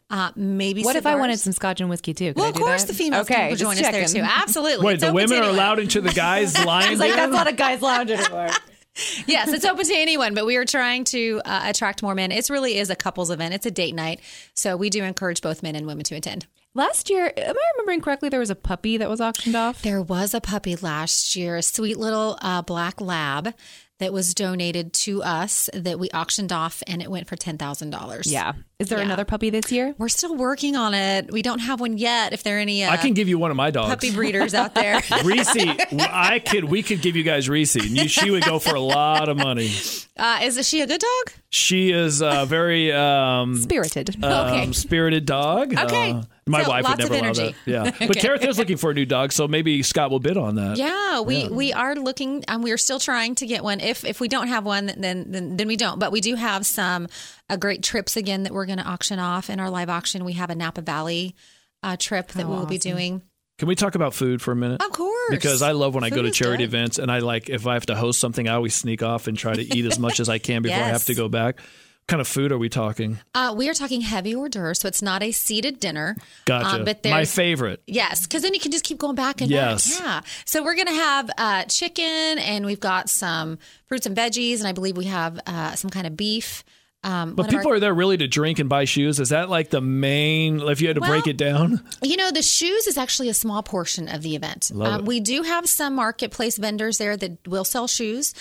Uh, 0.09 0.31
maybe 0.35 0.83
What 0.83 0.95
if 0.95 1.05
I 1.05 1.15
wanted 1.15 1.39
some 1.39 1.51
scotch 1.53 1.81
and 1.81 1.89
whiskey 1.89 2.13
too? 2.13 2.27
Could 2.33 2.35
Well, 2.37 2.45
I 2.45 2.49
of 2.49 2.55
do 2.55 2.61
course, 2.61 2.83
that? 2.83 2.87
the 2.89 2.93
females 2.93 3.29
okay, 3.29 3.49
can 3.49 3.57
join 3.57 3.71
us 3.77 3.81
there 3.81 4.05
too. 4.05 4.19
Absolutely. 4.23 4.85
Wait, 4.85 4.93
It's 4.95 5.03
the 5.03 5.11
women 5.13 5.31
are 5.39 5.43
anyone. 5.43 5.55
allowed 5.55 5.79
into 5.79 5.99
the 6.01 6.11
guys' 6.13 6.53
line 6.65 6.97
like 6.99 7.09
there? 7.11 7.15
that's 7.17 7.31
not 7.33 7.47
a 7.47 7.53
guy's 7.53 7.81
lounge 7.81 8.11
anymore. 8.11 8.49
yes, 9.25 9.49
it's 9.51 9.65
open 9.65 9.83
to 9.85 9.93
anyone, 9.95 10.33
but 10.35 10.45
we 10.45 10.55
are 10.57 10.65
trying 10.65 11.03
to 11.05 11.41
uh, 11.43 11.61
attract 11.65 12.03
more 12.03 12.13
men. 12.15 12.31
It 12.31 12.49
really 12.49 12.77
is 12.77 12.89
a 12.89 12.95
couples 12.95 13.29
event. 13.31 13.53
It's 13.55 13.65
a 13.65 13.71
date 13.71 13.95
night, 13.95 14.19
so 14.53 14.77
we 14.77 14.89
do 14.91 15.03
encourage 15.03 15.41
both 15.41 15.63
men 15.63 15.75
and 15.75 15.87
women 15.87 16.03
to 16.05 16.15
attend. 16.15 16.45
Last 16.75 17.09
year, 17.09 17.31
am 17.35 17.55
I 17.57 17.71
remembering 17.75 18.01
correctly? 18.01 18.29
There 18.29 18.39
was 18.39 18.49
a 18.49 18.55
puppy 18.55 18.97
that 18.97 19.09
was 19.09 19.21
auctioned 19.21 19.55
off. 19.55 19.81
There 19.81 20.01
was 20.01 20.33
a 20.33 20.41
puppy 20.41 20.75
last 20.75 21.35
year, 21.35 21.55
a 21.55 21.61
sweet 21.63 21.97
little 21.97 22.37
uh, 22.41 22.61
black 22.61 22.99
lab 23.01 23.53
that 23.99 24.11
was 24.11 24.33
donated 24.33 24.91
to 24.91 25.23
us 25.23 25.69
that 25.73 25.97
we 25.99 26.09
auctioned 26.09 26.51
off, 26.51 26.83
and 26.85 27.01
it 27.01 27.09
went 27.09 27.27
for 27.29 27.37
ten 27.37 27.57
thousand 27.57 27.91
dollars. 27.91 28.29
Yeah. 28.31 28.53
Is 28.77 28.89
there 28.89 28.97
Yeah. 28.99 29.05
another 29.05 29.23
puppy 29.23 29.49
this 29.49 29.71
year? 29.71 29.95
We're 29.97 30.09
still 30.09 30.35
working 30.35 30.75
on 30.75 30.93
it. 30.93 31.31
We 31.31 31.41
don't 31.41 31.59
have 31.59 31.79
one 31.79 31.97
yet. 31.97 32.33
If 32.33 32.43
there 32.43 32.57
are 32.57 32.59
any, 32.59 32.83
uh, 32.83 32.91
I 32.91 32.97
can 32.97 33.13
give 33.13 33.29
you 33.29 33.37
one 33.39 33.49
of 33.49 33.55
my 33.55 33.71
dogs. 33.71 33.87
puppy 33.89 34.11
breeders 34.11 34.53
out 34.53 34.75
there. 34.75 35.01
Reese, 35.23 35.47
I 35.55 36.39
could. 36.45 36.65
We 36.65 36.83
could 36.83 37.01
give 37.01 37.15
you 37.15 37.23
guys 37.23 37.47
Reese. 37.47 37.75
And 37.77 37.85
you, 37.91 38.09
she 38.09 38.31
would 38.31 38.43
go 38.43 38.59
for 38.59 38.75
a 38.75 38.81
lot 38.81 39.29
of 39.29 39.37
money. 39.37 39.71
Uh, 40.17 40.39
is 40.43 40.67
she 40.67 40.81
a 40.81 40.87
good 40.87 40.99
dog? 40.99 41.33
She 41.49 41.91
is 41.91 42.21
a 42.21 42.45
very 42.45 42.91
um, 42.91 43.55
Spirited. 43.61 44.21
um, 44.23 44.47
Okay. 44.47 44.71
spirited 44.73 45.25
dog. 45.25 45.73
Okay. 45.77 46.11
Uh, 46.11 46.23
my 46.47 46.63
So 46.63 46.69
wife 46.69 46.83
would 46.83 46.89
lots 46.99 47.03
of 47.05 47.11
never 47.11 47.25
allow 47.25 47.33
that. 47.33 47.53
Yeah, 47.65 47.83
but 47.99 48.09
Okay. 48.11 48.19
Kareth 48.19 48.47
is 48.47 48.57
looking 48.59 48.77
for 48.77 48.91
a 48.91 48.93
new 48.93 49.05
dog, 49.05 49.31
so 49.31 49.47
maybe 49.47 49.81
Scott 49.83 50.11
will 50.11 50.19
bid 50.19 50.37
on 50.37 50.55
that. 50.55 50.77
Yeah, 50.77 51.21
we 51.21 51.37
Yeah. 51.43 51.47
we 51.47 51.73
are 51.73 51.95
looking, 51.95 52.43
and 52.47 52.61
we 52.63 52.71
are 52.71 52.77
still 52.77 52.99
trying 52.99 53.35
to 53.35 53.47
get 53.47 53.63
one. 53.63 53.79
If 53.79 54.03
if 54.05 54.19
we 54.19 54.27
don't 54.27 54.47
have 54.49 54.63
one, 54.65 54.91
then 54.97 55.25
then 55.31 55.57
then 55.57 55.67
we 55.67 55.75
don't. 55.75 55.97
But 55.97 56.11
we 56.11 56.21
do 56.21 56.35
have 56.35 56.65
some 56.65 57.07
uh, 57.49 57.57
great 57.57 57.83
trips 57.83 58.17
again 58.17 58.43
that 58.43 58.53
we're 58.53 58.65
going 58.65 58.79
to 58.79 58.83
auction 58.85 59.19
off 59.19 59.49
in 59.49 59.59
our 59.59 59.69
live 59.69 59.89
auction. 59.89 60.25
We 60.25 60.33
have 60.33 60.49
a 60.49 60.55
Napa 60.55 60.81
Valley 60.81 61.35
uh, 61.83 61.95
trip 61.97 62.29
that 62.29 62.45
Oh, 62.45 62.49
we 62.49 62.55
will 62.55 62.65
be 62.65 62.77
doing. 62.77 63.21
Can 63.57 63.67
we 63.69 63.75
talk 63.75 63.95
about 63.95 64.13
food 64.13 64.41
for 64.41 64.51
a 64.51 64.55
minute? 64.55 64.81
Of 64.83 64.91
course, 64.91 65.29
Because 65.31 65.61
I 65.61 65.71
love 65.71 65.95
when 65.95 66.03
I 66.03 66.09
go 66.09 66.21
to 66.21 66.31
charity 66.31 66.63
good. 66.65 66.73
events 66.73 66.99
and 66.99 67.09
I 67.09 67.19
like 67.19 67.49
if 67.49 67.65
I 67.65 67.75
have 67.75 67.85
to 67.85 67.95
host 67.95 68.19
something, 68.19 68.49
I 68.49 68.55
always 68.55 68.75
sneak 68.75 69.01
off 69.01 69.27
and 69.27 69.37
try 69.37 69.53
to 69.53 69.61
eat 69.77 69.85
as 69.85 69.97
much 69.97 70.19
as 70.19 70.27
I 70.27 70.39
can 70.39 70.61
before 70.61 70.77
I 70.83 70.87
have 70.87 71.05
to 71.05 71.15
go 71.15 71.29
back. 71.29 71.55
What 71.57 72.07
kind 72.07 72.21
of 72.21 72.27
food 72.27 72.51
are 72.51 72.57
we 72.57 72.67
talking? 72.69 73.17
Uh, 73.33 73.53
we 73.57 73.67
are 73.69 73.73
talking 73.73 74.01
heavy 74.01 74.35
hors 74.35 74.49
d'oeuvres, 74.49 74.79
so 74.79 74.87
it's 74.87 75.01
not 75.01 75.23
a 75.23 75.31
seated 75.31 75.79
dinner. 75.79 76.15
Gotcha. 76.45 76.79
Um, 76.79 76.85
but 76.85 77.03
My 77.05 77.25
favorite. 77.25 77.81
Yes, 77.87 78.27
because 78.27 78.43
then 78.43 78.53
you 78.53 78.59
can 78.59 78.71
just 78.71 78.83
keep 78.83 78.97
going 78.99 79.15
back 79.15 79.41
and 79.41 79.49
Yes. 79.49 79.97
back. 79.99 80.05
Yeah. 80.25 80.29
So 80.45 80.61
we're 80.63 80.75
going 80.75 80.87
to 80.87 80.93
have 80.93 81.31
uh, 81.37 81.63
chicken, 81.63 82.03
and 82.37 82.63
we've 82.65 82.79
got 82.79 83.09
some 83.09 83.57
fruits 83.87 84.05
and 84.05 84.15
veggies, 84.15 84.59
and 84.59 84.67
I 84.67 84.71
believe 84.73 84.97
we 84.97 85.05
have 85.05 85.39
uh, 85.47 85.73
some 85.75 85.89
kind 85.89 86.05
of 86.05 86.15
beef. 86.17 86.63
Um, 87.05 87.35
But 87.35 87.47
of 87.47 87.53
our- 87.53 87.59
people 87.61 87.71
are 87.73 87.79
there 87.79 87.93
really 87.93 88.17
to 88.17 88.27
drink 88.27 88.57
and 88.57 88.67
buy 88.67 88.85
shoes. 88.85 89.19
Is 89.19 89.29
that 89.29 89.47
like 89.49 89.69
the 89.69 89.79
main? 89.79 90.59
If 90.59 90.81
you 90.81 90.87
had 90.87 90.95
to 90.95 91.01
break 91.01 91.27
it 91.27 91.37
down, 91.37 91.81
You 92.01 92.17
know, 92.17 92.31
the 92.31 92.41
shoes 92.41 92.87
is 92.87 92.97
actually 92.97 93.29
a 93.29 93.33
small 93.35 93.61
portion 93.61 94.09
of 94.09 94.23
the 94.23 94.35
event. 94.35 94.71
Love 94.73 94.87
Um, 94.93 94.99
it. 95.01 95.05
we 95.05 95.19
do 95.19 95.43
have 95.43 95.69
some 95.69 95.93
marketplace 95.95 96.57
vendors 96.57 96.97
there 96.97 97.15
that 97.15 97.47
will 97.47 97.63
sell 97.63 97.87
shoes, 97.87 98.33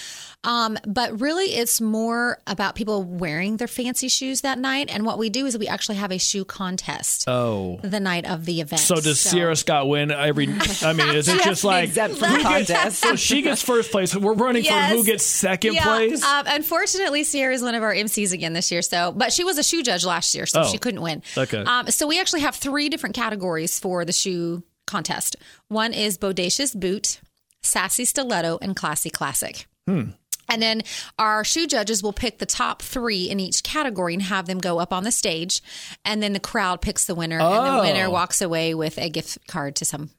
um, 0.45 0.79
but 0.87 1.21
really 1.21 1.47
it's 1.47 1.81
more 1.81 2.39
about 2.47 2.75
people 2.75 3.03
wearing 3.03 3.57
their 3.57 3.69
fancy 3.69 4.09
shoes 4.09 4.43
that 4.43 4.59
night. 4.59 4.89
And 4.91 5.05
what 5.05 5.19
we 5.19 5.31
do 5.31 5.47
is 5.47 5.57
we 5.59 5.67
actually 5.69 5.97
have 5.97 6.13
a 6.13 6.19
shoe 6.19 6.45
contest 6.45 7.25
oh. 7.29 7.79
the 7.83 8.01
night 8.01 8.27
of 8.27 8.45
the 8.45 8.61
event. 8.61 8.81
So 8.81 8.97
does 8.97 9.21
Sierra 9.21 9.57
Scott 9.57 9.89
win 9.89 10.11
every? 10.11 10.49
I 10.83 10.93
mean, 10.93 11.15
is 11.15 11.29
it 11.29 11.43
just 11.45 11.65
like 11.65 11.85
exempt 11.89 12.19
from 12.19 12.29
who 12.29 12.37
the 12.39 12.43
gets- 12.43 12.69
contest. 12.69 12.99
So 13.01 13.17
she 13.17 13.43
gets 13.43 13.63
first 13.63 13.91
place. 13.91 14.15
We're 14.15 14.35
running 14.35 14.65
Yes. 14.65 14.91
for 14.91 14.97
who 14.99 15.05
gets 15.05 15.25
second 15.25 15.75
Yeah, 15.75 15.85
place. 15.85 16.23
Um, 16.23 16.45
unfortunately, 16.47 17.25
Sierra 17.25 17.55
is 17.55 17.63
one 17.63 17.75
of 17.75 17.83
our 17.83 17.95
MCs 17.95 18.33
again 18.33 18.53
this 18.53 18.71
year. 18.71 18.83
So, 18.83 19.13
but 19.13 19.33
she 19.33 19.45
was 19.45 19.59
a 19.59 19.63
shoe 19.63 19.83
judge 19.83 20.05
last 20.05 20.35
year, 20.35 20.47
so 20.47 20.63
Oh, 20.63 20.65
she 20.65 20.79
couldn't 20.79 21.01
win. 21.03 21.23
okay. 21.37 21.63
Um, 21.65 21.89
so 21.91 22.07
we 22.07 22.21
actually 22.21 22.41
have 22.41 22.55
three 22.55 22.89
different 22.89 23.15
categories 23.15 23.79
for 23.79 24.05
the 24.05 24.13
shoe 24.13 24.63
contest. 24.87 25.37
One 25.69 25.93
is 25.93 26.19
bodacious 26.19 26.79
boot, 26.79 27.21
sassy 27.63 28.05
stiletto, 28.05 28.59
and 28.61 28.77
classy 28.77 29.11
classic. 29.11 29.67
Hmm. 29.87 30.11
And 30.49 30.63
then 30.63 30.83
our 31.19 31.45
shoe 31.45 31.67
judges 31.67 32.03
will 32.03 32.13
pick 32.13 32.39
the 32.39 32.47
top 32.47 32.83
three 32.83 33.31
in 33.31 33.41
each 33.41 33.63
category 33.63 34.15
and 34.15 34.23
have 34.23 34.47
them 34.47 34.59
go 34.59 34.79
up 34.79 34.93
on 34.93 35.05
the 35.05 35.13
stage. 35.13 35.63
And 36.05 36.23
then 36.23 36.33
the 36.33 36.41
crowd 36.41 36.81
picks 36.81 37.07
the 37.07 37.15
winner, 37.15 37.39
and 37.39 37.47
Oh. 37.47 37.77
the 37.77 37.83
winner 37.83 38.07
oh. 38.07 38.11
walks 38.11 38.41
away 38.43 38.75
with 38.75 38.99
a 38.99 39.09
gift 39.09 39.47
card 39.47 39.77
to 39.77 39.85
some 39.85 40.11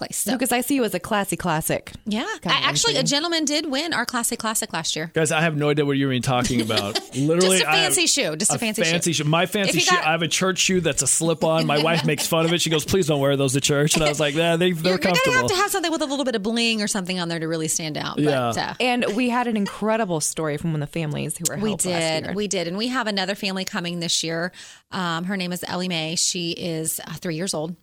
place. 0.00 0.16
So, 0.18 0.32
Lucas, 0.32 0.50
I 0.52 0.62
see 0.62 0.74
you 0.74 0.84
as 0.84 0.94
a 0.94 0.98
classy 1.00 1.36
classic. 1.36 1.92
yeah, 2.06 2.24
Kind 2.42 2.56
of 2.56 2.68
actually, 2.70 2.96
a 2.96 3.02
gentleman 3.02 3.44
did 3.44 3.70
win 3.70 3.92
our 3.92 4.04
classic 4.06 4.38
classic 4.38 4.72
last 4.72 4.96
year. 4.96 5.10
Guys, 5.14 5.30
I 5.30 5.40
have 5.42 5.56
no 5.56 5.68
idea 5.70 5.84
what 5.84 5.96
you're 5.98 6.10
even 6.10 6.22
talking 6.22 6.60
about. 6.60 6.98
Literally, 7.16 7.58
Just 7.58 7.64
a 7.64 7.68
I 7.70 7.76
have 7.76 7.94
fancy 7.94 8.06
shoe. 8.06 8.34
Just 8.36 8.52
a 8.54 8.58
fancy 8.58 8.82
shoe. 8.84 9.12
shoe. 9.12 9.24
My 9.24 9.46
fancy 9.46 9.70
If 9.70 9.74
you 9.76 9.80
shoe. 9.82 9.96
I 9.96 10.12
have 10.12 10.22
a 10.22 10.28
church 10.28 10.58
shoe 10.58 10.80
that's 10.80 11.02
a 11.02 11.06
slip-on. 11.06 11.66
My 11.66 11.82
wife 11.82 12.04
makes 12.06 12.26
fun 12.26 12.46
of 12.46 12.52
it. 12.52 12.60
She 12.60 12.70
goes, 12.70 12.84
"Please 12.84 13.06
don't 13.06 13.20
wear 13.20 13.36
those 13.36 13.52
to 13.52 13.60
church." 13.60 13.94
And 13.94 14.02
I 14.04 14.08
was 14.08 14.18
like, 14.18 14.34
"Nah, 14.34 14.56
they, 14.56 14.72
they're 14.72 14.92
You're, 14.92 14.92
you're 14.92 14.98
gonna 14.98 15.14
comfortable." 15.16 15.36
have 15.36 15.46
to 15.48 15.54
have 15.56 15.70
something 15.70 15.92
with 15.92 16.02
a 16.02 16.06
little 16.06 16.24
bit 16.24 16.34
of 16.34 16.42
bling 16.42 16.82
or 16.82 16.88
something 16.88 17.20
on 17.20 17.28
there 17.28 17.38
to 17.38 17.46
really 17.48 17.68
stand 17.68 17.96
out. 17.98 18.16
But, 18.16 18.24
Yeah. 18.24 18.48
uh, 18.48 18.74
And 18.80 19.04
we 19.14 19.28
had 19.28 19.46
an 19.46 19.56
incredible 19.56 20.20
story 20.20 20.56
from 20.56 20.72
one 20.72 20.82
of 20.82 20.88
the 20.90 20.92
families 20.98 21.36
who 21.36 21.44
were 21.48 21.56
we 21.60 21.70
helped 21.70 21.84
last 21.84 22.00
did, 22.00 22.24
year. 22.24 22.34
we 22.34 22.48
did, 22.48 22.66
and 22.68 22.76
we 22.78 22.88
have 22.88 23.06
another 23.06 23.34
family 23.34 23.64
coming 23.64 24.00
this 24.00 24.24
year. 24.24 24.52
Um, 24.90 25.24
her 25.24 25.36
name 25.36 25.52
is 25.52 25.62
Ellie 25.68 25.88
Mae. 25.88 26.16
She 26.16 26.52
is 26.52 27.00
uh, 27.06 27.12
three 27.14 27.36
years 27.36 27.52
old 27.54 27.76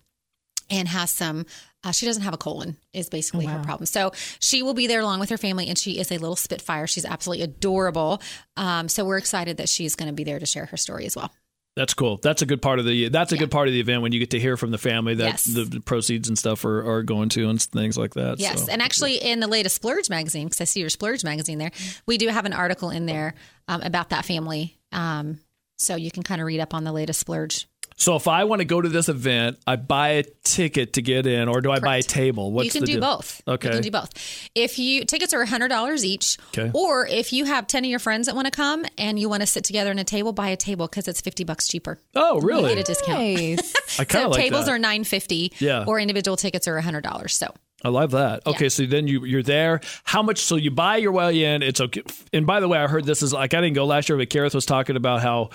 and 0.69 0.87
has 0.87 1.11
some. 1.11 1.45
Uh, 1.83 1.91
she 1.91 2.05
doesn't 2.05 2.23
have 2.23 2.33
a 2.33 2.37
colon. 2.37 2.77
Is 2.93 3.09
basically 3.09 3.45
her 3.45 3.59
problem. 3.63 3.85
So 3.85 4.11
she 4.39 4.63
will 4.63 4.73
be 4.73 4.87
there 4.87 4.99
along 4.99 5.19
with 5.19 5.29
her 5.29 5.37
family, 5.37 5.67
and 5.69 5.77
she 5.77 5.99
is 5.99 6.11
a 6.11 6.17
little 6.17 6.35
spitfire. 6.35 6.87
She's 6.87 7.05
absolutely 7.05 7.43
adorable. 7.43 8.21
Um, 8.57 8.89
so 8.89 9.05
we're 9.05 9.17
excited 9.17 9.57
that 9.57 9.69
she's 9.69 9.95
going 9.95 10.07
to 10.07 10.13
be 10.13 10.23
there 10.23 10.39
to 10.39 10.45
share 10.45 10.65
her 10.65 10.77
story 10.77 11.05
as 11.05 11.15
well. 11.15 11.31
That's 11.75 11.93
cool. 11.93 12.17
That's 12.17 12.41
a 12.41 12.47
good 12.47 12.61
part 12.63 12.79
of 12.79 12.85
the. 12.85 13.09
That's 13.09 13.31
a 13.31 13.37
good 13.37 13.51
part 13.51 13.67
of 13.67 13.73
the 13.73 13.79
event 13.79 14.01
when 14.01 14.11
you 14.11 14.17
get 14.19 14.31
to 14.31 14.39
hear 14.39 14.57
from 14.57 14.71
the 14.71 14.79
family 14.79 15.13
that 15.15 15.25
Yes. 15.25 15.43
the, 15.43 15.63
the 15.63 15.79
proceeds 15.79 16.27
and 16.27 16.35
stuff 16.37 16.65
are, 16.65 16.83
are 16.97 17.03
going 17.03 17.29
to 17.29 17.47
and 17.49 17.61
things 17.61 17.95
like 17.97 18.15
that. 18.15 18.39
Yes, 18.39 18.65
so. 18.65 18.71
and 18.71 18.81
actually, 18.81 19.17
in 19.17 19.39
the 19.39 19.47
latest 19.47 19.75
Splurge 19.75 20.09
magazine, 20.09 20.47
because 20.47 20.59
I 20.59 20.63
see 20.63 20.79
your 20.79 20.89
Splurge 20.89 21.23
magazine 21.23 21.59
there, 21.59 21.71
we 22.07 22.17
do 22.17 22.29
have 22.29 22.45
an 22.45 22.53
article 22.53 22.89
in 22.89 23.05
there 23.05 23.35
um, 23.67 23.83
about 23.83 24.09
that 24.09 24.25
family. 24.25 24.79
Um, 24.91 25.39
So 25.77 25.95
you 25.95 26.09
can 26.09 26.23
kind 26.23 26.41
of 26.41 26.47
read 26.47 26.59
up 26.59 26.73
on 26.73 26.83
the 26.83 26.91
latest 26.91 27.19
splurge. 27.19 27.67
So 27.99 28.15
if 28.15 28.27
I 28.27 28.43
want 28.43 28.59
to 28.59 28.65
go 28.65 28.79
to 28.79 28.87
this 28.87 29.09
event, 29.09 29.57
I 29.65 29.75
buy 29.75 30.09
a 30.09 30.23
ticket 30.43 30.93
to 30.93 31.01
get 31.01 31.25
in, 31.25 31.49
or 31.49 31.61
do 31.61 31.71
I 31.71 31.79
buy 31.79 31.97
a 31.97 32.03
table? 32.03 32.51
What's 32.51 32.65
you 32.65 32.71
can 32.71 32.81
the 32.81 32.85
do 32.85 32.91
deal? 32.93 33.01
both. 33.01 33.41
Okay. 33.47 33.69
You 33.69 33.73
can 33.73 33.81
do 33.81 33.89
both. 33.89 34.49
If 34.53 34.77
you 34.77 35.03
tickets 35.03 35.33
are 35.33 35.43
hundred 35.45 35.69
dollars 35.69 36.05
each, 36.05 36.37
Okay. 36.55 36.69
or 36.75 37.07
if 37.07 37.33
you 37.33 37.45
have 37.45 37.65
ten 37.65 37.83
of 37.83 37.89
your 37.89 37.97
friends 37.99 38.27
that 38.27 38.35
want 38.35 38.45
to 38.45 38.51
come 38.51 38.85
and 38.99 39.17
you 39.19 39.27
want 39.29 39.41
to 39.41 39.47
sit 39.47 39.63
together 39.63 39.89
in 39.89 39.97
a 39.97 40.03
table, 40.03 40.31
buy 40.31 40.49
a 40.49 40.55
table 40.55 40.87
because 40.87 41.07
it's 41.07 41.21
fifty 41.21 41.43
bucks 41.43 41.67
cheaper. 41.67 41.99
Oh, 42.15 42.39
really? 42.39 42.69
You 42.69 42.75
get 42.75 42.87
a 42.87 42.93
discount. 42.93 43.17
I 43.99 44.05
kind 44.05 44.09
so 44.11 44.25
of 44.25 44.31
like 44.33 44.41
tables 44.41 44.65
that. 44.67 44.71
are 44.73 44.79
nine 44.79 45.03
fifty. 45.03 45.51
Yeah. 45.57 45.83
Or 45.87 45.99
individual 45.99 46.37
tickets 46.37 46.67
are 46.67 46.79
hundred 46.79 47.01
dollars. 47.03 47.35
So 47.35 47.51
I 47.83 47.89
love 47.89 48.11
that. 48.11 48.45
Okay, 48.45 48.69
so 48.69 48.85
then 48.85 49.07
you 49.07 49.25
you're 49.25 49.41
there. 49.41 49.81
How 50.03 50.21
much? 50.21 50.37
So 50.41 50.55
you 50.55 50.69
buy 50.69 50.97
your 50.97 51.13
way 51.13 51.43
in. 51.45 51.63
It's 51.63 51.81
okay. 51.81 52.03
And 52.31 52.45
by 52.45 52.59
the 52.59 52.67
way, 52.67 52.77
I 52.77 52.85
heard 52.85 53.05
this 53.05 53.23
is 53.23 53.33
like 53.33 53.55
I 53.55 53.61
didn't 53.61 53.73
go 53.75 53.85
last 53.85 54.07
year, 54.07 54.19
but 54.19 54.29
Kareth 54.29 54.53
was 54.53 54.67
talking 54.67 54.95
about 54.97 55.23
how 55.23 55.49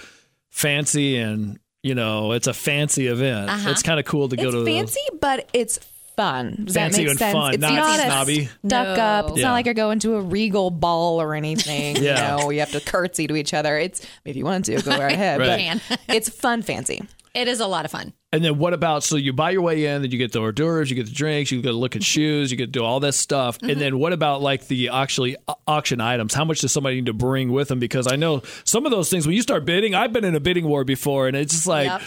fancy 0.50 1.18
and 1.18 1.61
you 1.83 1.95
know 1.95 2.33
it's 2.33 2.47
a 2.47 2.55
fancy 2.55 3.07
event. 3.07 3.51
Uh-huh. 3.51 3.71
It's 3.71 3.83
kind 3.83 3.99
of 4.01 4.07
cool 4.07 4.29
to 4.29 4.37
go 4.37 4.45
it's 4.49 4.55
to. 4.57 4.64
fancy, 4.64 5.01
but 5.21 5.49
it's 5.53 5.79
fun. 6.16 6.64
Does 6.64 6.75
Fancy 6.75 6.99
that 6.99 7.03
make 7.05 7.11
and 7.11 7.18
sense? 7.18 7.33
fun, 7.33 7.55
It's 7.55 7.61
not 7.62 7.73
not, 7.75 8.01
snobby. 8.01 8.40
a 8.62 8.66
stuck 8.66 8.99
up. 8.99 9.29
It's 9.31 9.38
Yeah. 9.38 9.47
not 9.47 9.53
like 9.55 9.64
you're 9.64 9.75
going 9.75 9.99
to 10.01 10.16
a 10.16 10.21
regal 10.21 10.71
ball 10.71 11.21
or 11.23 11.35
anything. 11.35 11.97
Yeah. 11.97 12.37
You 12.37 12.42
know, 12.45 12.51
you 12.51 12.61
have 12.61 12.73
to 12.73 12.81
curtsy 12.81 13.27
to 13.29 13.35
each 13.35 13.55
other. 13.55 13.79
It's 13.79 14.07
if 14.27 14.37
you 14.37 14.45
want 14.45 14.66
to, 14.66 14.81
go 14.83 14.90
right 14.90 15.12
ahead. 15.12 15.40
Right. 15.40 15.81
But 15.88 15.99
it's 16.16 16.29
fun, 16.29 16.61
fancy. 16.62 17.03
It 17.35 17.49
is 17.49 17.61
a 17.61 17.66
lot 17.66 17.85
of 17.85 17.90
fun. 17.90 18.12
And 18.33 18.42
then 18.45 18.59
what 18.59 18.73
about? 18.73 19.05
So 19.05 19.16
you 19.16 19.33
buy 19.33 19.51
your 19.51 19.62
way 19.62 19.87
in, 19.87 20.03
then 20.03 20.11
you 20.11 20.18
get 20.18 20.33
the 20.33 20.40
hors 20.40 20.53
d'oeuvres, 20.53 20.90
you 20.90 20.97
get 20.97 21.07
the 21.07 21.12
drinks, 21.12 21.51
you 21.51 21.61
get 21.61 21.68
to 21.68 21.75
look 21.75 21.97
at 21.97 22.03
shoes, 22.03 22.51
you 22.51 22.57
get 22.57 22.66
to 22.66 22.71
do 22.73 22.85
all 22.85 23.01
this 23.01 23.16
stuff. 23.16 23.59
Mm-hmm. 23.59 23.71
And 23.71 23.81
then 23.81 23.99
what 23.99 24.12
about 24.12 24.42
like 24.42 24.68
the 24.68 24.88
actually 24.88 25.37
auction 25.66 26.01
items? 26.01 26.35
How 26.35 26.45
much 26.45 26.61
does 26.61 26.73
somebody 26.73 26.97
need 26.97 27.07
to 27.07 27.12
bring 27.12 27.53
with 27.53 27.68
them? 27.68 27.79
Because 27.79 28.11
I 28.11 28.16
know 28.16 28.42
some 28.64 28.87
of 28.87 28.90
those 28.90 29.11
things 29.11 29.27
when 29.27 29.37
you 29.37 29.42
start 29.42 29.64
bidding, 29.64 29.95
I've 29.95 30.12
been 30.12 30.25
in 30.25 30.35
a 30.35 30.40
bidding 30.40 30.66
war 30.66 30.85
before, 30.85 31.29
and 31.29 31.37
it's 31.37 31.53
just 31.53 31.66
like 31.66 31.87
Yep. 31.87 32.03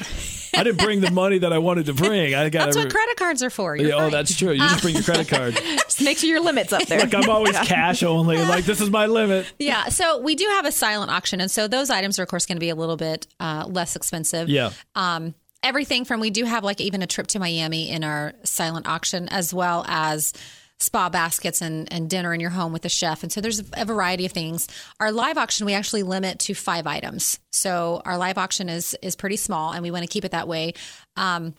I 0.57 0.63
didn't 0.63 0.79
bring 0.79 1.01
the 1.01 1.11
money 1.11 1.39
that 1.39 1.53
I 1.53 1.57
wanted 1.57 1.87
to 1.87 1.93
bring. 1.93 2.33
I 2.33 2.49
got 2.49 2.65
That's 2.65 2.77
what 2.77 2.89
credit 2.89 3.17
cards 3.17 3.43
are 3.43 3.49
for. 3.49 3.75
You're 3.75 3.89
Yeah, 3.89 4.05
oh, 4.05 4.09
that's 4.09 4.35
true. 4.35 4.51
You 4.51 4.59
just 4.59 4.81
bring 4.81 4.95
your 4.95 5.03
credit 5.03 5.27
card. 5.27 5.55
Just 5.85 6.01
make 6.01 6.17
sure 6.17 6.29
your 6.29 6.41
limit's 6.41 6.73
up 6.73 6.85
there. 6.87 6.99
Like 6.99 7.13
I'm 7.13 7.29
always 7.29 7.57
cash 7.59 8.03
only. 8.03 8.37
Like 8.37 8.65
this 8.65 8.81
is 8.81 8.89
my 8.89 9.05
limit. 9.05 9.45
Yeah, 9.59 9.87
so 9.87 10.19
we 10.19 10.35
do 10.35 10.45
have 10.45 10.65
a 10.65 10.71
silent 10.71 11.09
auction, 11.11 11.39
and 11.39 11.49
so 11.49 11.67
those 11.67 11.89
items 11.89 12.19
are, 12.19 12.23
of 12.23 12.29
course, 12.29 12.45
going 12.45 12.57
to 12.57 12.61
be 12.61 12.69
a 12.69 12.75
little 12.75 12.97
bit 12.97 13.27
uh, 13.39 13.65
less 13.67 13.95
expensive. 13.95 14.49
Yeah. 14.49 14.71
Um, 14.95 15.35
everything 15.63 16.05
from 16.05 16.19
we 16.19 16.29
do 16.29 16.45
have 16.45 16.63
like 16.63 16.81
even 16.81 17.01
a 17.01 17.07
trip 17.07 17.27
to 17.27 17.39
Miami 17.39 17.89
in 17.89 18.03
our 18.03 18.33
silent 18.43 18.87
auction, 18.87 19.29
as 19.29 19.53
well 19.53 19.85
as 19.87 20.33
spa 20.79 21.09
baskets 21.09 21.61
and, 21.61 21.91
and 21.91 22.09
dinner 22.09 22.33
in 22.33 22.39
your 22.41 22.49
home 22.49 22.73
with 22.73 22.83
a 22.85 22.89
chef. 22.89 23.23
And 23.23 23.31
so 23.31 23.39
there's 23.41 23.63
a 23.73 23.85
variety 23.85 24.25
of 24.25 24.31
things. 24.33 24.67
Our 24.99 25.11
live 25.11 25.37
auction 25.37 25.65
we 25.65 25.73
actually 25.73 26.03
limit 26.03 26.39
to 26.39 26.53
five 26.53 26.85
items. 26.85 27.39
So 27.51 28.01
our 28.05 28.17
live 28.17 28.37
auction 28.37 28.67
is 28.69 28.95
is 29.01 29.15
pretty 29.15 29.37
small, 29.37 29.71
and 29.71 29.81
we 29.83 29.91
want 29.91 30.03
to 30.03 30.09
keep 30.09 30.25
it 30.25 30.31
that 30.31 30.47
way. 30.47 30.73
Um, 31.15 31.53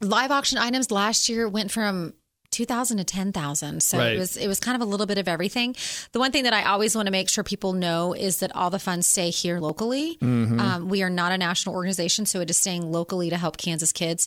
live 0.00 0.30
auction 0.30 0.58
items 0.58 0.90
last 0.90 1.28
year 1.28 1.48
went 1.48 1.70
from 1.70 2.14
2000 2.50 2.96
to 2.96 3.04
10,000. 3.04 3.82
So 3.82 3.98
Right. 3.98 4.14
it 4.14 4.18
was 4.18 4.36
it 4.38 4.48
was 4.48 4.58
kind 4.60 4.74
of 4.74 4.80
a 4.80 4.90
little 4.90 5.04
bit 5.06 5.18
of 5.18 5.28
everything. 5.28 5.76
The 6.12 6.18
one 6.18 6.32
thing 6.32 6.44
that 6.44 6.54
I 6.54 6.62
always 6.64 6.96
want 6.96 7.06
to 7.06 7.12
make 7.12 7.28
sure 7.28 7.44
people 7.44 7.74
know 7.74 8.14
is 8.14 8.38
that 8.38 8.56
all 8.56 8.70
the 8.70 8.78
funds 8.78 9.06
stay 9.06 9.28
here 9.28 9.60
locally. 9.60 10.16
Mhm. 10.22 10.58
Um, 10.58 10.88
we 10.88 11.02
are 11.02 11.10
not 11.10 11.32
a 11.32 11.38
national 11.38 11.74
organization, 11.74 12.24
so 12.24 12.40
it 12.40 12.48
is 12.48 12.56
staying 12.56 12.90
locally 12.90 13.28
to 13.28 13.36
help 13.36 13.58
Kansas 13.58 13.92
kids. 13.92 14.26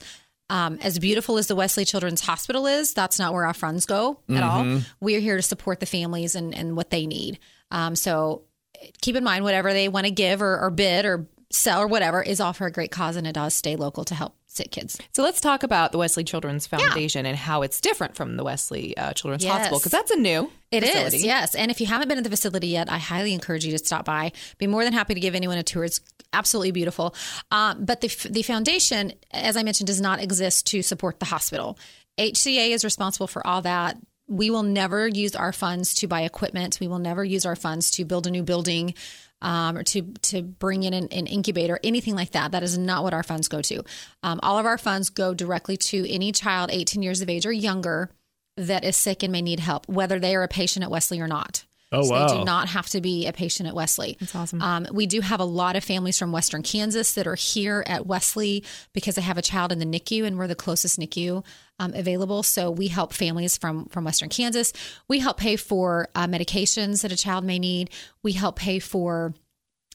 Um, 0.52 0.80
as 0.82 1.00
beautiful 1.00 1.38
as 1.38 1.48
the 1.48 1.56
Wesley 1.56 1.86
Children's 1.86 2.20
Hospital 2.20 2.68
is, 2.68 2.94
that's 2.94 3.18
not 3.18 3.32
where 3.32 3.46
our 3.46 3.54
funds 3.54 3.86
go 3.86 4.20
at 4.30 4.44
all. 4.44 4.64
Mhm. 4.64 4.86
We 5.00 5.16
are 5.16 5.20
here 5.22 5.38
to 5.38 5.42
support 5.42 5.80
the 5.80 5.86
families 5.86 6.36
and, 6.36 6.54
and 6.54 6.76
what 6.76 6.90
they 6.90 7.08
need. 7.08 7.40
Um, 7.72 7.96
so 7.96 8.42
keep 9.02 9.16
in 9.16 9.24
mind, 9.24 9.46
whatever 9.46 9.72
they 9.72 9.88
want 9.88 10.08
to 10.08 10.12
give 10.12 10.42
or, 10.42 10.60
or 10.60 10.70
bid 10.70 11.06
or 11.06 11.26
sell 11.52 11.80
or 11.82 11.88
whatever 11.88 12.22
is 12.22 12.42
all 12.42 12.52
for 12.52 12.68
a 12.68 12.72
great 12.72 12.92
cause, 12.92 13.16
and 13.16 13.26
it 13.26 13.32
does 13.34 13.54
stay 13.54 13.78
local 13.78 14.04
to 14.04 14.14
help 14.14 14.36
sick 14.54 14.72
kids. 14.72 15.00
So 15.14 15.24
let's 15.24 15.40
talk 15.40 15.64
about 15.64 15.92
the 15.92 15.98
Wesley 15.98 16.24
Children's 16.24 16.68
Foundation 16.68 17.26
and 17.26 17.38
how 17.38 17.62
it's 17.62 17.80
different 17.80 18.16
from 18.16 18.36
the 18.36 18.44
Wesley 18.44 18.96
uh, 18.98 19.14
Children's 19.14 19.44
Yes. 19.44 19.54
Hospital 19.54 19.80
because 19.80 19.92
that's 19.92 20.12
a 20.12 20.18
new 20.18 20.52
It 20.72 20.84
is, 20.84 20.90
facility. 20.90 21.20
yes. 21.20 21.56
And 21.56 21.72
if 21.72 21.80
you 21.80 21.88
haven't 21.88 22.10
been 22.10 22.18
at 22.18 22.24
the 22.24 22.30
facility 22.30 22.68
yet, 22.68 22.92
I 22.92 22.98
highly 22.98 23.34
encourage 23.34 23.66
you 23.66 23.72
to 23.72 23.78
stop 23.78 24.04
by. 24.06 24.32
Be 24.58 24.68
more 24.68 24.84
than 24.84 24.94
happy 24.94 25.14
to 25.14 25.20
give 25.20 25.36
anyone 25.36 25.58
a 25.58 25.64
tour. 25.64 25.86
It's 25.86 26.02
absolutely 26.34 26.72
beautiful. 26.72 27.16
Um, 27.52 27.86
but 27.86 28.02
the 28.02 28.10
the 28.30 28.42
foundation, 28.44 29.14
as 29.32 29.56
I 29.58 29.64
mentioned, 29.64 29.88
does 29.88 30.02
not 30.02 30.22
exist 30.22 30.68
to 30.68 30.82
support 30.82 31.20
the 31.20 31.26
hospital. 31.28 31.78
HCA 32.20 32.70
is 32.72 32.84
responsible 32.84 33.28
for 33.28 33.46
all 33.48 33.62
that. 33.62 33.98
We 34.28 34.50
will 34.50 34.64
never 34.64 35.08
use 35.08 35.36
our 35.36 35.52
funds 35.54 35.94
to 35.96 36.08
buy 36.08 36.22
equipment. 36.22 36.80
We 36.80 36.88
will 36.88 37.00
never 37.00 37.24
use 37.24 37.46
our 37.46 37.56
funds 37.56 37.90
to 37.92 38.06
build 38.06 38.28
a 38.28 38.32
new 38.32 38.44
building. 38.44 38.94
Um, 39.42 39.78
or 39.78 39.84
to 39.84 40.02
to 40.24 40.44
bring 40.44 40.84
in 40.84 40.94
an, 40.94 41.08
an 41.12 41.26
incubator, 41.26 41.80
anything 41.84 42.16
like 42.16 42.32
that. 42.32 42.52
That 42.52 42.64
is 42.64 42.78
not 42.78 43.04
what 43.04 43.14
our 43.14 43.24
funds 43.24 43.48
go 43.48 43.62
to. 43.62 43.84
Um, 44.22 44.40
all 44.44 44.60
of 44.60 44.66
our 44.66 44.78
funds 44.78 45.10
go 45.10 45.34
directly 45.34 45.78
to 45.78 46.08
any 46.12 46.32
child 46.32 46.70
18 46.72 47.02
years 47.02 47.22
of 47.22 47.30
age 47.30 47.46
or 47.46 47.52
younger 47.52 48.12
that 48.58 48.84
is 48.84 48.96
sick 48.96 49.24
and 49.24 49.32
may 49.32 49.42
need 49.42 49.60
help, 49.60 49.88
whether 49.88 50.20
they 50.20 50.36
are 50.36 50.44
a 50.44 50.48
patient 50.48 50.84
at 50.84 50.92
Wesley 50.92 51.20
or 51.20 51.28
not. 51.28 51.66
Oh, 51.92 52.04
so 52.04 52.10
They 52.14 52.20
wow. 52.20 52.28
do 52.40 52.44
not 52.46 52.70
have 52.70 52.88
to 52.90 53.02
be 53.02 53.28
a 53.28 53.34
patient 53.34 53.68
at 53.68 53.76
Wesley. 53.76 54.18
That's 54.20 54.36
awesome. 54.36 54.62
Um, 54.62 54.88
we 54.94 55.06
do 55.06 55.22
have 55.22 55.40
a 55.40 55.46
lot 55.46 55.76
of 55.76 55.84
families 55.84 56.18
from 56.18 56.32
Western 56.32 56.64
Kansas 56.64 57.14
that 57.16 57.28
are 57.28 57.36
here 57.36 57.84
at 57.86 58.06
Wesley 58.06 58.64
because 58.94 59.16
they 59.16 59.22
have 59.22 59.38
a 59.38 59.42
child 59.42 59.72
in 59.72 59.80
the 59.80 59.86
NICU 59.86 60.26
and 60.26 60.38
we're 60.38 60.48
the 60.48 60.56
closest 60.56 61.00
NICU 61.00 61.44
um, 61.80 61.94
available. 61.94 62.44
So 62.44 62.72
we 62.72 62.88
help 62.88 63.12
families 63.14 63.58
from 63.58 63.86
from 63.88 64.06
Western 64.06 64.30
Kansas. 64.30 64.72
We 65.08 65.20
help 65.20 65.38
pay 65.38 65.56
for 65.56 66.08
uh, 66.16 66.28
medications 66.28 67.02
that 67.02 67.12
a 67.12 67.18
child 67.18 67.44
may 67.44 67.60
need. 67.60 67.90
We 68.24 68.34
help 68.34 68.56
pay 68.56 68.80
for 68.80 69.34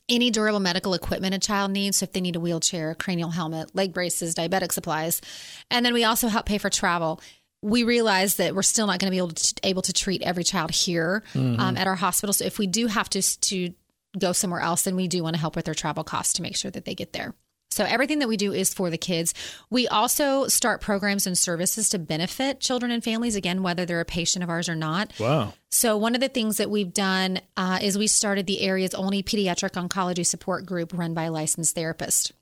any 0.08 0.30
durable 0.30 0.60
medical 0.60 0.94
equipment 0.94 1.34
a 1.34 1.38
child 1.38 1.72
needs. 1.72 1.96
So 1.96 2.04
if 2.04 2.12
they 2.12 2.20
need 2.20 2.36
a 2.36 2.40
wheelchair, 2.40 2.94
cranial 2.94 3.30
helmet, 3.30 3.74
leg 3.74 3.92
braces, 3.92 4.34
diabetic 4.34 4.72
supplies, 4.72 5.20
and 5.70 5.84
then 5.84 5.94
we 5.94 6.04
also 6.04 6.28
help 6.28 6.46
pay 6.46 6.58
for 6.58 6.70
travel. 6.70 7.20
We 7.68 7.82
realize 7.82 8.36
that 8.36 8.54
we're 8.54 8.62
still 8.62 8.86
not 8.86 8.98
going 9.00 9.10
to 9.10 9.14
be 9.14 9.18
able 9.18 9.30
to 9.30 9.54
able 9.64 9.82
to 9.82 9.92
treat 9.92 10.22
every 10.22 10.44
child 10.44 10.70
here 10.70 11.22
Mhm. 11.34 11.58
um, 11.58 11.76
at 11.76 11.86
our 11.86 11.96
hospital. 11.96 12.32
So 12.32 12.44
if 12.44 12.58
we 12.58 12.66
do 12.66 12.86
have 12.86 13.10
to 13.10 13.22
to 13.22 13.74
go 14.18 14.32
somewhere 14.32 14.60
else, 14.60 14.82
then 14.82 14.94
we 14.96 15.08
do 15.08 15.22
want 15.22 15.34
to 15.34 15.40
help 15.40 15.56
with 15.56 15.64
their 15.64 15.74
travel 15.74 16.04
costs 16.04 16.32
to 16.34 16.42
make 16.42 16.56
sure 16.56 16.70
that 16.70 16.84
they 16.84 16.94
get 16.94 17.12
there. 17.12 17.34
So 17.72 17.84
everything 17.84 18.20
that 18.20 18.28
we 18.28 18.38
do 18.38 18.52
is 18.54 18.72
for 18.72 18.88
the 18.88 18.96
kids. 18.96 19.34
We 19.68 19.86
also 19.88 20.46
start 20.46 20.80
programs 20.80 21.26
and 21.26 21.36
services 21.36 21.90
to 21.90 21.98
benefit 21.98 22.60
children 22.60 22.90
and 22.92 23.04
families. 23.04 23.34
Again, 23.36 23.62
whether 23.62 23.84
they're 23.84 24.00
a 24.00 24.04
patient 24.06 24.42
of 24.42 24.48
ours 24.48 24.68
or 24.68 24.76
not. 24.76 25.12
Wow. 25.18 25.52
So 25.70 25.96
one 25.98 26.14
of 26.14 26.20
the 26.22 26.28
things 26.28 26.56
that 26.56 26.70
we've 26.70 26.94
done 26.94 27.40
uh, 27.56 27.80
is 27.82 27.98
we 27.98 28.06
started 28.06 28.46
the 28.46 28.60
area's 28.62 28.94
only 28.94 29.22
pediatric 29.22 29.72
oncology 29.72 30.24
support 30.24 30.64
group 30.64 30.92
run 30.94 31.12
by 31.12 31.24
a 31.24 31.32
licensed 31.32 31.74
therapist. 31.74 32.32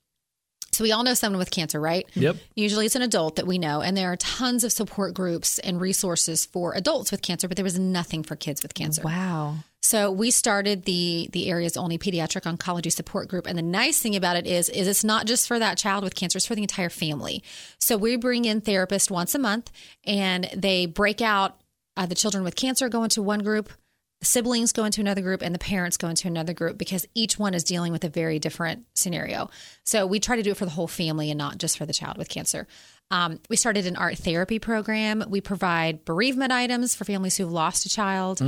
So 0.75 0.85
we 0.85 0.93
all 0.93 1.05
know 1.05 1.15
someone 1.15 1.39
with 1.39 1.51
cancer, 1.51 1.81
right? 1.81 2.07
Yep. 2.15 2.37
Usually 2.55 2.87
it's 2.87 2.97
an 2.97 3.03
adult 3.03 3.37
that 3.37 3.47
we 3.47 3.59
know, 3.59 3.81
and 3.81 3.97
there 3.97 4.11
are 4.13 4.17
tons 4.17 4.65
of 4.65 4.73
support 4.73 5.15
groups 5.15 5.59
and 5.61 5.81
resources 5.81 6.47
for 6.47 6.75
adults 6.75 7.11
with 7.11 7.23
cancer, 7.23 7.49
but 7.49 7.57
there 7.57 7.65
was 7.65 7.79
nothing 7.79 8.23
for 8.23 8.37
kids 8.37 8.63
with 8.63 8.75
cancer. 8.75 9.03
Wow. 9.03 9.57
So 9.85 10.11
we 10.11 10.31
started 10.31 10.85
the 10.85 11.29
the 11.33 11.51
area's 11.51 11.77
only 11.77 11.99
pediatric 11.99 12.51
oncology 12.51 12.91
support 12.91 13.29
group, 13.29 13.47
and 13.47 13.59
the 13.59 13.63
nice 13.63 14.01
thing 14.01 14.17
about 14.17 14.37
it 14.37 14.47
is 14.47 14.71
is 14.71 14.89
it's 14.89 15.05
not 15.05 15.27
just 15.27 15.47
for 15.47 15.59
that 15.59 15.77
child 15.77 16.03
with 16.03 16.15
cancer; 16.15 16.39
it's 16.39 16.47
for 16.47 16.55
the 16.55 16.63
entire 16.63 16.89
family. 16.89 17.43
So 17.79 17.99
we 17.99 18.17
bring 18.17 18.47
in 18.47 18.63
therapists 18.63 19.11
once 19.11 19.35
a 19.35 19.39
month, 19.39 19.71
and 20.05 20.49
they 20.57 20.87
break 20.87 21.21
out 21.21 21.61
uh, 21.99 22.07
the 22.07 22.15
children 22.15 22.45
with 22.45 22.57
cancer 22.57 22.89
go 22.89 23.05
into 23.05 23.23
one 23.23 23.41
group, 23.41 23.69
the 23.69 23.84
siblings 24.25 24.73
go 24.73 24.85
into 24.85 25.01
another 25.01 25.21
group, 25.21 25.43
and 25.43 25.55
the 25.55 25.59
parents 25.59 25.97
go 25.97 26.09
into 26.09 26.29
another 26.29 26.53
group 26.53 26.79
because 26.79 27.07
each 27.15 27.39
one 27.39 27.55
is 27.55 27.65
dealing 27.65 27.93
with 27.93 28.05
a 28.05 28.09
very 28.09 28.39
different 28.39 28.87
scenario. 28.95 29.51
So 29.85 30.07
we 30.07 30.21
try 30.21 30.37
to 30.37 30.43
do 30.43 30.51
it 30.51 30.57
for 30.57 30.65
the 30.65 30.71
whole 30.71 30.89
family 30.89 31.31
and 31.31 31.39
not 31.39 31.59
just 31.59 31.79
for 31.79 31.87
the 31.87 31.93
child 31.93 32.19
with 32.19 32.29
cancer. 32.29 32.67
Um, 33.11 33.39
we 33.49 33.57
started 33.57 33.87
an 33.87 33.97
art 33.97 34.19
therapy 34.19 34.59
program. 34.59 35.25
We 35.29 35.41
provide 35.41 36.05
bereavement 36.05 36.53
items 36.53 36.95
for 36.95 37.05
families 37.05 37.37
who've 37.37 37.53
lost 37.53 37.87
a 37.87 37.89
child. 37.89 38.41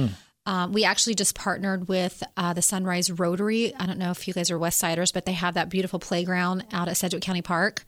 Um, 0.47 0.73
we 0.73 0.85
actually 0.85 1.15
just 1.15 1.35
partnered 1.35 1.89
with 1.89 2.23
uh, 2.37 2.53
the 2.53 2.63
Sunrise 2.63 3.11
Rotary. 3.11 3.75
I 3.75 3.87
don't 3.87 3.99
know 3.99 4.13
if 4.13 4.29
you 4.29 4.35
guys 4.35 4.51
are 4.51 4.59
West 4.59 4.79
Siders, 4.79 5.11
but 5.13 5.27
they 5.27 5.33
have 5.33 5.55
that 5.55 5.69
beautiful 5.69 5.99
playground 5.99 6.65
out 6.73 6.89
at 6.89 6.97
Sedgwick 6.97 7.23
County 7.23 7.43
Park. 7.43 7.85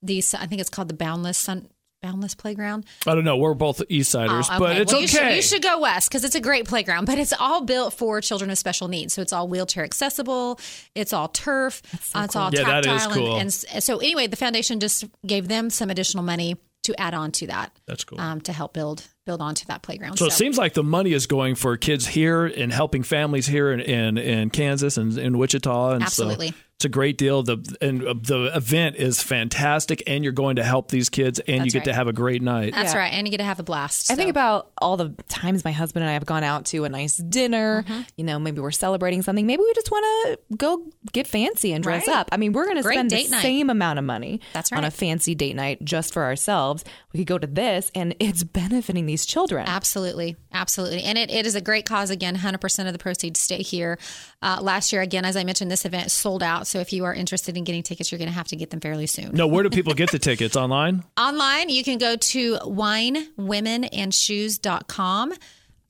These, 0.00 0.32
I 0.32 0.46
think 0.46 0.60
it's 0.60 0.70
called 0.70 0.88
the 0.88 0.94
Boundless 0.94 1.38
Sun 1.38 1.68
Boundless 2.00 2.34
Playground. 2.34 2.84
I 3.06 3.14
don't 3.14 3.24
know. 3.24 3.36
We're 3.36 3.54
both 3.54 3.82
East 3.88 4.10
Siders, 4.12 4.46
Oh, 4.50 4.58
but 4.58 4.76
it's 4.76 4.92
Well, 4.92 5.02
okay. 5.02 5.02
You 5.02 5.08
should, 5.08 5.36
you 5.36 5.42
should 5.42 5.62
go 5.62 5.80
west 5.80 6.08
because 6.08 6.24
it's 6.24 6.34
a 6.36 6.40
great 6.40 6.66
playground, 6.68 7.06
but 7.06 7.18
it's 7.18 7.32
all 7.32 7.62
built 7.64 7.92
for 7.94 8.20
children 8.20 8.50
with 8.50 8.58
special 8.58 8.88
needs. 8.88 9.14
So 9.14 9.22
it's 9.22 9.32
all 9.32 9.48
wheelchair 9.48 9.84
accessible. 9.84 10.60
It's 10.94 11.12
all 11.12 11.28
turf. 11.28 11.82
uh, 12.14 12.22
it's 12.24 12.36
all 12.36 12.50
Yeah, 12.52 12.64
tactile. 12.64 12.96
is 12.96 13.04
and- 13.04 13.12
cool. 13.12 13.36
And, 13.36 13.46
s- 13.48 13.84
so 13.84 13.98
anyway, 13.98 14.26
the 14.28 14.36
foundation 14.36 14.78
just 14.80 15.04
gave 15.26 15.48
them 15.48 15.70
some 15.70 15.90
additional 15.90 16.22
money 16.22 16.56
to 16.84 16.98
add 17.00 17.12
on 17.14 17.32
to 17.32 17.46
that. 17.48 17.72
That's 17.86 18.04
cool. 18.04 18.20
Um, 18.20 18.40
to 18.42 18.52
help 18.52 18.72
build 18.72 19.02
build 19.26 19.42
onto 19.42 19.66
that 19.66 19.82
playground. 19.82 20.16
So 20.16 20.24
it 20.24 20.32
seems 20.32 20.56
like 20.56 20.72
the 20.72 20.82
money 20.82 21.12
is 21.12 21.26
going 21.26 21.54
for 21.54 21.76
kids 21.76 22.06
here 22.06 22.46
and 22.46 22.72
helping 22.72 23.02
families 23.02 23.46
here 23.46 23.72
in 23.72 23.80
in, 23.80 24.16
in 24.16 24.50
Kansas 24.50 24.96
and 24.96 25.18
in 25.18 25.36
Wichita, 25.36 25.90
and 25.94 26.02
Absolutely. 26.02 26.48
so 26.50 26.54
It's 26.78 26.84
a 26.84 26.88
great 26.88 27.18
deal. 27.18 27.42
The 27.42 27.58
and 27.80 28.04
uh, 28.06 28.14
the 28.22 28.52
event 28.56 28.94
is 28.94 29.20
fantastic, 29.20 30.00
and 30.06 30.22
you're 30.22 30.32
going 30.32 30.54
to 30.56 30.62
help 30.62 30.92
these 30.92 31.08
kids, 31.08 31.40
and 31.40 31.56
you 31.56 31.60
That's 31.62 31.72
get 31.72 31.84
to 31.86 31.92
have 31.92 32.06
a 32.06 32.12
great 32.12 32.40
night. 32.40 32.72
That's 32.72 32.94
Yeah. 32.94 33.00
right. 33.00 33.12
And 33.12 33.26
you 33.26 33.32
get 33.32 33.38
to 33.38 33.42
have 33.44 33.58
a 33.58 33.64
blast. 33.64 34.12
I 34.12 34.14
think 34.14 34.30
about 34.30 34.70
all 34.80 34.96
the 34.96 35.08
times 35.26 35.64
my 35.64 35.72
husband 35.72 36.04
and 36.04 36.10
I 36.10 36.12
have 36.12 36.24
gone 36.24 36.44
out 36.44 36.66
to 36.66 36.84
a 36.84 36.88
nice 36.88 37.16
dinner. 37.16 37.82
Mm-hmm. 37.82 38.02
You 38.16 38.22
know, 38.26 38.38
maybe 38.38 38.60
we're 38.60 38.70
celebrating 38.70 39.22
something. 39.22 39.44
Maybe 39.44 39.60
we 39.60 39.72
just 39.74 39.90
want 39.90 40.04
to 40.28 40.56
go 40.56 40.86
get 41.12 41.26
fancy 41.26 41.72
and 41.72 41.82
dress 41.82 42.06
Right. 42.06 42.16
up. 42.16 42.28
I 42.30 42.36
mean, 42.36 42.52
we're 42.52 42.66
going 42.66 42.76
to 42.76 42.84
Great 42.84 42.94
spend 42.94 43.10
the 43.10 43.26
night. 43.28 43.42
same 43.42 43.70
amount 43.70 43.98
of 43.98 44.04
money 44.04 44.40
That's 44.52 44.70
on 44.70 44.84
a 44.84 44.92
fancy 44.92 45.34
date 45.34 45.56
night 45.56 45.84
just 45.84 46.12
for 46.14 46.22
ourselves. 46.22 46.84
We 47.12 47.18
could 47.18 47.26
go 47.26 47.38
to 47.38 47.46
this, 47.48 47.90
and 47.92 48.14
it's 48.20 48.44
benefiting 48.44 49.06
these 49.06 49.26
children. 49.26 49.66
Absolutely. 49.66 50.36
Absolutely. 50.52 51.02
And 51.02 51.18
it, 51.18 51.28
it 51.28 51.44
is 51.44 51.56
a 51.56 51.60
great 51.60 51.86
cause. 51.86 52.10
Again, 52.10 52.36
100% 52.36 52.86
of 52.86 52.92
the 52.92 53.00
proceeds 53.00 53.40
stay 53.40 53.62
here. 53.62 53.98
Uh, 54.42 54.58
last 54.62 54.92
year, 54.92 55.02
again, 55.02 55.24
as 55.24 55.36
I 55.36 55.42
mentioned, 55.42 55.72
this 55.72 55.84
event 55.84 56.12
sold 56.12 56.40
out. 56.44 56.67
So 56.68 56.80
if 56.80 56.92
you 56.92 57.04
are 57.04 57.14
interested 57.14 57.56
in 57.56 57.64
getting 57.64 57.82
tickets, 57.82 58.12
you're 58.12 58.18
going 58.18 58.28
to 58.28 58.34
have 58.34 58.48
to 58.48 58.56
get 58.56 58.68
them 58.70 58.80
fairly 58.80 59.06
soon. 59.06 59.30
No, 59.32 59.46
where 59.46 59.62
do 59.62 59.70
people 59.70 59.94
get 59.94 60.10
the 60.10 60.18
tickets 60.18 60.54
online? 60.56 61.04
Online, 61.18 61.70
you 61.70 61.82
can 61.82 61.96
go 61.98 62.16
to 62.16 62.56
winewomenandshoes.com 62.56 65.32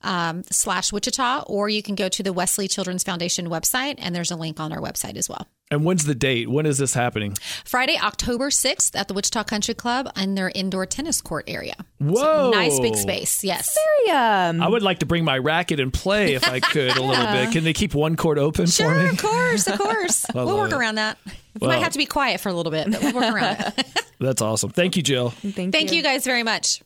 um, 0.01 0.43
slash 0.49 0.93
Wichita, 0.93 1.43
or 1.47 1.67
you 1.69 1.83
can 1.83 1.95
go 1.95 2.07
to 2.09 2.23
the 2.23 2.31
Wesley 2.31 2.67
Children's 2.67 3.03
Foundation 3.03 3.49
website, 3.49 3.95
and 3.97 4.15
there's 4.15 4.31
a 4.31 4.35
link 4.35 4.59
on 4.59 4.71
our 4.71 4.79
website 4.79 5.17
as 5.17 5.27
well. 5.27 5.47
And 5.71 5.85
when's 5.85 6.05
the 6.05 6.15
date? 6.15 6.49
When 6.49 6.65
is 6.65 6.79
this 6.79 6.95
happening? 6.95 7.35
Friday, 7.63 7.95
October 8.01 8.49
6th 8.49 8.95
at 8.99 9.07
the 9.07 9.13
Wichita 9.13 9.43
Country 9.43 9.75
Club 9.75 10.09
in 10.17 10.33
their 10.33 10.51
indoor 10.55 10.87
tennis 10.87 11.21
court 11.21 11.45
area. 11.47 11.75
Whoa. 11.99 12.49
Nice 12.49 12.79
big 12.79 12.95
space. 12.95 13.43
Yes. 13.43 13.77
Very, 14.07 14.17
um, 14.17 14.63
I 14.63 14.67
would 14.67 14.81
like 14.81 14.99
to 14.99 15.05
bring 15.05 15.23
my 15.23 15.37
racket 15.37 15.79
and 15.79 15.93
play 15.93 16.33
if 16.33 16.43
I 16.47 16.59
could 16.59 16.97
a 16.97 17.01
little 17.03 17.25
bit. 17.27 17.51
Can 17.53 17.63
they 17.63 17.73
keep 17.73 17.93
one 17.93 18.15
court 18.15 18.39
open 18.39 18.65
for 18.65 18.71
Sure, 18.71 18.97
me? 19.03 19.09
of 19.09 19.21
course, 19.21 19.67
of 19.67 19.77
course. 19.77 20.25
We'll 20.33 20.57
work 20.57 20.71
it. 20.71 20.75
around 20.77 20.95
that. 20.95 21.17
We 21.25 21.33
Well- 21.67 21.69
might 21.69 21.83
have 21.83 21.91
to 21.93 21.97
be 21.99 22.05
quiet 22.07 22.39
for 22.41 22.49
a 22.49 22.53
little 22.53 22.71
bit, 22.71 22.89
but 22.91 23.01
we'll 23.01 23.13
work 23.13 23.31
around 23.33 23.59
it. 23.77 23.87
That's 24.19 24.41
awesome. 24.41 24.71
Thank 24.71 24.97
you, 24.97 25.03
Jill. 25.03 25.29
Thank, 25.29 25.71
Thank 25.71 25.91
you 25.93 26.01
guys 26.01 26.25
very 26.25 26.43
much. 26.43 26.81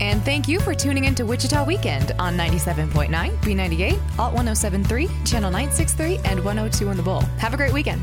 And 0.00 0.24
thank 0.24 0.48
you 0.48 0.60
for 0.60 0.74
tuning 0.74 1.04
in 1.04 1.14
to 1.16 1.24
Wichita 1.24 1.62
Weekend 1.64 2.12
on 2.18 2.36
97.9, 2.36 3.10
B98, 3.10 4.18
Alt 4.18 4.34
1073, 4.34 5.08
Channel 5.24 5.50
963, 5.50 6.18
and 6.24 6.42
102 6.42 6.88
on 6.88 6.96
the 6.96 7.02
Bull. 7.02 7.20
Have 7.38 7.52
a 7.52 7.56
great 7.56 7.72
weekend. 7.72 8.02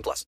18 0.00 0.02
plus. 0.02 0.26